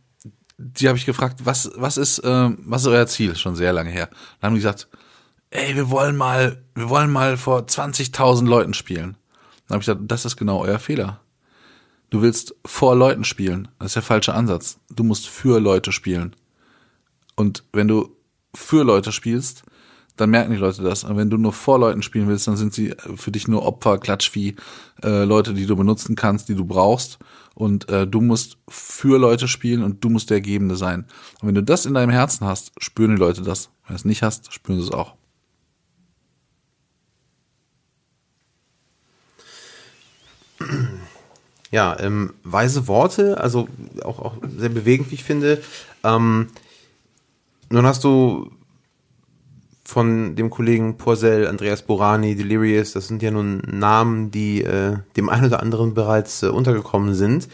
die 0.58 0.88
habe 0.88 0.98
ich 0.98 1.06
gefragt, 1.06 1.40
was, 1.44 1.70
was 1.76 1.96
ist, 1.96 2.22
ähm, 2.24 2.58
was 2.64 2.82
ist 2.82 2.88
euer 2.88 3.06
Ziel? 3.06 3.36
Schon 3.36 3.56
sehr 3.56 3.72
lange 3.72 3.90
her. 3.90 4.08
Dann 4.40 4.48
haben 4.48 4.54
die 4.54 4.60
gesagt, 4.60 4.88
ey, 5.50 5.74
wir 5.74 5.90
wollen 5.90 6.16
mal, 6.16 6.62
wir 6.74 6.88
wollen 6.88 7.10
mal 7.10 7.36
vor 7.36 7.60
20.000 7.60 8.46
Leuten 8.46 8.74
spielen. 8.74 9.16
Dann 9.66 9.76
habe 9.76 9.82
ich 9.82 9.86
gesagt, 9.86 10.02
das 10.04 10.24
ist 10.24 10.36
genau 10.36 10.62
euer 10.62 10.78
Fehler. 10.78 11.20
Du 12.10 12.22
willst 12.22 12.54
vor 12.64 12.94
Leuten 12.94 13.24
spielen. 13.24 13.68
Das 13.78 13.88
ist 13.88 13.96
der 13.96 14.02
falsche 14.02 14.34
Ansatz. 14.34 14.78
Du 14.90 15.02
musst 15.04 15.28
für 15.28 15.60
Leute 15.60 15.90
spielen. 15.90 16.36
Und 17.34 17.64
wenn 17.72 17.88
du 17.88 18.16
für 18.54 18.84
Leute 18.84 19.10
spielst, 19.10 19.64
dann 20.16 20.30
merken 20.30 20.52
die 20.52 20.58
Leute 20.58 20.82
das. 20.82 21.02
Und 21.02 21.16
wenn 21.16 21.30
du 21.30 21.36
nur 21.36 21.52
vor 21.52 21.78
Leuten 21.78 22.02
spielen 22.02 22.28
willst, 22.28 22.46
dann 22.46 22.56
sind 22.56 22.72
sie 22.72 22.94
für 23.16 23.32
dich 23.32 23.48
nur 23.48 23.64
Opfer, 23.64 23.98
Klatschvieh, 23.98 24.54
äh, 25.02 25.24
Leute, 25.24 25.54
die 25.54 25.66
du 25.66 25.74
benutzen 25.74 26.14
kannst, 26.14 26.48
die 26.48 26.54
du 26.54 26.64
brauchst. 26.64 27.18
Und 27.54 27.88
äh, 27.88 28.06
du 28.06 28.20
musst 28.20 28.58
für 28.68 29.18
Leute 29.18 29.46
spielen 29.48 29.82
und 29.82 30.02
du 30.02 30.10
musst 30.10 30.30
der 30.30 30.40
Gebende 30.40 30.76
sein. 30.76 31.06
Und 31.40 31.48
wenn 31.48 31.54
du 31.54 31.62
das 31.62 31.86
in 31.86 31.94
deinem 31.94 32.10
Herzen 32.10 32.46
hast, 32.46 32.72
spüren 32.78 33.12
die 33.12 33.20
Leute 33.20 33.42
das. 33.42 33.70
Wenn 33.86 33.94
du 33.94 33.96
es 33.96 34.04
nicht 34.04 34.22
hast, 34.22 34.52
spüren 34.52 34.80
sie 34.80 34.86
es 34.86 34.92
auch. 34.92 35.14
Ja, 41.70 41.98
ähm, 41.98 42.34
weise 42.44 42.86
Worte, 42.86 43.38
also 43.38 43.68
auch, 44.02 44.20
auch 44.20 44.36
sehr 44.56 44.68
bewegend, 44.68 45.10
wie 45.10 45.16
ich 45.16 45.24
finde. 45.24 45.62
Ähm, 46.04 46.48
nun 47.70 47.86
hast 47.86 48.04
du 48.04 48.52
von 49.84 50.34
dem 50.34 50.50
Kollegen 50.50 50.96
Porcel, 50.96 51.46
Andreas 51.46 51.82
Borani, 51.82 52.34
Delirious, 52.34 52.92
das 52.92 53.08
sind 53.08 53.22
ja 53.22 53.30
nun 53.30 53.58
Namen, 53.66 54.30
die 54.30 54.62
äh, 54.62 54.96
dem 55.16 55.28
einen 55.28 55.46
oder 55.46 55.60
anderen 55.60 55.94
bereits 55.94 56.42
äh, 56.42 56.46
untergekommen 56.46 57.14
sind. 57.14 57.48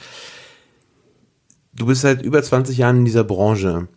Du 1.72 1.86
bist 1.86 2.02
seit 2.02 2.22
über 2.22 2.42
20 2.42 2.78
Jahren 2.78 2.98
in 2.98 3.04
dieser 3.04 3.24
Branche 3.24 3.88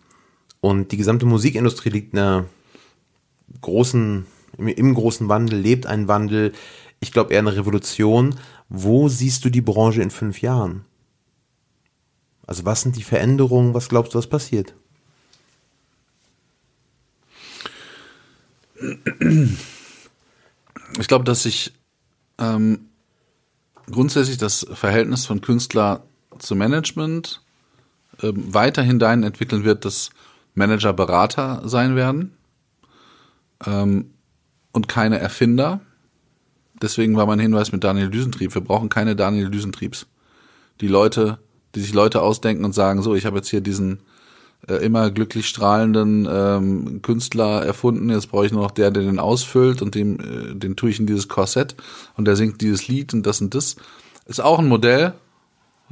und 0.61 0.91
die 0.91 0.97
gesamte 0.97 1.25
Musikindustrie 1.25 1.89
liegt 1.89 2.13
in 2.13 2.19
einer 2.19 2.45
großen, 3.61 4.25
im, 4.57 4.67
im 4.67 4.93
großen 4.93 5.29
Wandel, 5.29 5.59
lebt 5.59 5.85
ein 5.85 6.07
Wandel, 6.07 6.53
ich 6.99 7.11
glaube 7.11 7.33
eher 7.33 7.39
eine 7.39 7.55
Revolution. 7.55 8.35
Wo 8.69 9.09
siehst 9.09 9.45
du 9.45 9.49
die 9.49 9.61
Branche 9.61 10.01
in 10.01 10.09
fünf 10.09 10.41
Jahren? 10.41 10.85
Also 12.47 12.65
was 12.65 12.81
sind 12.81 12.95
die 12.95 13.03
Veränderungen? 13.03 13.73
Was 13.73 13.89
glaubst 13.89 14.13
du, 14.13 14.17
was 14.17 14.27
passiert? 14.27 14.73
Ich 20.99 21.07
glaube, 21.07 21.23
dass 21.23 21.43
sich 21.43 21.73
ähm, 22.37 22.89
grundsätzlich 23.91 24.37
das 24.37 24.65
Verhältnis 24.73 25.25
von 25.25 25.41
Künstler 25.41 26.03
zu 26.39 26.55
Management 26.55 27.41
ähm, 28.21 28.53
weiterhin 28.53 28.99
dahin 28.99 29.23
entwickeln 29.23 29.63
wird, 29.63 29.85
dass 29.85 30.11
Manager 30.55 30.93
Berater 30.93 31.61
sein 31.65 31.95
werden 31.95 32.37
ähm, 33.65 34.11
und 34.71 34.87
keine 34.87 35.19
Erfinder. 35.19 35.81
Deswegen 36.81 37.15
war 37.15 37.25
mein 37.25 37.39
Hinweis 37.39 37.71
mit 37.71 37.83
Daniel 37.83 38.09
Düsentrieb. 38.09 38.53
Wir 38.53 38.61
brauchen 38.61 38.89
keine 38.89 39.15
Daniel 39.15 39.49
Düsentriebs. 39.49 40.07
Die 40.81 40.87
Leute, 40.87 41.39
die 41.75 41.81
sich 41.81 41.93
Leute 41.93 42.21
ausdenken 42.21 42.65
und 42.65 42.73
sagen, 42.73 43.01
so, 43.01 43.15
ich 43.15 43.25
habe 43.25 43.37
jetzt 43.37 43.49
hier 43.49 43.61
diesen 43.61 43.99
äh, 44.67 44.75
immer 44.75 45.11
glücklich 45.11 45.47
strahlenden 45.47 46.27
ähm, 46.29 47.01
Künstler 47.01 47.65
erfunden. 47.65 48.09
Jetzt 48.09 48.29
brauche 48.29 48.45
ich 48.45 48.51
nur 48.51 48.63
noch 48.63 48.71
der, 48.71 48.91
der 48.91 49.03
den 49.03 49.19
ausfüllt 49.19 49.81
und 49.81 49.95
dem, 49.95 50.19
äh, 50.19 50.55
den 50.55 50.75
tue 50.75 50.89
ich 50.89 50.99
in 50.99 51.05
dieses 51.05 51.27
Korsett 51.27 51.75
und 52.15 52.25
der 52.25 52.35
singt 52.35 52.61
dieses 52.61 52.87
Lied 52.87 53.13
und 53.13 53.25
das 53.25 53.41
und 53.41 53.53
das. 53.53 53.75
Ist 54.25 54.41
auch 54.41 54.59
ein 54.59 54.67
Modell, 54.69 55.13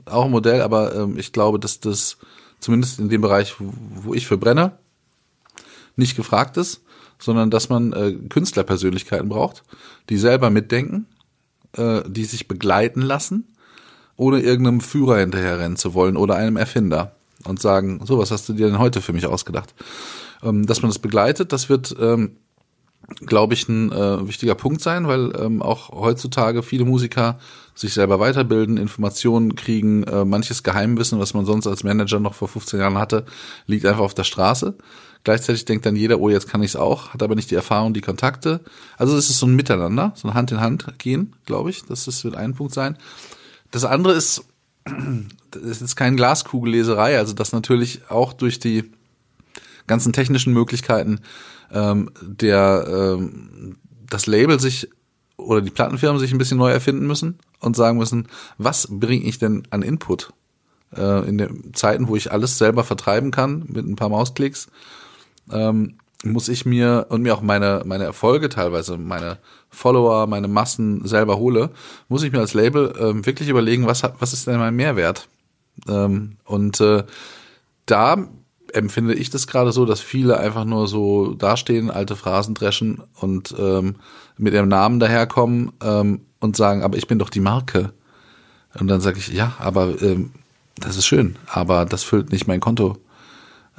auch 0.05 0.25
ein 0.25 0.31
Modell, 0.31 0.61
aber 0.61 0.95
ähm, 0.95 1.17
ich 1.17 1.33
glaube, 1.33 1.59
dass 1.59 1.81
das 1.81 2.17
zumindest 2.59 2.99
in 2.99 3.09
dem 3.09 3.21
Bereich, 3.21 3.59
wo, 3.59 3.73
wo 4.03 4.13
ich 4.13 4.25
für 4.25 4.37
brenne, 4.37 4.77
nicht 5.97 6.15
gefragt 6.15 6.55
ist, 6.55 6.81
sondern 7.19 7.51
dass 7.51 7.67
man 7.67 7.91
äh, 7.91 8.13
Künstlerpersönlichkeiten 8.29 9.27
braucht, 9.27 9.63
die 10.09 10.17
selber 10.17 10.49
mitdenken, 10.49 11.07
äh, 11.73 12.01
die 12.07 12.25
sich 12.25 12.47
begleiten 12.47 13.01
lassen, 13.01 13.47
ohne 14.15 14.41
irgendeinem 14.41 14.81
Führer 14.81 15.17
hinterherrennen 15.17 15.77
zu 15.77 15.93
wollen 15.93 16.15
oder 16.15 16.35
einem 16.35 16.55
Erfinder 16.55 17.15
und 17.45 17.61
sagen, 17.61 18.01
so, 18.05 18.17
was 18.17 18.31
hast 18.31 18.47
du 18.49 18.53
dir 18.53 18.67
denn 18.67 18.79
heute 18.79 19.01
für 19.01 19.13
mich 19.13 19.25
ausgedacht? 19.25 19.73
Ähm, 20.43 20.65
dass 20.65 20.81
man 20.81 20.89
das 20.89 20.99
begleitet, 20.99 21.53
das 21.53 21.69
wird, 21.69 21.95
ähm, 21.99 22.37
glaube 23.25 23.53
ich, 23.53 23.67
ein 23.67 23.91
äh, 23.91 24.27
wichtiger 24.27 24.55
Punkt 24.55 24.81
sein, 24.81 25.07
weil 25.07 25.33
ähm, 25.39 25.61
auch 25.61 25.89
heutzutage 25.89 26.63
viele 26.63 26.85
Musiker 26.85 27.39
sich 27.75 27.93
selber 27.93 28.19
weiterbilden, 28.19 28.77
Informationen 28.77 29.55
kriegen, 29.55 30.03
äh, 30.03 30.25
manches 30.25 30.63
Geheimwissen, 30.63 31.19
was 31.19 31.33
man 31.33 31.45
sonst 31.45 31.67
als 31.67 31.83
Manager 31.83 32.19
noch 32.19 32.33
vor 32.33 32.47
15 32.47 32.79
Jahren 32.79 32.97
hatte, 32.97 33.25
liegt 33.65 33.85
einfach 33.85 34.03
auf 34.03 34.13
der 34.13 34.23
Straße. 34.23 34.75
Gleichzeitig 35.23 35.65
denkt 35.65 35.85
dann 35.85 35.95
jeder, 35.95 36.19
oh, 36.19 36.29
jetzt 36.29 36.49
kann 36.49 36.63
ich 36.63 36.71
es 36.71 36.75
auch, 36.75 37.09
hat 37.09 37.21
aber 37.21 37.35
nicht 37.35 37.51
die 37.51 37.55
Erfahrung, 37.55 37.93
die 37.93 38.01
Kontakte. 38.01 38.61
Also 38.97 39.15
es 39.15 39.29
ist 39.29 39.39
so 39.39 39.45
ein 39.45 39.55
Miteinander, 39.55 40.13
so 40.15 40.27
ein 40.27 40.33
Hand 40.33 40.51
in 40.51 40.59
Hand 40.59 40.85
gehen, 40.97 41.35
glaube 41.45 41.69
ich. 41.69 41.83
Das, 41.85 42.05
das 42.05 42.23
wird 42.23 42.35
ein 42.35 42.55
Punkt 42.55 42.73
sein. 42.73 42.97
Das 43.69 43.85
andere 43.85 44.13
ist, 44.13 44.43
das 45.51 45.81
ist 45.81 45.95
keine 45.95 46.15
Glaskugelleserei, 46.15 47.17
also 47.17 47.33
das 47.33 47.51
natürlich 47.51 48.09
auch 48.09 48.33
durch 48.33 48.59
die 48.59 48.91
ganzen 49.87 50.13
technischen 50.13 50.53
Möglichkeiten 50.53 51.21
ähm, 51.71 52.09
der 52.21 52.85
ähm, 52.87 53.77
das 54.09 54.27
Label 54.27 54.59
sich 54.59 54.89
oder 55.37 55.61
die 55.61 55.71
Plattenfirmen 55.71 56.19
sich 56.19 56.31
ein 56.31 56.37
bisschen 56.37 56.57
neu 56.57 56.71
erfinden 56.71 57.07
müssen 57.07 57.39
und 57.59 57.75
sagen 57.75 57.97
müssen, 57.97 58.27
was 58.57 58.87
bringe 58.89 59.25
ich 59.25 59.39
denn 59.39 59.63
an 59.69 59.81
Input 59.81 60.33
äh, 60.95 61.27
in 61.27 61.37
den 61.37 61.73
Zeiten, 61.73 62.07
wo 62.07 62.15
ich 62.15 62.31
alles 62.31 62.57
selber 62.57 62.83
vertreiben 62.83 63.31
kann 63.31 63.65
mit 63.67 63.85
ein 63.85 63.95
paar 63.95 64.09
Mausklicks, 64.09 64.67
ähm, 65.51 65.97
muss 66.23 66.49
ich 66.49 66.65
mir 66.65 67.07
und 67.09 67.23
mir 67.23 67.33
auch 67.33 67.41
meine 67.41 67.81
meine 67.85 68.03
Erfolge 68.03 68.49
teilweise 68.49 68.97
meine 68.97 69.39
Follower, 69.71 70.27
meine 70.27 70.47
Massen 70.47 71.07
selber 71.07 71.37
hole, 71.37 71.71
muss 72.09 72.23
ich 72.23 72.31
mir 72.31 72.39
als 72.39 72.53
Label 72.53 72.93
ähm, 72.99 73.25
wirklich 73.25 73.49
überlegen, 73.49 73.87
was 73.87 74.03
was 74.19 74.33
ist 74.33 74.47
denn 74.47 74.59
mein 74.59 74.75
Mehrwert? 74.75 75.27
Ähm, 75.87 76.37
und 76.45 76.79
äh, 76.81 77.03
da 77.85 78.27
empfinde 78.73 79.13
ich 79.13 79.29
das 79.29 79.47
gerade 79.47 79.71
so, 79.71 79.85
dass 79.85 79.99
viele 79.99 80.37
einfach 80.37 80.65
nur 80.65 80.87
so 80.87 81.33
dastehen, 81.33 81.89
alte 81.89 82.15
Phrasen 82.15 82.53
dreschen 82.53 83.03
und 83.19 83.55
ähm, 83.57 83.95
mit 84.37 84.53
ihrem 84.53 84.69
Namen 84.69 84.99
daherkommen 84.99 85.71
ähm, 85.83 86.21
und 86.39 86.55
sagen, 86.55 86.83
aber 86.83 86.97
ich 86.97 87.07
bin 87.07 87.19
doch 87.19 87.29
die 87.29 87.39
Marke. 87.39 87.93
Und 88.79 88.87
dann 88.87 89.01
sage 89.01 89.19
ich, 89.19 89.27
ja, 89.27 89.53
aber 89.59 90.01
ähm, 90.01 90.31
das 90.75 90.95
ist 90.95 91.05
schön, 91.05 91.35
aber 91.47 91.85
das 91.85 92.03
füllt 92.03 92.31
nicht 92.31 92.47
mein 92.47 92.61
Konto. 92.61 92.97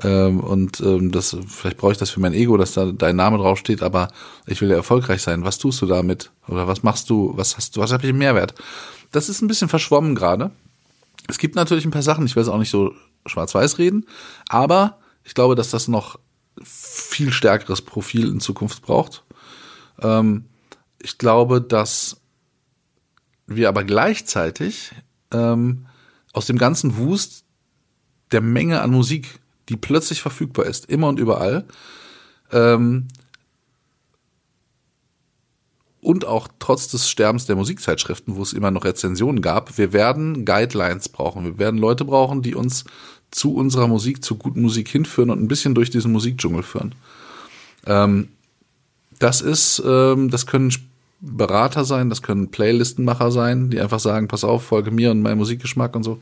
Ähm, 0.02 0.40
und 0.40 0.80
ähm, 0.80 1.12
das, 1.12 1.36
vielleicht 1.46 1.76
brauche 1.76 1.92
ich 1.92 1.98
das 1.98 2.10
für 2.10 2.20
mein 2.20 2.32
Ego, 2.32 2.56
dass 2.56 2.72
da 2.72 2.92
dein 2.92 3.16
Name 3.16 3.38
draufsteht, 3.38 3.82
aber 3.82 4.08
ich 4.46 4.60
will 4.60 4.70
ja 4.70 4.76
erfolgreich 4.76 5.22
sein. 5.22 5.44
Was 5.44 5.58
tust 5.58 5.82
du 5.82 5.86
damit? 5.86 6.32
Oder 6.48 6.66
was 6.66 6.82
machst 6.82 7.10
du? 7.10 7.32
Was 7.36 7.56
hast 7.56 7.76
du? 7.76 7.80
Was 7.80 7.92
habe 7.92 8.04
ich 8.04 8.10
im 8.10 8.18
Mehrwert? 8.18 8.54
Das 9.10 9.28
ist 9.28 9.42
ein 9.42 9.48
bisschen 9.48 9.68
verschwommen 9.68 10.14
gerade. 10.14 10.50
Es 11.28 11.38
gibt 11.38 11.54
natürlich 11.54 11.84
ein 11.84 11.90
paar 11.90 12.02
Sachen, 12.02 12.26
ich 12.26 12.34
will 12.34 12.42
es 12.42 12.48
auch 12.48 12.58
nicht 12.58 12.70
so 12.70 12.94
schwarz-weiß 13.26 13.78
reden, 13.78 14.06
aber 14.48 14.98
ich 15.24 15.34
glaube, 15.34 15.54
dass 15.54 15.70
das 15.70 15.86
noch 15.86 16.18
viel 16.62 17.32
stärkeres 17.32 17.82
Profil 17.82 18.28
in 18.28 18.40
Zukunft 18.40 18.82
braucht. 18.82 19.24
Ähm, 20.00 20.46
ich 21.00 21.18
glaube, 21.18 21.60
dass 21.60 22.20
wir 23.46 23.68
aber 23.68 23.84
gleichzeitig 23.84 24.92
ähm, 25.32 25.86
aus 26.32 26.46
dem 26.46 26.58
ganzen 26.58 26.96
Wust 26.96 27.44
der 28.32 28.40
Menge 28.40 28.80
an 28.80 28.90
Musik, 28.90 29.40
die 29.68 29.76
plötzlich 29.76 30.22
verfügbar 30.22 30.66
ist, 30.66 30.86
immer 30.86 31.08
und 31.08 31.18
überall, 31.18 31.66
ähm, 32.50 33.08
und 36.02 36.26
auch 36.26 36.48
trotz 36.58 36.88
des 36.88 37.08
Sterbens 37.08 37.46
der 37.46 37.54
Musikzeitschriften, 37.54 38.34
wo 38.34 38.42
es 38.42 38.52
immer 38.52 38.72
noch 38.72 38.84
Rezensionen 38.84 39.40
gab, 39.40 39.78
wir 39.78 39.92
werden 39.92 40.44
Guidelines 40.44 41.08
brauchen. 41.08 41.44
Wir 41.44 41.58
werden 41.58 41.78
Leute 41.78 42.04
brauchen, 42.04 42.42
die 42.42 42.56
uns 42.56 42.84
zu 43.30 43.54
unserer 43.54 43.86
Musik, 43.86 44.24
zu 44.24 44.34
guten 44.34 44.62
Musik 44.62 44.88
hinführen 44.88 45.30
und 45.30 45.40
ein 45.40 45.48
bisschen 45.48 45.76
durch 45.76 45.90
diesen 45.90 46.10
Musikdschungel 46.10 46.64
führen. 46.64 46.96
Ähm, 47.86 48.28
das 49.20 49.40
ist, 49.40 49.80
ähm, 49.86 50.28
das 50.28 50.46
können 50.46 50.74
Berater 51.20 51.84
sein, 51.84 52.10
das 52.10 52.20
können 52.20 52.50
Playlistenmacher 52.50 53.30
sein, 53.30 53.70
die 53.70 53.80
einfach 53.80 54.00
sagen, 54.00 54.26
pass 54.26 54.42
auf, 54.42 54.64
folge 54.64 54.90
mir 54.90 55.12
und 55.12 55.22
meinem 55.22 55.38
Musikgeschmack 55.38 55.94
und 55.94 56.02
so. 56.02 56.18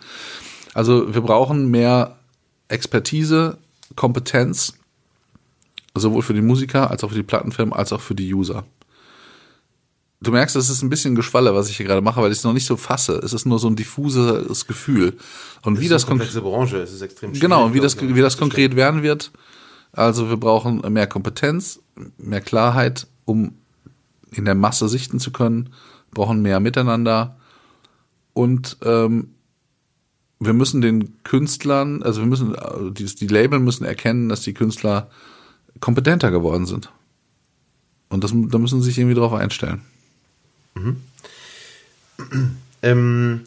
Also 0.74 1.14
wir 1.14 1.22
brauchen 1.22 1.70
mehr 1.70 2.20
Expertise, 2.71 3.59
Kompetenz, 3.97 4.75
sowohl 5.95 6.23
für 6.23 6.35
die 6.35 6.43
Musiker 6.43 6.91
als 6.91 7.05
auch 7.05 7.11
für 7.11 7.16
die 7.16 7.23
Plattenfirmen 7.23 7.75
als 7.75 7.93
auch 7.93 8.01
für 8.01 8.14
die 8.14 8.33
User 8.33 8.64
du 10.21 10.31
merkst, 10.31 10.57
es 10.57 10.68
ist 10.68 10.83
ein 10.83 10.91
bisschen 10.91 11.14
Geschwalle, 11.14 11.55
was 11.55 11.68
ich 11.68 11.77
hier 11.77 11.87
gerade 11.87 12.03
mache, 12.03 12.21
weil 12.21 12.31
ich 12.31 12.39
es 12.39 12.45
noch 12.45 12.53
nicht 12.53 12.66
so 12.66 12.77
fasse. 12.77 13.14
Es 13.25 13.33
ist 13.33 13.47
nur 13.47 13.59
so 13.59 13.68
ein 13.68 13.77
diffuses 13.77 14.66
Gefühl. 14.66 15.16
Und 15.62 15.77
das 15.77 15.83
wie 15.83 15.89
das 15.89 16.07
komplexe 16.07 16.41
Branche, 16.43 16.79
es 16.79 16.93
ist 16.93 17.03
extrem 17.03 17.33
Genau, 17.33 17.66
und 17.66 17.75
wie 17.75 17.81
das, 17.81 18.01
wie 18.01 18.21
das 18.21 18.37
konkret 18.37 18.77
werden 18.77 19.03
wird. 19.03 19.31
Also 19.93 20.29
wir 20.29 20.37
brauchen 20.37 20.81
mehr 20.93 21.07
Kompetenz, 21.07 21.81
mehr 22.18 22.41
Klarheit, 22.41 23.07
um 23.25 23.55
in 24.31 24.45
der 24.45 24.55
Masse 24.55 24.89
sichten 24.89 25.18
zu 25.18 25.33
können, 25.33 25.71
brauchen 26.12 26.43
mehr 26.43 26.61
Miteinander 26.61 27.37
und 28.33 28.77
ähm, 28.85 29.35
wir 30.41 30.55
müssen 30.55 30.80
den 30.80 31.22
Künstlern, 31.22 32.03
also 32.03 32.22
wir 32.22 32.26
müssen, 32.26 32.57
die, 32.95 33.05
die 33.05 33.26
Label 33.26 33.61
müssen 33.61 33.84
erkennen, 33.84 34.30
dass 34.30 34.41
die 34.41 34.55
Künstler 34.55 35.11
kompetenter 35.80 36.30
geworden 36.30 36.66
sind. 36.66 36.91
Und 38.09 38.24
das, 38.24 38.32
da 38.32 38.59
müssen 38.59 38.80
sie 38.80 38.88
sich 38.88 38.99
irgendwie 38.99 39.14
drauf 39.14 39.34
einstellen. 39.34 39.82
Mhm. 40.74 40.97
Ähm, 42.82 43.43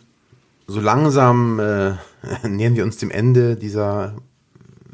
so 0.67 0.79
langsam 0.79 1.59
äh, 1.59 1.95
nähern 2.47 2.75
wir 2.75 2.83
uns 2.83 2.97
dem 2.97 3.09
Ende 3.09 3.55
dieser 3.55 4.15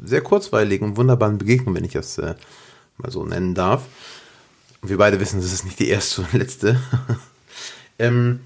sehr 0.02 0.22
kurzweiligen 0.22 0.88
und 0.88 0.96
wunderbaren 0.96 1.36
Begegnung, 1.36 1.74
wenn 1.74 1.84
ich 1.84 1.92
das 1.92 2.16
äh, 2.16 2.34
mal 2.96 3.10
so 3.10 3.24
nennen 3.24 3.54
darf. 3.54 3.82
wir 4.82 4.96
beide 4.96 5.20
wissen, 5.20 5.40
das 5.40 5.52
ist 5.52 5.64
nicht 5.64 5.78
die 5.78 5.88
erste 5.88 6.22
und 6.22 6.32
letzte. 6.32 6.80
ähm, 7.98 8.40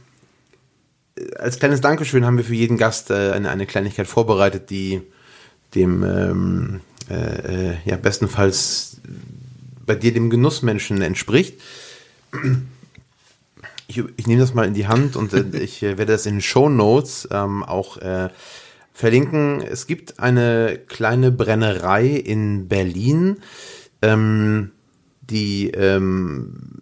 als 1.39 1.59
kleines 1.59 1.81
Dankeschön 1.81 2.25
haben 2.25 2.37
wir 2.37 2.45
für 2.45 2.55
jeden 2.55 2.77
Gast 2.77 3.11
äh, 3.11 3.33
eine, 3.33 3.51
eine 3.51 3.67
Kleinigkeit 3.67 4.07
vorbereitet, 4.07 4.71
die 4.71 5.03
dem 5.75 6.03
ähm, 6.03 6.81
äh, 7.11 7.71
äh, 7.71 7.77
ja 7.85 7.97
bestenfalls 7.97 9.01
bei 9.87 9.95
dir 9.95 10.13
dem 10.13 10.31
Genussmenschen 10.31 11.03
entspricht. 11.03 11.61
Ich, 13.87 14.03
ich 14.17 14.27
nehme 14.27 14.41
das 14.41 14.55
mal 14.55 14.67
in 14.67 14.75
die 14.75 14.87
Hand 14.87 15.17
und 15.17 15.33
äh, 15.33 15.45
ich 15.59 15.83
äh, 15.83 15.99
werde 15.99 16.13
das 16.13 16.27
in 16.27 16.37
den 16.37 16.43
Show 16.43 16.69
Notes 16.69 17.29
ähm, 17.31 17.63
auch 17.63 17.99
äh, 17.99 18.31
verlinken. 18.93 19.61
Es 19.61 19.87
gibt 19.87 20.19
eine 20.21 20.81
kleine 20.87 21.31
Brennerei 21.31 22.07
in 22.07 22.69
Berlin, 22.69 23.39
ähm, 24.03 24.71
die 25.21 25.71
ähm, 25.71 26.81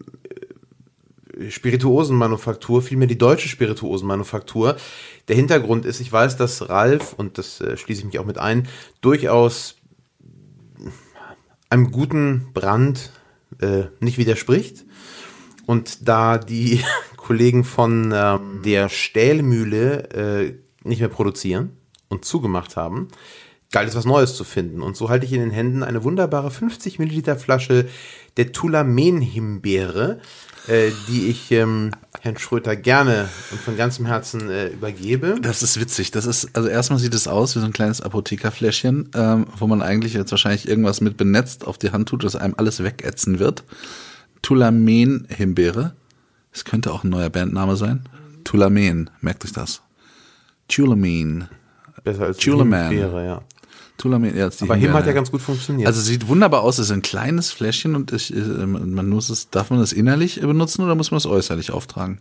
Spirituosenmanufaktur, 1.49 2.83
vielmehr 2.83 3.09
die 3.09 3.19
deutsche 3.19 3.49
Spirituosenmanufaktur. 3.49 4.77
Der 5.29 5.37
Hintergrund 5.37 5.87
ist, 5.87 6.01
ich 6.01 6.13
weiß, 6.13 6.37
dass 6.37 6.69
Ralf, 6.69 7.15
und 7.17 7.39
das 7.39 7.61
äh, 7.61 7.77
schließe 7.77 8.01
ich 8.01 8.07
mich 8.07 8.19
auch 8.19 8.27
mit 8.27 8.39
ein, 8.39 8.69
durchaus 9.01 9.77
einem 11.71 11.91
guten 11.91 12.49
Brand 12.53 13.13
äh, 13.61 13.85
nicht 14.01 14.19
widerspricht. 14.19 14.85
Und 15.67 16.09
da 16.09 16.39
die 16.39 16.83
Kollegen 17.17 17.65
von 17.65 18.13
ähm, 18.15 18.61
der 18.65 18.89
Stählmühle 18.89 20.11
äh, 20.11 20.55
nicht 20.85 21.01
mehr 21.01 21.09
produzieren 21.09 21.77
und 22.09 22.25
zugemacht 22.25 22.77
haben, 22.77 23.09
galt 23.71 23.89
es 23.89 23.95
was 23.95 24.05
Neues 24.05 24.37
zu 24.37 24.45
finden. 24.45 24.83
Und 24.83 24.97
so 24.97 25.09
halte 25.09 25.25
ich 25.25 25.33
in 25.33 25.41
den 25.41 25.51
Händen 25.51 25.83
eine 25.83 26.05
wunderbare 26.05 26.51
50 26.51 26.99
Milliliter 26.99 27.37
Flasche 27.37 27.89
der 28.37 28.53
Tulamen-Himbeere, 28.53 30.21
äh, 30.69 30.91
die 31.09 31.29
ich 31.29 31.51
ähm, 31.51 31.91
Herrn 32.21 32.39
Schröter 32.39 32.77
gerne 32.77 33.29
und 33.51 33.61
von 33.61 33.77
ganzem 33.77 34.07
Herzen 34.07 34.49
äh, 34.49 34.69
übergebe. 34.69 35.37
Das 35.41 35.63
ist 35.63 35.81
witzig. 35.81 36.11
Das 36.13 36.25
ist, 36.25 36.57
also 36.57 36.69
erstmal 36.69 36.99
sieht 36.99 37.15
es 37.15 37.27
aus 37.27 37.57
wie 37.57 37.61
so 37.61 37.67
ein 37.67 37.73
kleines 37.73 38.01
Apothekerfläschchen, 38.01 39.11
ähm, 39.15 39.47
wo 39.59 39.67
man 39.67 39.83
eigentlich 39.83 40.15
jetzt 40.15 40.31
wahrscheinlich 40.31 40.69
irgendwas 40.69 41.01
mit 41.01 41.17
benetzt 41.17 41.67
auf 41.67 41.79
die 41.79 41.91
Hand 41.91 42.09
tut, 42.09 42.23
dass 42.25 42.37
einem 42.37 42.55
alles 42.57 42.83
wegätzen 42.83 43.39
wird. 43.39 43.65
Tulamen-Himbeere. 44.43 45.95
Es 46.53 46.65
könnte 46.65 46.93
auch 46.93 47.03
ein 47.03 47.11
neuer 47.11 47.31
Bandname 47.31 47.77
sein. 47.77 48.09
Tulamen, 48.45 49.11
merkt 49.21 49.45
euch 49.45 49.53
das. 49.53 49.83
Tulamen. 50.69 51.49
Besser 52.05 52.25
als 52.25 52.39
Tulaman. 52.39 52.91
Himbeere, 52.91 53.25
ja. 53.25 53.43
Tulamen, 54.03 54.37
ja, 54.37 54.51
Aber 54.61 54.75
Him 54.75 54.93
hat 54.93 55.07
ja 55.07 55.13
ganz 55.13 55.31
gut 55.31 55.41
funktioniert. 55.41 55.87
Also 55.87 56.01
sieht 56.01 56.27
wunderbar 56.27 56.63
aus, 56.63 56.79
es 56.79 56.87
ist 56.87 56.93
ein 56.93 57.03
kleines 57.03 57.53
Fläschchen 57.53 57.95
und 57.95 58.13
ich, 58.13 58.35
äh, 58.35 58.39
man 58.67 59.09
muss 59.09 59.31
es, 59.31 59.51
darf 59.51 59.71
man 59.71 59.79
das 59.79 59.93
innerlich 59.93 60.41
benutzen 60.41 60.83
oder 60.85 60.95
muss 60.97 61.11
man 61.13 61.19
es 61.19 61.27
äußerlich 61.27 61.71
auftragen? 61.71 62.21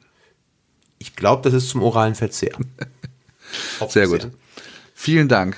ich 1.01 1.15
glaube, 1.15 1.41
das 1.41 1.53
ist 1.55 1.69
zum 1.69 1.81
oralen 1.81 2.13
Verzehr. 2.13 2.55
Sehr 3.89 4.07
gut. 4.07 4.29
Vielen 4.93 5.27
Dank. 5.27 5.57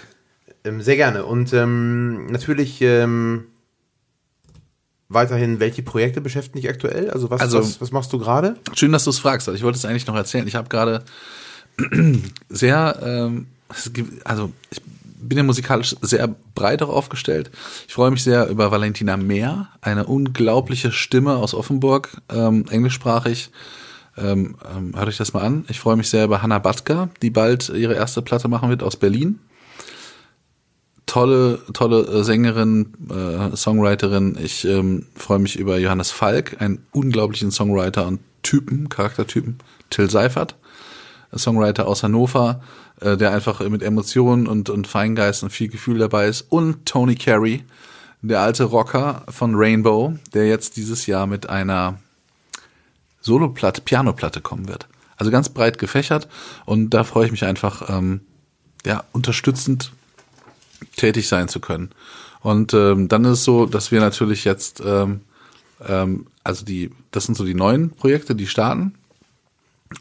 Ähm, 0.63 0.81
sehr 0.81 0.95
gerne. 0.95 1.25
Und 1.25 1.51
ähm, 1.51 2.27
natürlich 2.27 2.81
ähm, 2.81 3.43
weiterhin, 5.09 5.59
welche 5.59 5.83
Projekte 5.83 6.21
beschäftigen 6.21 6.61
dich 6.61 6.69
aktuell? 6.69 7.09
Also 7.09 7.29
was, 7.29 7.41
Also- 7.41 7.59
was, 7.59 7.81
was 7.81 7.91
machst 7.91 8.13
du 8.13 8.19
gerade? 8.19 8.55
Schön, 8.73 8.93
dass 8.93 9.03
du 9.03 9.09
es 9.09 9.19
fragst. 9.19 9.49
Ich 9.49 9.63
wollte 9.63 9.77
es 9.77 9.83
eigentlich 9.83 10.07
noch 10.07 10.15
erzählen. 10.15 10.47
Ich 10.47 10.55
habe 10.55 10.69
gerade 10.69 11.03
sehr, 12.49 12.99
ähm, 13.03 13.47
also 14.23 14.53
ich 14.71 14.81
bin 15.27 15.37
ja 15.37 15.43
musikalisch 15.43 15.95
sehr 16.01 16.27
breit 16.55 16.81
auch 16.81 16.89
aufgestellt. 16.89 17.51
Ich 17.87 17.93
freue 17.93 18.11
mich 18.11 18.23
sehr 18.23 18.47
über 18.49 18.71
Valentina 18.71 19.17
Mehr, 19.17 19.69
eine 19.81 20.05
unglaubliche 20.05 20.91
Stimme 20.91 21.35
aus 21.35 21.53
Offenburg, 21.53 22.21
ähm, 22.29 22.65
englischsprachig. 22.69 23.51
Ähm, 24.15 24.55
ähm, 24.75 24.93
hört 24.95 25.07
euch 25.07 25.17
das 25.17 25.33
mal 25.33 25.41
an. 25.41 25.65
Ich 25.69 25.79
freue 25.79 25.95
mich 25.95 26.09
sehr 26.09 26.25
über 26.25 26.41
Hannah 26.41 26.59
Batka, 26.59 27.09
die 27.21 27.31
bald 27.31 27.69
ihre 27.69 27.95
erste 27.95 28.21
Platte 28.21 28.47
machen 28.47 28.69
wird 28.69 28.83
aus 28.83 28.95
Berlin. 28.95 29.39
Tolle, 31.05 31.59
tolle 31.73 32.01
äh, 32.01 32.23
Sängerin, 32.23 32.93
äh, 33.09 33.55
Songwriterin. 33.55 34.37
Ich 34.41 34.65
ähm, 34.65 35.07
freue 35.15 35.39
mich 35.39 35.57
über 35.57 35.77
Johannes 35.77 36.11
Falk, 36.11 36.61
einen 36.61 36.85
unglaublichen 36.91 37.51
Songwriter 37.51 38.07
und 38.07 38.19
Typen, 38.43 38.89
Charaktertypen. 38.89 39.59
Till 39.89 40.09
Seifert, 40.09 40.55
Songwriter 41.37 41.87
aus 41.87 42.03
Hannover, 42.03 42.61
äh, 43.01 43.17
der 43.17 43.31
einfach 43.31 43.59
mit 43.67 43.83
Emotionen 43.83 44.47
und, 44.47 44.69
und 44.69 44.87
Feingeist 44.87 45.43
und 45.43 45.49
viel 45.49 45.67
Gefühl 45.67 45.99
dabei 45.99 46.27
ist. 46.27 46.41
Und 46.49 46.85
Tony 46.85 47.15
Carey, 47.15 47.63
der 48.21 48.41
alte 48.41 48.63
Rocker 48.63 49.23
von 49.29 49.55
Rainbow, 49.55 50.13
der 50.33 50.47
jetzt 50.47 50.77
dieses 50.77 51.05
Jahr 51.05 51.27
mit 51.27 51.49
einer 51.49 51.99
Soloplatte, 53.21 53.81
Pianoplatte 53.81 54.41
kommen 54.41 54.67
wird. 54.67 54.87
Also 55.17 55.31
ganz 55.31 55.49
breit 55.49 55.77
gefächert 55.77 56.27
und 56.65 56.89
da 56.89 57.03
freue 57.03 57.25
ich 57.25 57.31
mich 57.31 57.45
einfach, 57.45 57.89
ähm, 57.89 58.21
ja, 58.85 59.03
unterstützend 59.11 59.93
tätig 60.95 61.27
sein 61.27 61.47
zu 61.47 61.59
können. 61.59 61.91
Und 62.41 62.73
ähm, 62.73 63.07
dann 63.07 63.23
ist 63.23 63.31
es 63.31 63.43
so, 63.45 63.65
dass 63.65 63.91
wir 63.91 64.01
natürlich 64.01 64.43
jetzt, 64.43 64.81
ähm, 64.85 65.21
ähm, 65.87 66.27
also 66.43 66.65
die, 66.65 66.91
das 67.11 67.25
sind 67.25 67.35
so 67.35 67.45
die 67.45 67.53
neuen 67.53 67.91
Projekte, 67.91 68.35
die 68.35 68.47
starten. 68.47 68.95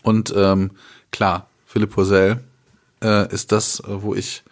Und 0.03 0.33
ähm, 0.37 0.72
klar, 1.13 1.47
Philipp 1.67 1.91
Purcell 1.91 2.43
äh, 3.03 3.33
ist 3.33 3.53
das, 3.53 3.81
äh, 3.81 4.03
wo 4.03 4.15
ich 4.15 4.43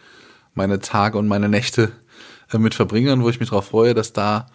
meine 0.54 0.80
Tage 0.80 1.18
und 1.18 1.26
meine 1.26 1.48
Nächte 1.48 1.92
äh, 2.52 2.58
mit 2.58 2.74
verbringe 2.74 3.12
und 3.12 3.22
wo 3.22 3.30
ich 3.30 3.40
mich 3.40 3.50
darauf 3.50 3.66
freue, 3.66 3.94
dass 3.94 4.12
da 4.12 4.46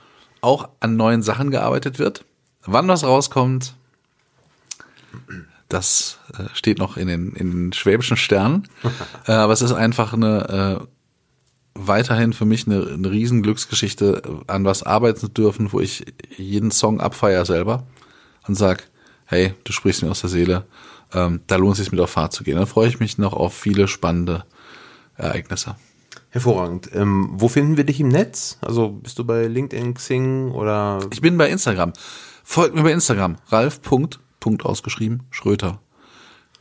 auch 0.41 0.69
an 0.79 0.95
neuen 0.95 1.21
Sachen 1.21 1.51
gearbeitet 1.51 1.99
wird. 1.99 2.23
Wann 2.65 2.87
was 2.87 3.03
rauskommt, 3.03 3.75
das 5.69 6.19
äh, 6.37 6.43
steht 6.53 6.77
noch 6.77 6.97
in 6.97 7.07
den, 7.07 7.33
in 7.33 7.51
den 7.51 7.73
schwäbischen 7.73 8.17
Sternen. 8.17 8.67
äh, 9.27 9.31
aber 9.31 9.53
es 9.53 9.61
ist 9.61 9.71
einfach 9.71 10.13
eine 10.13 10.79
äh, 10.81 10.87
weiterhin 11.75 12.33
für 12.33 12.45
mich 12.45 12.67
eine, 12.67 12.87
eine 12.87 13.11
riesen 13.11 13.43
Glücksgeschichte, 13.43 14.21
an 14.47 14.63
was 14.63 14.83
arbeiten 14.83 15.19
zu 15.19 15.27
dürfen, 15.27 15.73
wo 15.73 15.81
ich 15.81 16.05
jeden 16.37 16.71
Song 16.71 17.01
abfeier 17.01 17.45
selber 17.45 17.83
und 18.47 18.55
sag, 18.55 18.87
hey, 19.25 19.53
du 19.63 19.71
sprichst 19.71 20.03
mir 20.03 20.11
aus 20.11 20.21
der 20.21 20.29
Seele, 20.29 20.65
ähm, 21.13 21.41
da 21.47 21.55
lohnt 21.55 21.73
es 21.73 21.79
sich 21.79 21.91
mit 21.91 21.99
auf 22.01 22.11
Fahrt 22.11 22.33
zu 22.33 22.43
gehen. 22.43 22.57
Dann 22.57 22.67
freue 22.67 22.87
ich 22.87 22.99
mich 22.99 23.17
noch 23.17 23.33
auf 23.33 23.53
viele 23.53 23.87
spannende 23.87 24.45
Ereignisse. 25.15 25.75
Hervorragend. 26.29 26.89
Ähm, 26.93 27.29
wo 27.31 27.47
finden 27.47 27.77
wir 27.77 27.85
dich 27.85 27.99
im 28.01 28.09
Netz? 28.09 28.57
Also 28.61 28.89
bist 28.89 29.17
du 29.17 29.23
bei 29.23 29.47
LinkedIn, 29.47 29.93
Xing 29.93 30.51
oder 30.51 30.99
Ich 31.11 31.21
bin 31.21 31.37
bei 31.37 31.49
Instagram. 31.49 31.93
Folgt 32.43 32.75
mir 32.75 32.83
bei 32.83 32.91
Instagram. 32.91 33.37
Ralf. 33.47 33.81
Punkt, 33.81 34.19
Punkt 34.41 34.65
ausgeschrieben. 34.65 35.23
Schröter. 35.31 35.79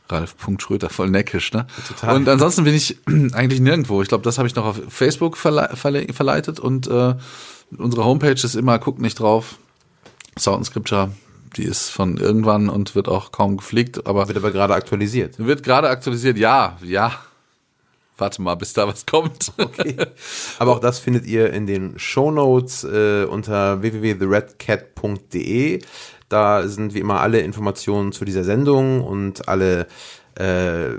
Ralf. 0.07 0.37
Punkt 0.37 0.61
Schröter. 0.61 0.89
Voll 0.89 1.09
neckisch, 1.09 1.51
ne? 1.51 1.67
Total. 1.89 2.15
Und 2.15 2.29
ansonsten 2.29 2.63
bin 2.63 2.73
ich 2.73 2.97
eigentlich 3.33 3.59
nirgendwo. 3.59 4.01
Ich 4.01 4.07
glaube, 4.07 4.23
das 4.23 4.37
habe 4.37 4.47
ich 4.47 4.55
noch 4.55 4.65
auf 4.65 4.81
Facebook 4.87 5.35
verle 5.35 5.69
verle 5.73 6.07
verleitet 6.13 6.61
und 6.61 6.87
äh, 6.87 7.15
unsere 7.77 8.05
Homepage 8.05 8.31
ist 8.31 8.55
immer, 8.55 8.79
guckt 8.79 9.01
nicht 9.01 9.19
drauf. 9.19 9.57
Sound 10.39 10.65
Scripture, 10.65 11.11
die 11.55 11.63
ist 11.63 11.89
von 11.89 12.17
irgendwann 12.17 12.69
und 12.69 12.95
wird 12.95 13.07
auch 13.07 13.31
kaum 13.31 13.57
gepflegt, 13.57 14.07
aber 14.07 14.27
wird 14.27 14.37
aber 14.37 14.51
gerade 14.51 14.73
aktualisiert? 14.73 15.35
wird 15.37 15.63
gerade 15.63 15.89
aktualisiert. 15.89 16.37
Ja, 16.37 16.77
ja. 16.83 17.13
Warte 18.17 18.41
mal, 18.41 18.55
bis 18.55 18.71
da 18.71 18.87
was 18.87 19.05
kommt. 19.05 19.51
Aber 20.59 20.71
auch 20.71 20.79
das 20.79 20.99
findet 20.99 21.25
ihr 21.25 21.51
in 21.51 21.67
den 21.67 21.99
Shownotes 21.99 22.85
äh, 22.85 23.25
unter 23.25 23.81
www.theredcat.de. 23.81 25.81
Da 26.29 26.65
sind 26.65 26.93
wie 26.93 26.99
immer 26.99 27.19
alle 27.19 27.41
Informationen 27.41 28.13
zu 28.13 28.23
dieser 28.23 28.45
Sendung 28.45 29.03
und 29.03 29.49
alle 29.49 29.87
äh, 30.35 30.91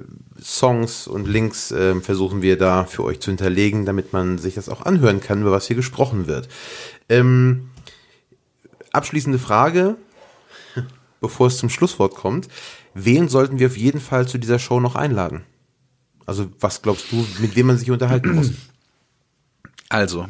Songs 0.42 1.06
und 1.06 1.26
Links 1.26 1.72
äh, 1.72 1.98
versuchen 2.00 2.42
wir 2.42 2.58
da 2.58 2.84
für 2.84 3.04
euch 3.04 3.20
zu 3.20 3.30
hinterlegen, 3.30 3.86
damit 3.86 4.12
man 4.12 4.36
sich 4.36 4.54
das 4.54 4.68
auch 4.68 4.82
anhören 4.82 5.20
kann, 5.20 5.40
über 5.40 5.52
was 5.52 5.66
hier 5.66 5.76
gesprochen 5.76 6.26
wird. 6.26 6.48
Ähm, 7.08 7.70
abschließende 8.92 9.38
Frage, 9.38 9.96
bevor 11.20 11.48
es 11.48 11.58
zum 11.58 11.70
Schlusswort 11.70 12.14
kommt. 12.14 12.48
Wen 12.94 13.28
sollten 13.28 13.58
wir 13.58 13.68
auf 13.68 13.76
jeden 13.76 14.00
Fall 14.00 14.26
zu 14.28 14.38
dieser 14.38 14.58
Show 14.58 14.80
noch 14.80 14.94
einladen? 14.94 15.42
Also 16.26 16.48
was 16.60 16.82
glaubst 16.82 17.10
du, 17.12 17.26
mit 17.40 17.56
wem 17.56 17.66
man 17.68 17.78
sich 17.78 17.90
unterhalten 17.90 18.34
muss? 18.34 18.50
Also, 19.88 20.26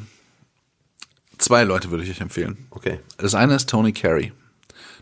zwei 1.38 1.64
Leute 1.64 1.90
würde 1.90 2.04
ich 2.04 2.10
euch 2.10 2.20
empfehlen. 2.20 2.66
Okay. 2.70 3.00
Das 3.16 3.34
eine 3.34 3.54
ist 3.54 3.70
Tony 3.70 3.92
Carey, 3.92 4.32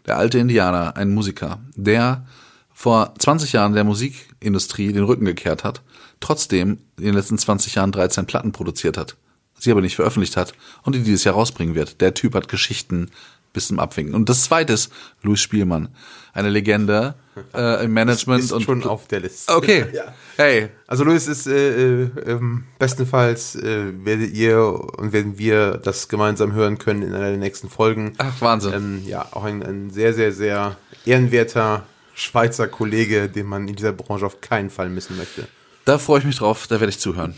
der 0.06 0.16
alte 0.16 0.38
Indianer, 0.38 0.96
ein 0.96 1.12
Musiker, 1.12 1.58
der 1.74 2.26
vor 2.72 3.14
20 3.18 3.52
Jahren 3.52 3.72
der 3.72 3.84
Musikindustrie 3.84 4.92
den 4.92 5.04
Rücken 5.04 5.24
gekehrt 5.24 5.64
hat, 5.64 5.82
trotzdem 6.20 6.78
in 6.98 7.04
den 7.04 7.14
letzten 7.14 7.38
20 7.38 7.76
Jahren 7.76 7.92
13 7.92 8.26
Platten 8.26 8.52
produziert 8.52 8.96
hat, 8.96 9.16
sie 9.58 9.70
aber 9.70 9.80
nicht 9.80 9.96
veröffentlicht 9.96 10.36
hat 10.36 10.54
und 10.82 10.94
die 10.94 11.02
dieses 11.02 11.24
Jahr 11.24 11.34
rausbringen 11.34 11.74
wird. 11.74 12.00
Der 12.00 12.14
Typ 12.14 12.34
hat 12.34 12.48
Geschichten 12.48 13.10
bis 13.54 13.68
zum 13.68 13.78
Abwinken. 13.78 14.14
Und 14.14 14.28
das 14.28 14.42
zweite 14.42 14.74
ist 14.74 14.92
Louis 15.22 15.40
Spielmann, 15.40 15.88
eine 16.34 16.50
Legende 16.50 17.14
äh, 17.54 17.84
im 17.84 17.92
Management 17.94 18.44
ist 18.44 18.52
und 18.52 18.62
schon 18.62 18.84
auf 18.84 19.06
der 19.08 19.20
Liste. 19.20 19.50
Okay. 19.56 19.86
Ja. 19.94 20.12
Hey, 20.36 20.68
Also 20.88 21.04
Luis 21.04 21.26
ist 21.28 21.46
äh, 21.46 22.02
äh, 22.02 22.10
ähm, 22.26 22.64
bestenfalls 22.78 23.54
äh, 23.54 23.92
werdet 24.04 24.32
ihr 24.34 24.60
und 24.98 25.12
werden 25.12 25.38
wir 25.38 25.78
das 25.78 26.08
gemeinsam 26.08 26.52
hören 26.52 26.76
können 26.78 27.02
in 27.02 27.14
einer 27.14 27.28
der 27.30 27.38
nächsten 27.38 27.70
Folgen. 27.70 28.12
ach 28.18 28.40
Wahnsinn. 28.40 28.72
Ähm, 28.74 29.02
ja, 29.06 29.26
auch 29.30 29.44
ein, 29.44 29.62
ein 29.62 29.90
sehr, 29.90 30.12
sehr, 30.12 30.32
sehr 30.32 30.76
ehrenwerter 31.06 31.86
Schweizer 32.14 32.66
Kollege, 32.68 33.28
den 33.28 33.46
man 33.46 33.66
in 33.68 33.76
dieser 33.76 33.92
Branche 33.92 34.26
auf 34.26 34.40
keinen 34.40 34.70
Fall 34.70 34.88
missen 34.90 35.16
möchte. 35.16 35.46
da 35.84 35.98
freue 35.98 36.18
ich 36.20 36.24
mich 36.24 36.36
drauf, 36.38 36.66
da 36.66 36.80
werde 36.80 36.90
ich 36.90 36.98
zuhören. 36.98 37.34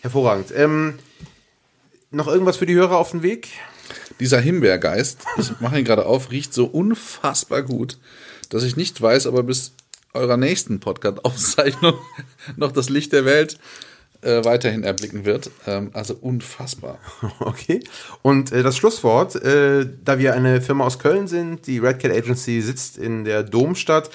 Hervorragend. 0.00 0.52
Ähm, 0.54 0.98
noch 2.10 2.26
irgendwas 2.26 2.56
für 2.56 2.66
die 2.66 2.74
Hörer 2.74 2.96
auf 2.96 3.12
den 3.12 3.22
Weg? 3.22 3.48
Dieser 4.18 4.40
Himbeergeist, 4.40 5.18
ich 5.38 5.60
mache 5.60 5.78
ihn 5.78 5.84
gerade 5.84 6.06
auf, 6.06 6.30
riecht 6.30 6.52
so 6.54 6.66
unfassbar 6.66 7.62
gut, 7.62 7.98
dass 8.50 8.62
ich 8.62 8.76
nicht 8.76 9.00
weiß, 9.00 9.26
ob 9.26 9.36
er 9.36 9.42
bis 9.42 9.72
eurer 10.12 10.36
nächsten 10.36 10.80
Podcast-Aufzeichnung 10.80 11.94
noch 12.56 12.72
das 12.72 12.88
Licht 12.88 13.12
der 13.12 13.24
Welt 13.24 13.58
äh, 14.22 14.44
weiterhin 14.44 14.82
erblicken 14.82 15.24
wird. 15.24 15.50
Ähm, 15.66 15.90
also 15.92 16.14
unfassbar. 16.20 16.98
Okay. 17.40 17.80
Und 18.22 18.52
äh, 18.52 18.62
das 18.62 18.76
Schlusswort, 18.76 19.34
äh, 19.36 19.86
da 20.04 20.18
wir 20.18 20.34
eine 20.34 20.60
Firma 20.60 20.84
aus 20.84 20.98
Köln 20.98 21.26
sind, 21.26 21.66
die 21.66 21.78
Red 21.78 22.00
Cat 22.00 22.12
Agency 22.12 22.60
sitzt 22.60 22.98
in 22.98 23.24
der 23.24 23.42
Domstadt, 23.42 24.10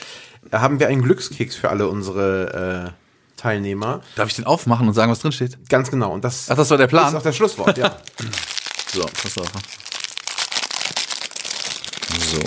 äh, 0.52 0.58
haben 0.58 0.80
wir 0.80 0.88
einen 0.88 1.02
Glückskeks 1.02 1.56
für 1.56 1.70
alle 1.70 1.88
unsere 1.88 2.94
äh, 2.96 3.40
Teilnehmer. 3.42 4.02
Darf 4.16 4.30
ich 4.30 4.36
den 4.36 4.46
aufmachen 4.46 4.88
und 4.88 4.94
sagen, 4.94 5.12
was 5.12 5.20
drin 5.20 5.32
steht? 5.32 5.58
Ganz 5.70 5.90
genau. 5.92 6.14
Und 6.14 6.24
das, 6.24 6.50
Ach, 6.50 6.56
das 6.56 6.70
war 6.70 6.78
der 6.78 6.88
Plan? 6.88 7.10
ist 7.10 7.16
auch 7.16 7.24
das 7.24 7.36
Schlusswort, 7.36 7.78
ja. 7.78 7.98
So, 8.96 9.06
pass 9.08 9.38
auf. 9.38 9.52
So. 12.18 12.40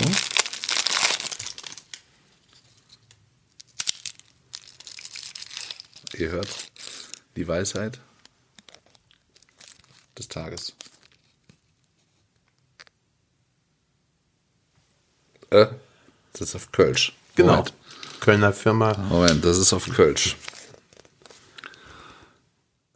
Ihr 6.17 6.29
hört 6.31 6.49
die 7.35 7.47
Weisheit 7.47 7.99
des 10.17 10.27
Tages. 10.27 10.73
Äh, 15.51 15.67
das 16.33 16.41
ist 16.41 16.55
auf 16.55 16.71
Kölsch. 16.71 17.13
Genau. 17.35 17.57
Moment, 17.57 17.73
Kölner 18.21 18.53
Firma. 18.53 18.97
Moment 18.97 19.45
das 19.45 19.59
ist 19.59 19.71
auf 19.71 19.87
Kölsch. 19.87 20.35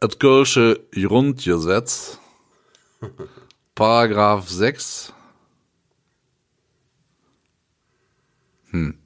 Das 0.00 0.18
Kölsche 0.18 0.80
Grundgesetz, 0.90 2.18
Paragraph 3.74 4.48
6. 4.48 5.12
Hm. 8.70 8.98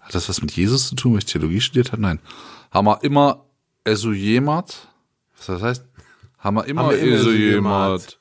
Hat 0.00 0.14
das 0.14 0.28
was 0.28 0.40
mit 0.40 0.52
Jesus 0.52 0.88
zu 0.88 0.94
tun, 0.94 1.12
weil 1.12 1.18
ich 1.18 1.26
Theologie 1.26 1.60
studiert 1.60 1.92
habe? 1.92 2.02
Nein. 2.02 2.20
Haben 2.70 2.86
wir 2.86 3.02
immer 3.02 3.44
also 3.84 4.12
jemand? 4.12 4.88
Was 5.36 5.46
das 5.46 5.62
heißt? 5.62 5.84
Haben 6.38 6.56
wir 6.56 6.64
immer 6.66 6.92
so 6.92 7.30
jemand? 7.32 8.18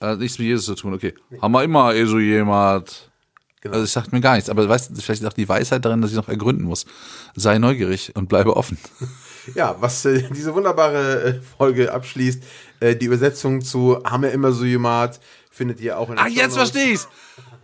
Hat 0.00 0.18
nichts 0.18 0.38
mit 0.38 0.48
Jesus 0.48 0.66
zu 0.66 0.74
tun, 0.74 0.94
okay. 0.94 1.14
Haben 1.40 1.52
wir 1.52 1.62
immer 1.62 1.84
also 1.84 2.18
jemand? 2.18 3.09
Genau. 3.60 3.74
Also 3.74 3.84
ich 3.84 3.92
sagt 3.92 4.12
mir 4.12 4.20
gar 4.20 4.34
nichts, 4.36 4.48
aber 4.48 4.68
weißt 4.68 4.90
vielleicht 4.94 5.22
ist 5.22 5.26
auch 5.28 5.34
die 5.34 5.48
Weisheit 5.48 5.84
darin, 5.84 6.00
dass 6.00 6.10
ich 6.10 6.16
noch 6.16 6.28
ergründen 6.28 6.64
muss. 6.64 6.86
Sei 7.34 7.58
neugierig 7.58 8.12
und 8.16 8.28
bleibe 8.28 8.56
offen. 8.56 8.78
Ja, 9.54 9.74
was 9.80 10.04
äh, 10.04 10.28
diese 10.30 10.54
wunderbare 10.54 11.22
äh, 11.22 11.40
Folge 11.40 11.92
abschließt, 11.94 12.42
äh, 12.80 12.94
die 12.94 13.06
Übersetzung 13.06 13.62
zu 13.62 13.98
Haben 14.04 14.24
wir 14.24 14.32
immer 14.32 14.52
so 14.52 14.66
jemand, 14.66 15.18
findet 15.50 15.80
ihr 15.80 15.98
auch 15.98 16.10
in 16.10 16.16
den 16.16 16.24
Ah, 16.24 16.28
jetzt 16.28 16.56
verstehe 16.56 16.92
ich's. 16.92 17.08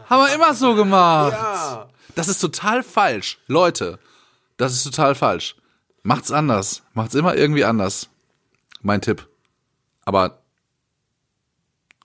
Haben 0.09 0.27
wir 0.27 0.35
immer 0.35 0.55
so 0.55 0.75
gemacht. 0.75 1.33
Ja. 1.33 1.89
Das 2.15 2.29
ist 2.29 2.41
total 2.41 2.83
falsch. 2.83 3.39
Leute, 3.47 3.99
das 4.57 4.73
ist 4.73 4.85
total 4.85 5.15
falsch. 5.15 5.55
Macht's 6.03 6.31
anders. 6.31 6.83
Macht's 6.95 7.15
immer 7.15 7.37
irgendwie 7.37 7.65
anders. 7.65 8.09
Mein 8.81 9.03
Tipp. 9.03 9.29
Aber 10.07 10.39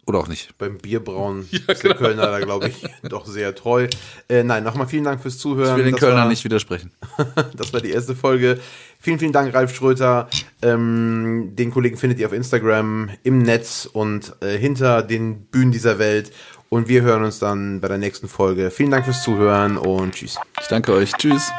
oder 0.05 0.19
auch 0.19 0.27
nicht. 0.27 0.57
Beim 0.57 0.77
Bierbrauen 0.77 1.41
ist 1.51 1.65
genau. 1.67 1.73
der 1.83 1.95
Kölner 1.95 2.25
da, 2.27 2.39
glaube 2.39 2.69
ich, 2.69 2.83
doch 3.09 3.25
sehr 3.25 3.53
treu. 3.55 3.87
Äh, 4.27 4.43
nein, 4.43 4.63
nochmal 4.63 4.87
vielen 4.87 5.03
Dank 5.03 5.21
fürs 5.21 5.37
Zuhören. 5.37 5.71
Ich 5.71 5.77
will 5.77 5.83
den 5.85 5.91
Das 5.93 5.99
Kölner 6.01 6.21
war- 6.21 6.27
nicht 6.27 6.43
widersprechen. 6.43 6.91
Das 7.55 7.71
war 7.73 7.81
die 7.81 7.91
erste 7.91 8.15
Folge. 8.15 8.59
Vielen, 8.99 9.19
vielen 9.19 9.31
Dank, 9.33 9.53
Ralf 9.53 9.75
Schröter. 9.75 10.27
Ähm, 10.61 11.51
den 11.55 11.71
Kollegen 11.71 11.97
findet 11.97 12.19
ihr 12.19 12.27
auf 12.27 12.33
Instagram, 12.33 13.09
im 13.23 13.39
Netz 13.39 13.87
und 13.91 14.33
äh, 14.41 14.57
hinter 14.57 15.01
den 15.03 15.45
Bühnen 15.45 15.71
dieser 15.71 15.97
Welt. 15.99 16.31
Und 16.69 16.87
wir 16.87 17.01
hören 17.01 17.23
uns 17.23 17.39
dann 17.39 17.81
bei 17.81 17.87
der 17.87 17.97
nächsten 17.97 18.27
Folge. 18.29 18.71
Vielen 18.71 18.91
Dank 18.91 19.05
fürs 19.05 19.23
Zuhören 19.23 19.77
und 19.77 20.13
tschüss. 20.15 20.37
Ich 20.61 20.67
danke 20.67 20.93
euch. 20.93 21.11
Tschüss. 21.13 21.51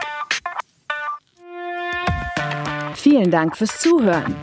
Vielen 2.95 3.31
Dank 3.31 3.57
fürs 3.57 3.79
Zuhören. 3.81 4.35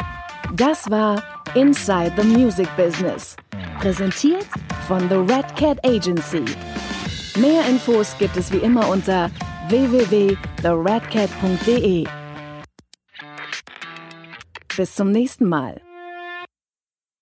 Das 0.54 0.90
war 0.92 1.24
Inside 1.56 2.14
the 2.16 2.24
Music 2.24 2.68
Business. 2.78 3.36
Präsentiert 3.80 4.46
von 4.88 5.10
The 5.10 5.16
Red 5.16 5.56
Cat 5.56 5.84
Agency. 5.84 6.46
Mehr 7.40 7.66
Infos 7.68 8.16
gibt 8.20 8.38
es 8.38 8.52
wie 8.52 8.58
immer 8.58 8.88
unter 8.88 9.32
www.theredcat.de. 9.70 12.06
Bis 14.78 14.96
zum 14.96 15.12
nächsten 15.12 15.50
Mal. 15.50 15.82